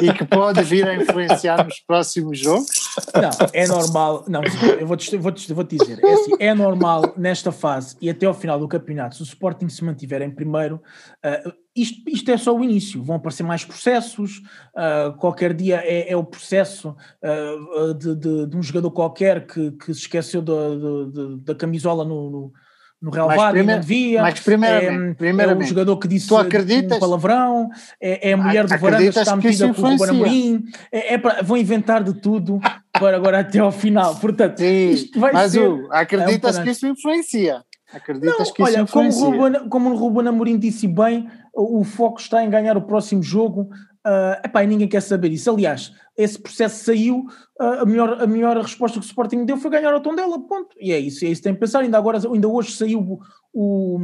e 0.00 0.12
que 0.12 0.24
pode 0.24 0.62
vir 0.62 0.86
a 0.86 0.94
influenciar 0.94 1.64
nos 1.64 1.80
próximos 1.80 2.38
jogos? 2.38 2.66
Não, 3.14 3.48
é 3.52 3.66
normal. 3.66 4.24
Não, 4.28 4.42
eu 4.78 4.86
vou-te 4.86 5.16
vou 5.16 5.32
-te, 5.32 5.52
vou 5.52 5.64
-te 5.64 5.76
dizer. 5.76 5.98
É, 6.04 6.12
assim, 6.12 6.32
é 6.38 6.54
normal 6.54 7.14
nesta 7.16 7.52
fase 7.52 7.96
e 8.00 8.10
até 8.10 8.26
ao 8.26 8.34
final 8.34 8.58
do 8.58 8.68
campeonato, 8.68 9.16
se 9.16 9.22
o 9.22 9.24
Sporting 9.24 9.68
se 9.68 9.84
mantiver 9.84 10.22
em 10.22 10.30
primeiro, 10.30 10.80
uh, 11.24 11.52
isto, 11.74 12.02
isto, 12.08 12.30
é 12.30 12.36
só 12.36 12.54
o 12.54 12.62
início, 12.62 13.02
vão 13.02 13.16
aparecer 13.16 13.42
mais 13.42 13.64
processos, 13.64 14.42
uh, 14.76 15.16
qualquer 15.18 15.54
dia 15.54 15.76
é, 15.84 16.12
é 16.12 16.16
o 16.16 16.24
processo 16.24 16.94
uh, 17.22 17.94
de, 17.94 18.14
de, 18.14 18.46
de, 18.46 18.56
um 18.56 18.62
jogador 18.62 18.90
qualquer 18.90 19.46
que, 19.46 19.70
que 19.72 19.94
se 19.94 20.00
esqueceu 20.00 20.42
da, 20.42 20.52
da 21.42 21.54
camisola 21.54 22.04
no, 22.04 22.30
no, 22.30 22.52
no 23.02 23.10
Real 23.10 23.28
Vade 23.28 23.62
não 23.64 23.80
devia. 23.80 24.22
Mas 24.22 24.38
primeiramente, 24.38 25.16
primeiramente, 25.16 25.62
é, 25.62 25.64
o 25.64 25.68
jogador 25.68 25.96
que 25.96 26.06
disse 26.06 26.28
tu 26.28 26.36
acreditas, 26.36 26.96
um 26.96 27.00
palavrão, 27.00 27.68
é, 28.00 28.30
é 28.30 28.32
a 28.32 28.36
mulher 28.36 28.64
do 28.64 28.78
Varanda 28.78 29.12
que 29.12 29.18
está 29.18 29.34
metida 29.34 29.74
com 29.74 29.82
o 29.82 29.90
Ruben 29.90 30.08
Amorim, 30.08 30.64
é, 30.92 31.14
é 31.14 31.18
para, 31.18 31.42
vão 31.42 31.56
inventar 31.56 32.04
de 32.04 32.14
tudo 32.14 32.60
para 32.92 33.16
agora 33.16 33.40
até 33.40 33.58
ao 33.58 33.72
final. 33.72 34.14
Portanto, 34.16 34.58
Sim, 34.58 34.90
isto 34.90 35.18
vai 35.18 35.32
mas 35.32 35.50
ser. 35.50 35.68
Mas 35.68 36.00
acreditas 36.00 36.56
é 36.56 36.60
um 36.60 36.64
que 36.64 36.70
isso 36.70 36.86
influencia? 36.86 37.64
Acreditas 37.92 38.38
não, 38.38 38.54
que 38.54 38.62
isso 38.62 38.72
olha? 38.72 38.86
Como 38.86 39.10
o, 39.10 39.30
Ruben, 39.30 39.68
como 39.68 39.90
o 39.90 39.96
Ruben 39.96 40.28
Amorim 40.28 40.56
disse 40.56 40.86
bem, 40.86 41.28
o 41.52 41.82
foco 41.82 42.20
está 42.20 42.44
em 42.44 42.48
ganhar 42.48 42.76
o 42.76 42.82
próximo 42.82 43.22
jogo. 43.22 43.68
Uh, 44.04 44.44
epá, 44.44 44.64
e 44.64 44.66
ninguém 44.66 44.88
quer 44.88 45.00
saber 45.00 45.30
isso. 45.30 45.48
Aliás, 45.48 45.92
esse 46.16 46.38
processo 46.38 46.84
saiu, 46.84 47.26
uh, 47.60 47.82
a, 47.82 47.86
melhor, 47.86 48.20
a 48.20 48.26
melhor 48.26 48.56
resposta 48.56 48.98
que 48.98 49.06
o 49.06 49.08
Sporting 49.08 49.44
deu 49.44 49.56
foi 49.56 49.70
ganhar 49.70 49.94
o 49.94 50.00
tom 50.00 50.14
dela, 50.14 50.40
ponto. 50.40 50.76
E 50.80 50.92
é 50.92 50.98
isso, 50.98 51.24
é 51.24 51.28
isso 51.28 51.40
que 51.40 51.44
tem 51.44 51.54
que 51.54 51.60
pensar. 51.60 51.80
Ainda, 51.80 51.98
agora, 51.98 52.18
ainda 52.18 52.48
hoje 52.48 52.72
saiu 52.72 53.00
o, 53.00 53.20
o, 53.52 53.98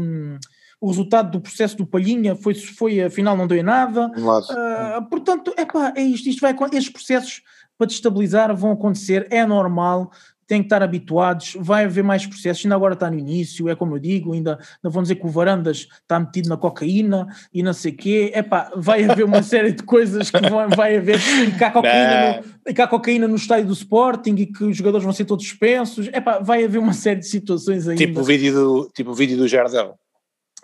o 0.81 0.87
resultado 0.87 1.33
do 1.33 1.41
processo 1.41 1.77
do 1.77 1.87
Palhinha, 1.87 2.37
foi, 2.37 2.55
foi 2.55 3.03
afinal 3.03 3.37
não 3.37 3.47
deu 3.47 3.59
em 3.59 3.63
nada. 3.63 4.11
Uh, 4.53 5.09
portanto, 5.09 5.53
epá, 5.59 5.93
é 5.97 6.03
isto, 6.03 6.29
isto 6.29 6.41
vai, 6.41 6.55
estes 6.73 6.91
processos 6.91 7.43
para 7.77 7.87
destabilizar 7.87 8.55
vão 8.57 8.73
acontecer, 8.73 9.27
é 9.31 9.45
normal, 9.47 10.11
têm 10.49 10.63
que 10.63 10.67
estar 10.67 10.83
habituados, 10.83 11.55
vai 11.61 11.85
haver 11.85 12.03
mais 12.03 12.27
processos, 12.27 12.65
ainda 12.65 12.75
agora 12.75 12.95
está 12.95 13.11
no 13.11 13.19
início, 13.19 13.69
é 13.69 13.77
como 13.77 13.95
eu 13.95 13.99
digo, 13.99 14.33
ainda, 14.33 14.53
ainda 14.53 14.91
vão 14.91 15.03
dizer 15.03 15.17
que 15.17 15.27
o 15.27 15.29
Varandas 15.29 15.87
está 16.01 16.19
metido 16.19 16.49
na 16.49 16.57
cocaína 16.57 17.29
e 17.53 17.63
não 17.63 17.75
sei 17.75 17.93
o 17.93 17.97
quê, 17.97 18.33
epá, 18.35 18.73
vai 18.75 19.05
haver 19.05 19.25
uma 19.25 19.43
série 19.45 19.73
de 19.73 19.83
coisas 19.83 20.31
que 20.31 20.41
vão, 20.49 20.71
vai 20.71 20.97
haver, 20.97 21.21
e 21.47 21.53
que 21.53 21.63
há 21.63 21.71
cocaína, 21.71 22.43
no, 22.67 22.75
que 22.75 22.81
há 22.81 22.89
cocaína 22.89 23.29
no 23.29 23.37
estádio 23.37 23.67
do 23.67 23.75
Sporting 23.75 24.35
e 24.37 24.47
que 24.47 24.65
os 24.65 24.75
jogadores 24.75 25.05
vão 25.05 25.13
ser 25.13 25.27
todos 25.27 25.47
suspensos, 25.47 26.09
epá, 26.09 26.39
vai 26.39 26.65
haver 26.65 26.79
uma 26.79 26.95
série 26.95 27.21
de 27.21 27.27
situações 27.27 27.87
ainda. 27.87 28.03
Tipo 28.03 28.21
o 28.21 28.25
vídeo 28.25 28.55
do, 28.55 28.91
tipo 28.95 29.11
o 29.11 29.15
vídeo 29.15 29.37
do 29.37 29.47
Jardel. 29.47 29.99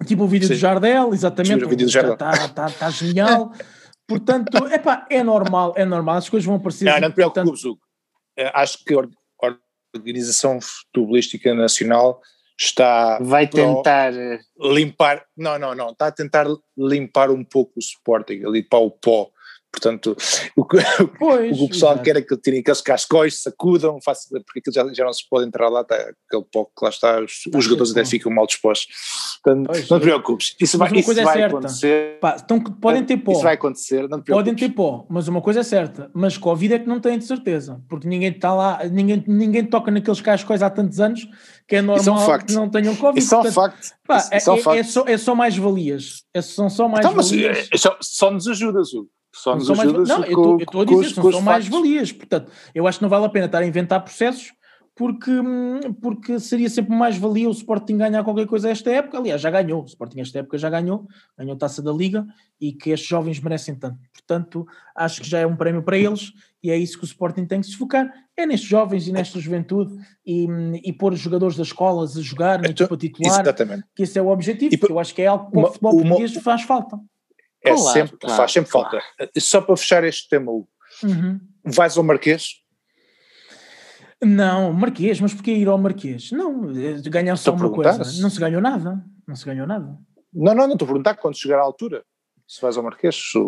Tipo 0.06 0.24
o 0.24 0.26
vídeo 0.26 0.48
Sim. 0.48 0.54
do 0.54 0.58
Jardel, 0.58 1.12
exatamente, 1.12 1.62
o 1.62 1.68
vídeo 1.68 1.86
do 1.86 1.92
Jardel. 1.92 2.14
Está, 2.14 2.32
está, 2.32 2.66
está 2.66 2.90
genial, 2.90 3.52
portanto, 4.08 4.66
epá, 4.68 5.06
é 5.10 5.22
normal, 5.22 5.74
é 5.76 5.84
normal, 5.84 6.16
as 6.16 6.28
coisas 6.28 6.46
vão 6.46 6.56
aparecer. 6.56 6.86
Não, 6.86 7.00
não 7.00 7.10
te 7.10 7.14
preocupes, 7.14 7.64
Hugo. 7.64 7.80
Eh, 8.36 8.50
acho 8.54 8.78
que 8.78 8.84
Organização 9.94 10.60
Futebolística 10.60 11.54
Nacional 11.54 12.20
está 12.58 13.18
vai 13.20 13.46
tentar 13.46 14.14
eh, 14.14 14.38
limpar, 14.60 15.24
não, 15.36 15.58
não, 15.58 15.74
não, 15.74 15.90
está 15.90 16.06
a 16.08 16.12
tentar 16.12 16.46
limpar 16.76 17.30
um 17.30 17.44
pouco 17.44 17.72
o 17.76 17.80
Sporting, 17.80 18.42
limpar 18.46 18.78
o 18.78 18.90
pó 18.90 19.30
Portanto, 19.74 20.16
o 20.54 20.64
que, 20.64 20.78
pois, 21.18 21.60
o, 21.60 21.68
pessoal 21.68 21.94
exato. 21.94 22.04
quer 22.04 22.16
é 22.16 22.22
que 22.22 22.36
tirem 22.36 22.60
aqueles 22.60 22.80
cascóis, 22.80 23.42
sacudam, 23.42 23.98
façam, 24.00 24.40
porque 24.42 24.60
aquilo 24.60 24.72
já, 24.72 24.94
já 24.94 25.04
não 25.04 25.12
se 25.12 25.28
pode 25.28 25.46
entrar 25.46 25.68
lá, 25.68 25.80
está, 25.80 25.96
aquele 25.96 26.44
pó 26.52 26.64
que 26.64 26.84
lá 26.84 26.88
está, 26.88 27.20
os, 27.20 27.32
os 27.52 27.64
jogadores 27.64 27.90
até 27.90 28.04
ficam 28.04 28.32
mal 28.32 28.46
dispostos. 28.46 28.86
Portanto, 29.42 29.66
pois, 29.66 29.88
não 29.88 29.98
te 29.98 30.02
preocupes, 30.02 30.56
isso 30.60 30.78
vai, 30.78 30.92
isso 30.92 31.10
é 31.10 31.24
vai 31.24 31.38
certa. 31.38 31.56
acontecer. 31.58 32.18
Pá, 32.20 32.36
então, 32.42 32.60
podem 32.60 33.04
ter 33.04 33.16
pó. 33.16 33.32
Isso 33.32 33.42
vai 33.42 33.54
acontecer, 33.54 34.08
não 34.08 34.20
te 34.20 34.26
preocupes. 34.26 34.34
Podem 34.34 34.54
ter 34.54 34.68
pó, 34.70 35.06
mas 35.10 35.26
uma 35.26 35.42
coisa 35.42 35.60
é 35.60 35.64
certa, 35.64 36.08
mas 36.14 36.38
Covid 36.38 36.74
é 36.74 36.78
que 36.78 36.86
não 36.86 37.00
têm 37.00 37.18
de 37.18 37.24
certeza, 37.24 37.82
porque 37.88 38.06
ninguém 38.06 38.30
está 38.30 38.54
lá, 38.54 38.80
ninguém, 38.84 39.24
ninguém 39.26 39.64
toca 39.64 39.90
naqueles 39.90 40.20
cascóis 40.20 40.62
há 40.62 40.70
tantos 40.70 41.00
anos 41.00 41.28
que 41.66 41.76
é 41.76 41.82
normal 41.82 42.30
é 42.30 42.36
um 42.36 42.38
que 42.38 42.52
não 42.52 42.68
tenham 42.68 42.94
Covid. 42.94 43.18
Isso 43.18 43.34
é 43.34 43.38
um 43.38 43.52
facto. 43.52 43.94
Pá, 44.06 44.18
é, 44.30 44.34
é, 44.34 44.78
é, 44.78 44.82
só, 44.82 45.04
é 45.06 45.18
só 45.18 45.34
mais 45.34 45.56
valias. 45.56 46.24
É, 46.34 46.42
são 46.42 46.68
só 46.68 46.88
mais 46.88 47.04
então, 47.04 47.16
valias. 47.16 47.68
Mas, 47.70 47.80
só, 47.80 47.96
só 48.00 48.30
nos 48.30 48.46
ajuda, 48.46 48.80
Hugo. 48.80 49.08
Só 49.34 49.56
nos 49.56 49.68
ajuda 49.68 49.98
mais, 49.98 50.08
Não, 50.08 50.24
eu 50.24 50.58
estou 50.58 50.82
a 50.82 50.84
dizer, 50.84 51.10
são, 51.10 51.32
são 51.32 51.42
mais 51.42 51.66
valias. 51.66 52.12
Portanto, 52.12 52.50
eu 52.72 52.86
acho 52.86 52.98
que 52.98 53.02
não 53.02 53.10
vale 53.10 53.26
a 53.26 53.28
pena 53.28 53.46
estar 53.46 53.58
a 53.58 53.66
inventar 53.66 54.02
processos 54.02 54.52
porque, 54.96 55.32
porque 56.00 56.38
seria 56.38 56.70
sempre 56.70 56.94
mais 56.94 57.18
valia 57.18 57.48
o 57.48 57.52
Sporting 57.52 57.98
ganhar 57.98 58.22
qualquer 58.22 58.46
coisa 58.46 58.70
esta 58.70 58.90
época. 58.90 59.18
Aliás, 59.18 59.40
já 59.40 59.50
ganhou. 59.50 59.82
O 59.82 59.86
Sporting 59.86 60.20
esta 60.20 60.38
época 60.38 60.56
já 60.56 60.70
ganhou, 60.70 61.08
ganhou 61.36 61.56
taça 61.56 61.82
da 61.82 61.92
Liga 61.92 62.24
e 62.60 62.72
que 62.72 62.90
estes 62.90 63.08
jovens 63.08 63.40
merecem 63.40 63.74
tanto. 63.74 63.98
Portanto, 64.12 64.64
acho 64.94 65.20
que 65.20 65.28
já 65.28 65.40
é 65.40 65.46
um 65.46 65.56
prémio 65.56 65.82
para 65.82 65.98
eles 65.98 66.32
e 66.62 66.70
é 66.70 66.78
isso 66.78 66.96
que 66.96 67.04
o 67.04 67.06
Sporting 67.06 67.44
tem 67.44 67.60
que 67.60 67.66
se 67.66 67.76
focar. 67.76 68.08
É 68.36 68.46
nestes 68.46 68.68
jovens 68.68 69.08
e 69.08 69.12
nesta 69.12 69.40
juventude 69.40 69.92
e, 70.24 70.46
e 70.84 70.92
pôr 70.92 71.12
os 71.12 71.18
jogadores 71.18 71.56
das 71.56 71.66
escolas 71.66 72.16
a 72.16 72.20
jogar 72.20 72.60
na 72.60 72.68
então, 72.68 72.86
equipa 72.86 72.96
titular. 72.96 73.40
Exatamente. 73.40 73.84
Que 73.96 74.04
esse 74.04 74.16
é 74.16 74.22
o 74.22 74.28
objetivo, 74.28 74.74
e, 74.74 74.78
eu 74.88 74.98
acho 75.00 75.12
que 75.12 75.22
é 75.22 75.26
algo 75.26 75.50
que 75.50 75.58
o 75.58 75.66
futebol 75.66 75.92
português 75.92 76.34
faz 76.34 76.62
falta. 76.62 77.00
É 77.64 77.70
claro, 77.70 77.92
sempre, 77.92 78.16
claro, 78.18 78.36
faz 78.36 78.52
sempre 78.52 78.70
claro. 78.70 78.90
falta. 78.90 79.40
Só 79.40 79.60
para 79.60 79.76
fechar 79.76 80.04
este 80.04 80.28
tema, 80.28 80.52
uhum. 80.52 81.40
vais 81.64 81.96
ao 81.96 82.04
Marquês? 82.04 82.62
Não, 84.22 84.72
Marquês, 84.72 85.20
mas 85.20 85.34
porquê 85.34 85.52
ir 85.52 85.68
ao 85.68 85.78
Marquês? 85.78 86.30
Não, 86.30 86.72
ganhar 87.04 87.36
só 87.36 87.52
uma 87.52 87.70
coisa. 87.70 87.98
Não 88.20 88.30
se 88.30 88.38
ganhou 88.38 88.60
nada. 88.60 89.02
Não 89.26 89.34
se 89.34 89.44
ganhou 89.44 89.66
nada. 89.66 89.98
Não, 90.32 90.54
não, 90.54 90.66
não 90.66 90.72
estou 90.74 90.86
a 90.86 90.88
perguntar 90.88 91.14
quando 91.16 91.38
chegar 91.38 91.58
à 91.58 91.62
altura. 91.62 92.04
Se 92.46 92.60
vais 92.60 92.76
ao 92.76 92.82
Marquês, 92.82 93.16
se, 93.16 93.38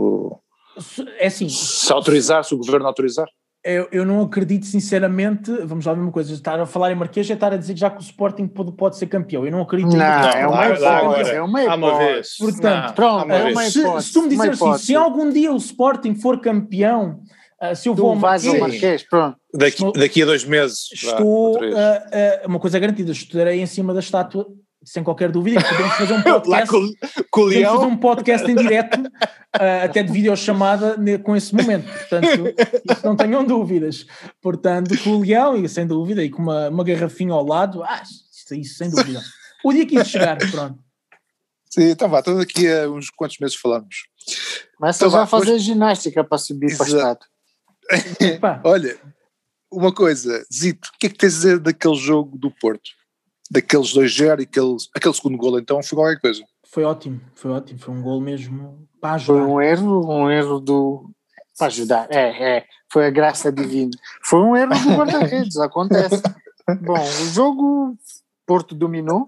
é 1.18 1.26
assim. 1.26 1.48
Se 1.48 1.92
autorizar, 1.92 2.44
se 2.44 2.54
o 2.54 2.58
governo 2.58 2.86
autorizar 2.86 3.28
eu, 3.66 3.88
eu 3.90 4.06
não 4.06 4.22
acredito 4.22 4.64
sinceramente, 4.64 5.50
vamos 5.64 5.84
lá 5.84 5.92
a 5.92 5.96
mesma 5.96 6.12
coisa, 6.12 6.32
estar 6.32 6.60
a 6.60 6.66
falar 6.66 6.92
em 6.92 6.94
Marquês 6.94 7.28
é 7.28 7.34
estar 7.34 7.52
a 7.52 7.56
dizer 7.56 7.76
já 7.76 7.90
que 7.90 7.98
o 7.98 8.00
Sporting 8.00 8.46
pode, 8.46 8.72
pode 8.72 8.96
ser 8.96 9.06
campeão. 9.06 9.44
Eu 9.44 9.50
não 9.50 9.62
acredito 9.62 9.96
não, 9.96 10.04
é 10.04 10.46
uma 10.46 10.68
hipótese, 10.68 11.30
é 11.30 11.42
uma 11.42 11.62
hipótese. 11.64 12.30
Portanto, 12.38 12.86
não, 12.86 12.94
pronto, 12.94 13.32
é 13.32 13.42
uma 13.42 13.50
hipótese, 13.50 13.72
se, 13.72 14.02
se 14.02 14.12
tu 14.12 14.22
me 14.22 14.28
disser 14.28 14.50
assim, 14.50 14.78
se 14.78 14.94
algum 14.94 15.30
dia 15.30 15.52
o 15.52 15.56
Sporting 15.56 16.14
for 16.14 16.40
campeão, 16.40 17.20
uh, 17.60 17.74
se 17.74 17.88
eu 17.88 17.94
tu 17.94 18.02
vou 18.02 18.10
ao 18.10 18.16
Marquês, 18.16 18.54
ao 18.54 18.60
Marquês 18.60 19.02
pronto. 19.02 19.36
Daqui, 19.52 19.92
daqui 19.92 20.22
a 20.22 20.26
dois 20.26 20.44
meses. 20.44 20.88
Estou, 20.92 21.56
uh, 21.56 21.58
uh, 21.58 22.46
uma 22.46 22.60
coisa 22.60 22.78
garantida, 22.78 23.10
estarei 23.10 23.60
em 23.60 23.66
cima 23.66 23.92
da 23.92 24.00
estátua 24.00 24.46
sem 24.86 25.02
qualquer 25.02 25.32
dúvida, 25.32 25.60
podemos 25.60 25.92
fazer 25.94 26.12
um 26.14 26.22
podcast, 26.40 26.68
com, 26.68 26.92
com 27.30 27.40
o 27.40 27.44
podemos 27.44 27.68
fazer 27.68 27.86
um 27.86 27.96
podcast 27.96 28.50
em 28.50 28.54
direto, 28.54 29.00
uh, 29.00 29.84
até 29.84 30.02
de 30.02 30.12
videochamada 30.12 30.96
com 31.22 31.34
esse 31.34 31.54
momento, 31.54 31.86
portanto, 31.92 32.54
isso 32.90 33.04
não 33.04 33.16
tenham 33.16 33.44
dúvidas. 33.44 34.06
Portanto, 34.40 34.96
com 35.02 35.10
o 35.10 35.20
Leão, 35.20 35.56
e 35.56 35.68
sem 35.68 35.86
dúvida, 35.86 36.22
e 36.22 36.30
com 36.30 36.40
uma, 36.40 36.68
uma 36.68 36.84
garrafinha 36.84 37.32
ao 37.32 37.44
lado, 37.44 37.82
ah, 37.82 38.00
isso, 38.02 38.54
isso 38.54 38.76
sem 38.76 38.88
dúvida. 38.88 39.20
O 39.64 39.72
dia 39.72 39.84
que 39.84 39.96
isso 39.96 40.10
chegar, 40.10 40.38
pronto. 40.50 40.78
Sim, 41.68 41.90
então 41.90 42.08
vá, 42.08 42.20
estamos 42.20 42.40
aqui 42.40 42.72
há 42.72 42.88
uns 42.88 43.10
quantos 43.10 43.38
meses 43.38 43.56
falamos. 43.56 44.06
Mas 44.80 44.96
então, 44.96 45.10
já 45.10 45.22
a 45.22 45.26
fazer 45.26 45.58
ginástica 45.58 46.22
para 46.22 46.38
subir 46.38 46.66
Exato. 46.66 46.84
para 46.84 46.94
o 46.94 48.36
estado. 48.36 48.62
Olha, 48.64 48.96
uma 49.70 49.92
coisa, 49.92 50.46
Zito, 50.52 50.88
o 50.94 50.98
que 50.98 51.06
é 51.06 51.10
que 51.10 51.18
tens 51.18 51.34
a 51.34 51.36
dizer 51.36 51.58
daquele 51.58 51.96
jogo 51.96 52.38
do 52.38 52.50
Porto? 52.50 52.90
Daqueles 53.50 53.94
2-0 53.94 54.40
e 54.40 54.42
aquele, 54.42 54.76
aquele 54.94 55.14
segundo 55.14 55.38
gol, 55.38 55.58
então 55.58 55.82
foi 55.82 55.96
qualquer 55.96 56.20
coisa. 56.20 56.44
Foi 56.68 56.84
ótimo, 56.84 57.20
foi 57.34 57.50
ótimo, 57.52 57.78
foi 57.78 57.94
um 57.94 58.02
gol 58.02 58.20
mesmo 58.20 58.88
para 59.00 59.14
ajudar. 59.14 59.38
Foi 59.38 59.42
um 59.42 59.60
erro, 59.60 60.12
um 60.12 60.30
erro 60.30 60.60
do. 60.60 61.10
para 61.56 61.68
ajudar, 61.68 62.08
é, 62.10 62.56
é, 62.56 62.64
foi 62.92 63.06
a 63.06 63.10
graça 63.10 63.52
divina. 63.52 63.92
Foi 64.22 64.40
um 64.40 64.56
erro 64.56 64.72
do 64.72 64.96
guarda-redes, 64.96 65.56
acontece. 65.58 66.22
Bom, 66.82 67.00
o 67.00 67.26
jogo, 67.32 67.96
Porto 68.44 68.74
dominou. 68.74 69.24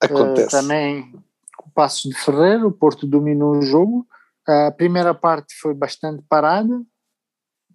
Acontece. 0.00 0.48
Uh, 0.48 0.60
também 0.60 1.12
com 1.56 1.70
Passos 1.70 2.10
de 2.10 2.14
Ferreira, 2.16 2.66
o 2.66 2.72
Porto 2.72 3.06
dominou 3.06 3.56
o 3.56 3.62
jogo. 3.62 4.06
A 4.46 4.70
primeira 4.70 5.14
parte 5.14 5.54
foi 5.54 5.72
bastante 5.72 6.22
parada, 6.28 6.82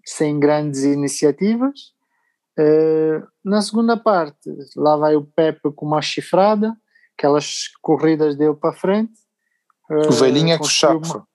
sem 0.05 0.39
grandes 0.39 0.83
iniciativas. 0.83 1.93
Uh, 2.59 3.25
na 3.50 3.62
segunda 3.62 3.97
parte, 3.97 4.50
lá 4.76 4.95
vai 4.95 5.16
o 5.16 5.24
Pepe 5.24 5.72
com 5.76 5.86
uma 5.86 6.02
chifrada, 6.02 6.76
aquelas 7.18 7.68
corridas 7.82 8.36
dele 8.36 8.54
para 8.54 8.74
frente. 8.74 9.14
Uh, 9.89 10.08
o 10.08 10.12
velhinho 10.12 10.54
é 10.54 10.60
que 10.60 10.68
chapa. 10.68 11.26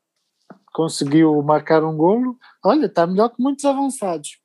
Conseguiu 0.73 1.43
marcar 1.43 1.85
um 1.85 1.97
golo. 1.97 2.37
Olha, 2.65 2.87
está 2.87 3.07
melhor 3.07 3.29
que 3.29 3.43
muitos 3.43 3.65
avançados. 3.65 4.39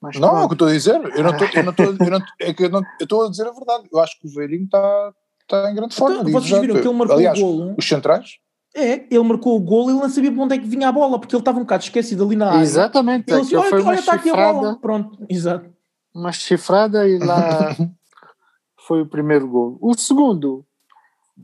Mas 0.00 0.16
não, 0.16 0.30
pronto. 0.30 0.42
é 0.42 0.44
o 0.44 0.48
que 0.48 0.54
estou 0.54 0.68
a 0.68 0.72
dizer. 0.72 0.94
Eu 0.94 1.22
não 1.22 1.30
estou, 1.30 1.48
eu 1.54 1.62
não 1.62 1.70
estou, 1.70 1.86
eu 2.06 2.10
não, 2.10 2.20
é 2.40 2.54
que 2.54 2.64
eu 2.64 2.70
não, 2.70 2.80
eu 2.80 3.04
estou 3.04 3.26
a 3.26 3.30
dizer 3.30 3.46
a 3.46 3.52
verdade. 3.52 3.88
Eu 3.92 3.98
acho 4.00 4.18
que 4.18 4.26
o 4.26 4.34
velhinho 4.34 4.64
está, 4.64 5.12
está 5.42 5.70
em 5.70 5.74
grande 5.74 5.94
então, 5.94 6.06
forma. 6.06 6.28
Então, 6.28 6.40
vocês 6.40 6.60
viram 6.60 6.80
que 6.80 6.88
ele 6.88 6.96
marcou 6.96 7.16
Aliás, 7.16 7.38
o 7.38 7.42
golo. 7.42 7.74
Os 7.78 7.86
centrais? 7.86 8.30
É, 8.74 9.06
ele 9.10 9.22
marcou 9.24 9.56
o 9.56 9.60
golo 9.60 9.90
e 9.90 9.92
ele 9.92 10.00
não 10.00 10.08
sabia 10.08 10.32
para 10.32 10.42
onde 10.42 10.54
é 10.54 10.58
que 10.58 10.66
vinha 10.66 10.88
a 10.88 10.92
bola, 10.92 11.18
porque 11.18 11.34
ele 11.34 11.40
estava 11.40 11.58
um 11.58 11.62
bocado 11.62 11.82
esquecido 11.82 12.24
ali 12.24 12.36
na 12.36 12.50
área. 12.50 12.62
Exatamente. 12.62 13.30
Ele 13.30 13.40
disse, 13.42 13.56
olha, 13.56 13.84
olha 13.84 13.98
está 13.98 14.14
aqui 14.14 14.30
a 14.30 14.52
bola. 14.52 14.78
Pronto, 14.80 15.26
exato. 15.28 15.70
Uma 16.14 16.32
chifrada 16.32 17.08
e 17.08 17.18
lá 17.18 17.74
foi 18.86 19.02
o 19.02 19.06
primeiro 19.06 19.48
golo. 19.48 19.78
O 19.80 19.94
segundo 19.94 20.64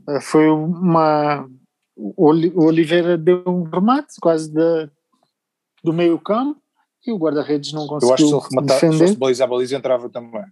eh, 0.09 0.21
foi 0.21 0.47
uma... 0.49 1.47
O 1.95 2.29
Oliveira 2.63 3.17
deu 3.17 3.43
um 3.47 3.63
remate 3.63 4.15
quase 4.21 4.51
de, 4.51 4.89
do 5.83 5.91
meio 5.91 6.19
campo 6.19 6.61
e 7.05 7.11
o 7.11 7.17
guarda-redes 7.17 7.73
não 7.73 7.87
conseguiu 7.87 8.09
Eu 8.09 8.13
acho 8.13 8.23
que 8.23 8.29
se 8.29 8.35
ele 8.35 8.43
rematar, 8.49 8.81
defender. 8.81 9.07
se 9.07 9.15
fosse 9.15 9.43
a 9.43 9.47
baliza 9.47 9.75
entrava 9.75 10.09
também. 10.09 10.45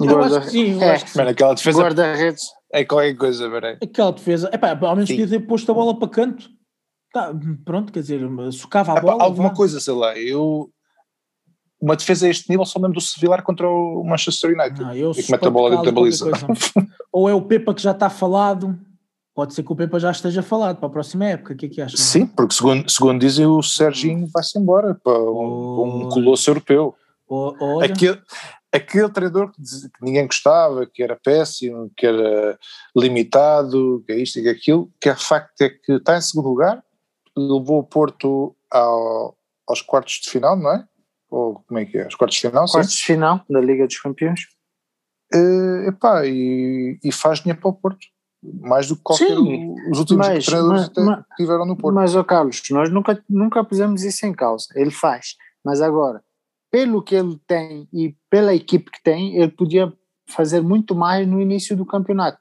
Eu 0.00 0.22
acho 0.22 0.40
que 0.40 0.50
sim, 0.50 0.72
eu 0.72 0.82
é, 0.82 0.90
acho 0.92 1.04
que 1.04 1.10
sim. 1.10 1.18
Mano, 1.18 1.30
aquela 1.30 1.54
defesa... 1.54 1.82
Guarda-redes 1.82 2.42
é 2.72 2.84
qualquer 2.84 3.14
coisa, 3.16 3.50
peraí. 3.50 3.78
Aquela 3.82 4.12
defesa, 4.12 4.50
epá, 4.52 4.70
ao 4.70 4.94
menos 4.94 5.10
podia 5.10 5.28
ter 5.28 5.40
posto 5.40 5.70
a 5.72 5.74
bola 5.74 5.98
para 5.98 6.08
canto. 6.08 6.48
Tá, 7.12 7.34
pronto, 7.64 7.92
quer 7.92 8.00
dizer, 8.00 8.20
socava 8.52 8.92
a 8.92 8.96
epá, 8.96 9.02
bola. 9.02 9.24
Alguma 9.24 9.48
vá. 9.48 9.54
coisa, 9.54 9.80
sei 9.80 9.94
lá, 9.94 10.16
eu. 10.16 10.70
Uma 11.80 11.96
defesa 11.96 12.26
a 12.26 12.30
este 12.30 12.50
nível 12.50 12.66
só 12.66 12.78
mesmo 12.78 12.94
do 12.94 13.00
Sevillar 13.00 13.42
contra 13.42 13.66
o 13.68 14.04
Manchester 14.04 14.50
United. 14.50 14.80
Não, 14.80 14.94
eu 14.94 15.12
e 15.12 15.22
que 15.22 15.32
mete 15.32 15.46
a 15.46 15.50
bola 15.50 15.70
dentro 15.70 15.86
da 15.86 15.92
baliza. 15.92 16.30
Ou 17.10 17.28
é 17.28 17.34
o 17.34 17.42
Pepa 17.42 17.74
que 17.74 17.82
já 17.82 17.92
está 17.92 18.10
falado, 18.10 18.78
pode 19.34 19.54
ser 19.54 19.62
que 19.62 19.72
o 19.72 19.76
Pepa 19.76 19.98
já 19.98 20.10
esteja 20.10 20.42
falado 20.42 20.76
para 20.76 20.86
a 20.86 20.92
próxima 20.92 21.24
época, 21.24 21.54
o 21.54 21.56
que 21.56 21.66
é 21.66 21.68
que 21.68 21.80
achas? 21.80 21.98
Sim, 21.98 22.26
porque 22.26 22.54
segundo, 22.54 22.90
segundo 22.90 23.20
dizem 23.20 23.46
o 23.46 23.62
Serginho 23.62 24.28
vai-se 24.32 24.58
embora 24.58 24.94
para 24.94 25.18
um, 25.18 26.02
um 26.02 26.08
colosso 26.10 26.50
europeu. 26.50 26.94
Olha. 27.26 27.86
Aquele, 27.86 28.20
aquele 28.72 29.08
treinador 29.08 29.50
que, 29.50 29.62
que, 29.62 30.04
ninguém 30.04 30.26
gostava, 30.26 30.86
que 30.86 31.02
era 31.02 31.16
péssimo, 31.16 31.90
que 31.96 32.06
era 32.06 32.58
limitado, 32.96 34.02
que 34.06 34.12
é 34.12 34.16
isto 34.18 34.38
e 34.38 34.42
que 34.42 34.48
é 34.48 34.52
aquilo, 34.52 34.90
que 35.00 35.08
é 35.08 35.14
facto 35.14 35.60
é 35.62 35.70
que 35.70 35.92
está 35.92 36.16
em 36.16 36.20
segundo 36.20 36.48
lugar, 36.48 36.82
levou 37.36 37.78
o 37.78 37.84
Porto 37.84 38.54
ao, 38.70 39.36
aos 39.66 39.80
quartos 39.80 40.20
de 40.22 40.30
final, 40.30 40.56
não 40.56 40.72
é? 40.72 40.84
Ou 41.30 41.62
como 41.66 41.78
é 41.78 41.84
que 41.84 41.98
é? 41.98 42.06
Os 42.06 42.14
quartos 42.14 42.36
de 42.36 42.48
final? 42.48 42.66
Quartos 42.66 42.94
de 42.94 43.02
final 43.04 43.44
da 43.48 43.60
Liga 43.60 43.86
dos 43.86 43.98
Campeões. 44.00 44.40
Uh, 45.32 45.88
epá, 45.88 46.26
e, 46.26 46.98
e 47.04 47.12
faz 47.12 47.40
dinheiro 47.40 47.60
para 47.60 47.70
o 47.70 47.74
Porto. 47.74 48.06
Mais 48.42 48.88
do 48.88 48.96
que 48.96 49.02
qualquer 49.02 49.28
sim, 49.28 49.74
os 49.90 49.98
últimos 49.98 50.26
mas, 50.26 50.46
treinadores 50.46 50.90
mas, 50.96 51.04
mas, 51.04 51.24
tiveram 51.36 51.66
no 51.66 51.76
Porto. 51.76 51.94
Mas, 51.94 52.16
ó 52.16 52.24
Carlos, 52.24 52.62
nós 52.70 52.90
nunca, 52.90 53.22
nunca 53.28 53.62
pusemos 53.62 54.02
isso 54.02 54.24
em 54.26 54.32
causa. 54.32 54.66
Ele 54.74 54.90
faz. 54.90 55.36
Mas 55.62 55.82
agora, 55.82 56.24
pelo 56.70 57.02
que 57.02 57.14
ele 57.14 57.38
tem 57.46 57.86
e 57.92 58.16
pela 58.30 58.54
equipe 58.54 58.90
que 58.90 59.02
tem, 59.02 59.36
ele 59.36 59.50
podia 59.50 59.92
fazer 60.26 60.62
muito 60.62 60.94
mais 60.94 61.28
no 61.28 61.40
início 61.40 61.76
do 61.76 61.84
campeonato. 61.84 62.38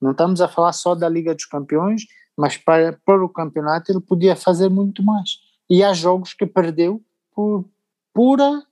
Não 0.00 0.12
estamos 0.12 0.40
a 0.40 0.48
falar 0.48 0.72
só 0.72 0.94
da 0.94 1.08
Liga 1.08 1.34
dos 1.34 1.44
Campeões, 1.44 2.02
mas 2.36 2.56
para, 2.56 2.98
para 3.04 3.24
o 3.24 3.28
campeonato 3.28 3.92
ele 3.92 4.00
podia 4.00 4.34
fazer 4.34 4.68
muito 4.68 5.02
mais. 5.02 5.38
E 5.68 5.84
há 5.84 5.92
jogos 5.92 6.32
que 6.32 6.46
perdeu 6.46 7.00
por 7.34 7.64
pura 8.12 8.62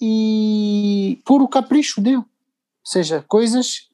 e 0.00 1.20
puro 1.24 1.48
capricho 1.48 2.00
dele. 2.00 2.16
Ou 2.16 2.24
seja, 2.84 3.24
coisas 3.28 3.88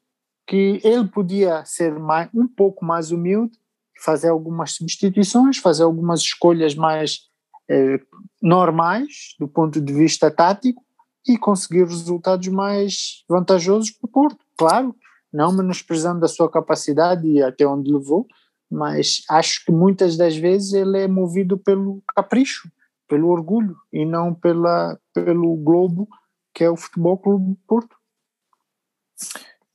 que 0.45 0.79
ele 0.83 1.07
podia 1.07 1.63
ser 1.65 1.99
mais, 1.99 2.29
um 2.33 2.47
pouco 2.47 2.85
mais 2.85 3.11
humilde, 3.11 3.57
fazer 4.03 4.29
algumas 4.29 4.71
substituições, 4.71 5.57
fazer 5.57 5.83
algumas 5.83 6.21
escolhas 6.21 6.73
mais 6.75 7.27
eh, 7.69 7.99
normais 8.41 9.35
do 9.39 9.47
ponto 9.47 9.81
de 9.81 9.93
vista 9.93 10.31
tático 10.31 10.81
e 11.27 11.37
conseguir 11.37 11.83
resultados 11.85 12.47
mais 12.47 13.25
vantajosos 13.27 13.91
para 13.91 14.07
o 14.07 14.11
Porto. 14.11 14.37
Claro, 14.57 14.95
não 15.33 15.51
menosprezando 15.51 16.23
a 16.23 16.29
sua 16.29 16.49
capacidade 16.49 17.27
e 17.27 17.41
até 17.41 17.67
onde 17.67 17.91
levou, 17.91 18.25
mas 18.71 19.23
acho 19.29 19.65
que 19.65 19.71
muitas 19.71 20.15
das 20.15 20.37
vezes 20.37 20.73
ele 20.73 20.97
é 20.97 21.07
movido 21.07 21.57
pelo 21.57 22.01
capricho, 22.15 22.69
pelo 23.07 23.29
orgulho 23.29 23.75
e 23.91 24.05
não 24.05 24.33
pela, 24.33 24.99
pelo 25.13 25.55
globo 25.55 26.07
que 26.53 26.63
é 26.63 26.69
o 26.69 26.75
Futebol 26.75 27.17
Clube 27.19 27.51
do 27.51 27.57
Porto. 27.67 27.95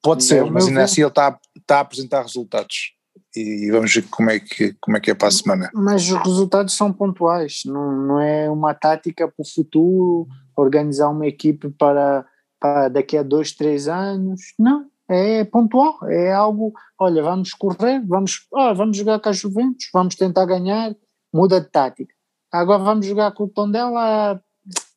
Pode 0.02 0.24
ser, 0.24 0.44
é 0.44 0.50
mas 0.50 0.66
ainda 0.66 0.82
assim 0.82 1.00
ele 1.00 1.08
está, 1.08 1.38
está 1.56 1.76
a 1.78 1.80
apresentar 1.80 2.22
resultados 2.22 2.92
e 3.36 3.70
vamos 3.70 3.94
ver 3.94 4.02
como 4.10 4.30
é 4.30 4.40
que, 4.40 4.74
como 4.80 4.96
é, 4.96 5.00
que 5.00 5.10
é 5.10 5.14
para 5.14 5.28
a 5.28 5.30
semana. 5.30 5.70
Mas 5.72 6.10
os 6.10 6.18
resultados 6.26 6.74
são 6.74 6.92
pontuais, 6.92 7.62
não, 7.64 7.92
não 7.92 8.20
é 8.20 8.50
uma 8.50 8.74
tática 8.74 9.28
para 9.28 9.42
o 9.42 9.48
futuro, 9.48 10.26
organizar 10.56 11.08
uma 11.08 11.26
equipe 11.26 11.70
para, 11.70 12.26
para 12.60 12.88
daqui 12.88 13.16
a 13.16 13.22
dois, 13.22 13.52
três 13.52 13.86
anos, 13.86 14.40
não, 14.58 14.86
é 15.08 15.44
pontual, 15.44 15.98
é 16.08 16.32
algo, 16.32 16.72
olha, 16.98 17.22
vamos 17.22 17.52
correr, 17.54 18.04
vamos, 18.06 18.46
oh, 18.52 18.74
vamos 18.74 18.96
jogar 18.96 19.20
com 19.20 19.28
a 19.28 19.32
Juventus, 19.32 19.88
vamos 19.92 20.14
tentar 20.14 20.46
ganhar, 20.46 20.94
muda 21.32 21.60
de 21.60 21.70
tática. 21.70 22.12
Agora 22.52 22.82
vamos 22.82 23.06
jogar 23.06 23.32
com 23.32 23.44
o 23.44 23.48
Tondela, 23.48 24.40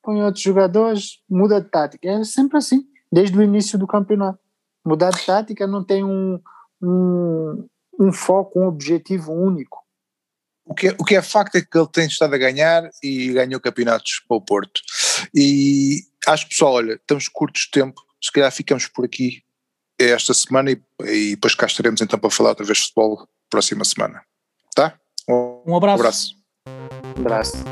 põe 0.03 0.21
outros 0.21 0.43
jogadores, 0.43 1.19
muda 1.29 1.61
de 1.61 1.69
tática. 1.69 2.07
É 2.07 2.23
sempre 2.23 2.57
assim, 2.57 2.85
desde 3.11 3.37
o 3.37 3.41
início 3.41 3.79
do 3.79 3.87
campeonato. 3.87 4.39
Mudar 4.85 5.11
de 5.11 5.25
tática 5.25 5.65
não 5.65 5.83
tem 5.83 6.03
um, 6.03 6.39
um 6.81 7.65
um 7.99 8.11
foco, 8.11 8.59
um 8.59 8.67
objetivo 8.67 9.33
único. 9.33 9.83
O 10.65 10.73
que, 10.73 10.87
é, 10.87 10.95
o 10.97 11.03
que 11.03 11.15
é 11.15 11.21
facto 11.21 11.55
é 11.55 11.61
que 11.61 11.77
ele 11.77 11.87
tem 11.87 12.07
estado 12.07 12.33
a 12.33 12.37
ganhar 12.37 12.89
e 13.03 13.33
ganhou 13.33 13.59
campeonatos 13.59 14.23
para 14.27 14.37
o 14.37 14.41
Porto. 14.41 14.81
E 15.33 16.01
acho 16.27 16.49
pessoal, 16.49 16.73
olha, 16.73 16.93
estamos 16.93 17.27
curtos 17.27 17.63
de 17.63 17.71
tempo, 17.71 18.01
se 18.21 18.31
calhar 18.31 18.51
ficamos 18.51 18.87
por 18.87 19.05
aqui 19.05 19.43
esta 19.99 20.33
semana 20.33 20.71
e, 20.71 20.81
e 21.05 21.31
depois 21.31 21.53
cá 21.53 21.67
estaremos 21.67 22.01
então 22.01 22.17
para 22.17 22.31
falar 22.31 22.49
outra 22.49 22.65
vez 22.65 22.79
de 22.79 22.83
futebol 22.85 23.27
próxima 23.49 23.85
semana. 23.85 24.23
Tá? 24.75 24.99
Um, 25.29 25.61
um 25.67 25.75
abraço. 25.75 25.97
Um 25.97 26.01
abraço. 26.01 26.44
Um 26.67 27.21
abraço. 27.21 27.63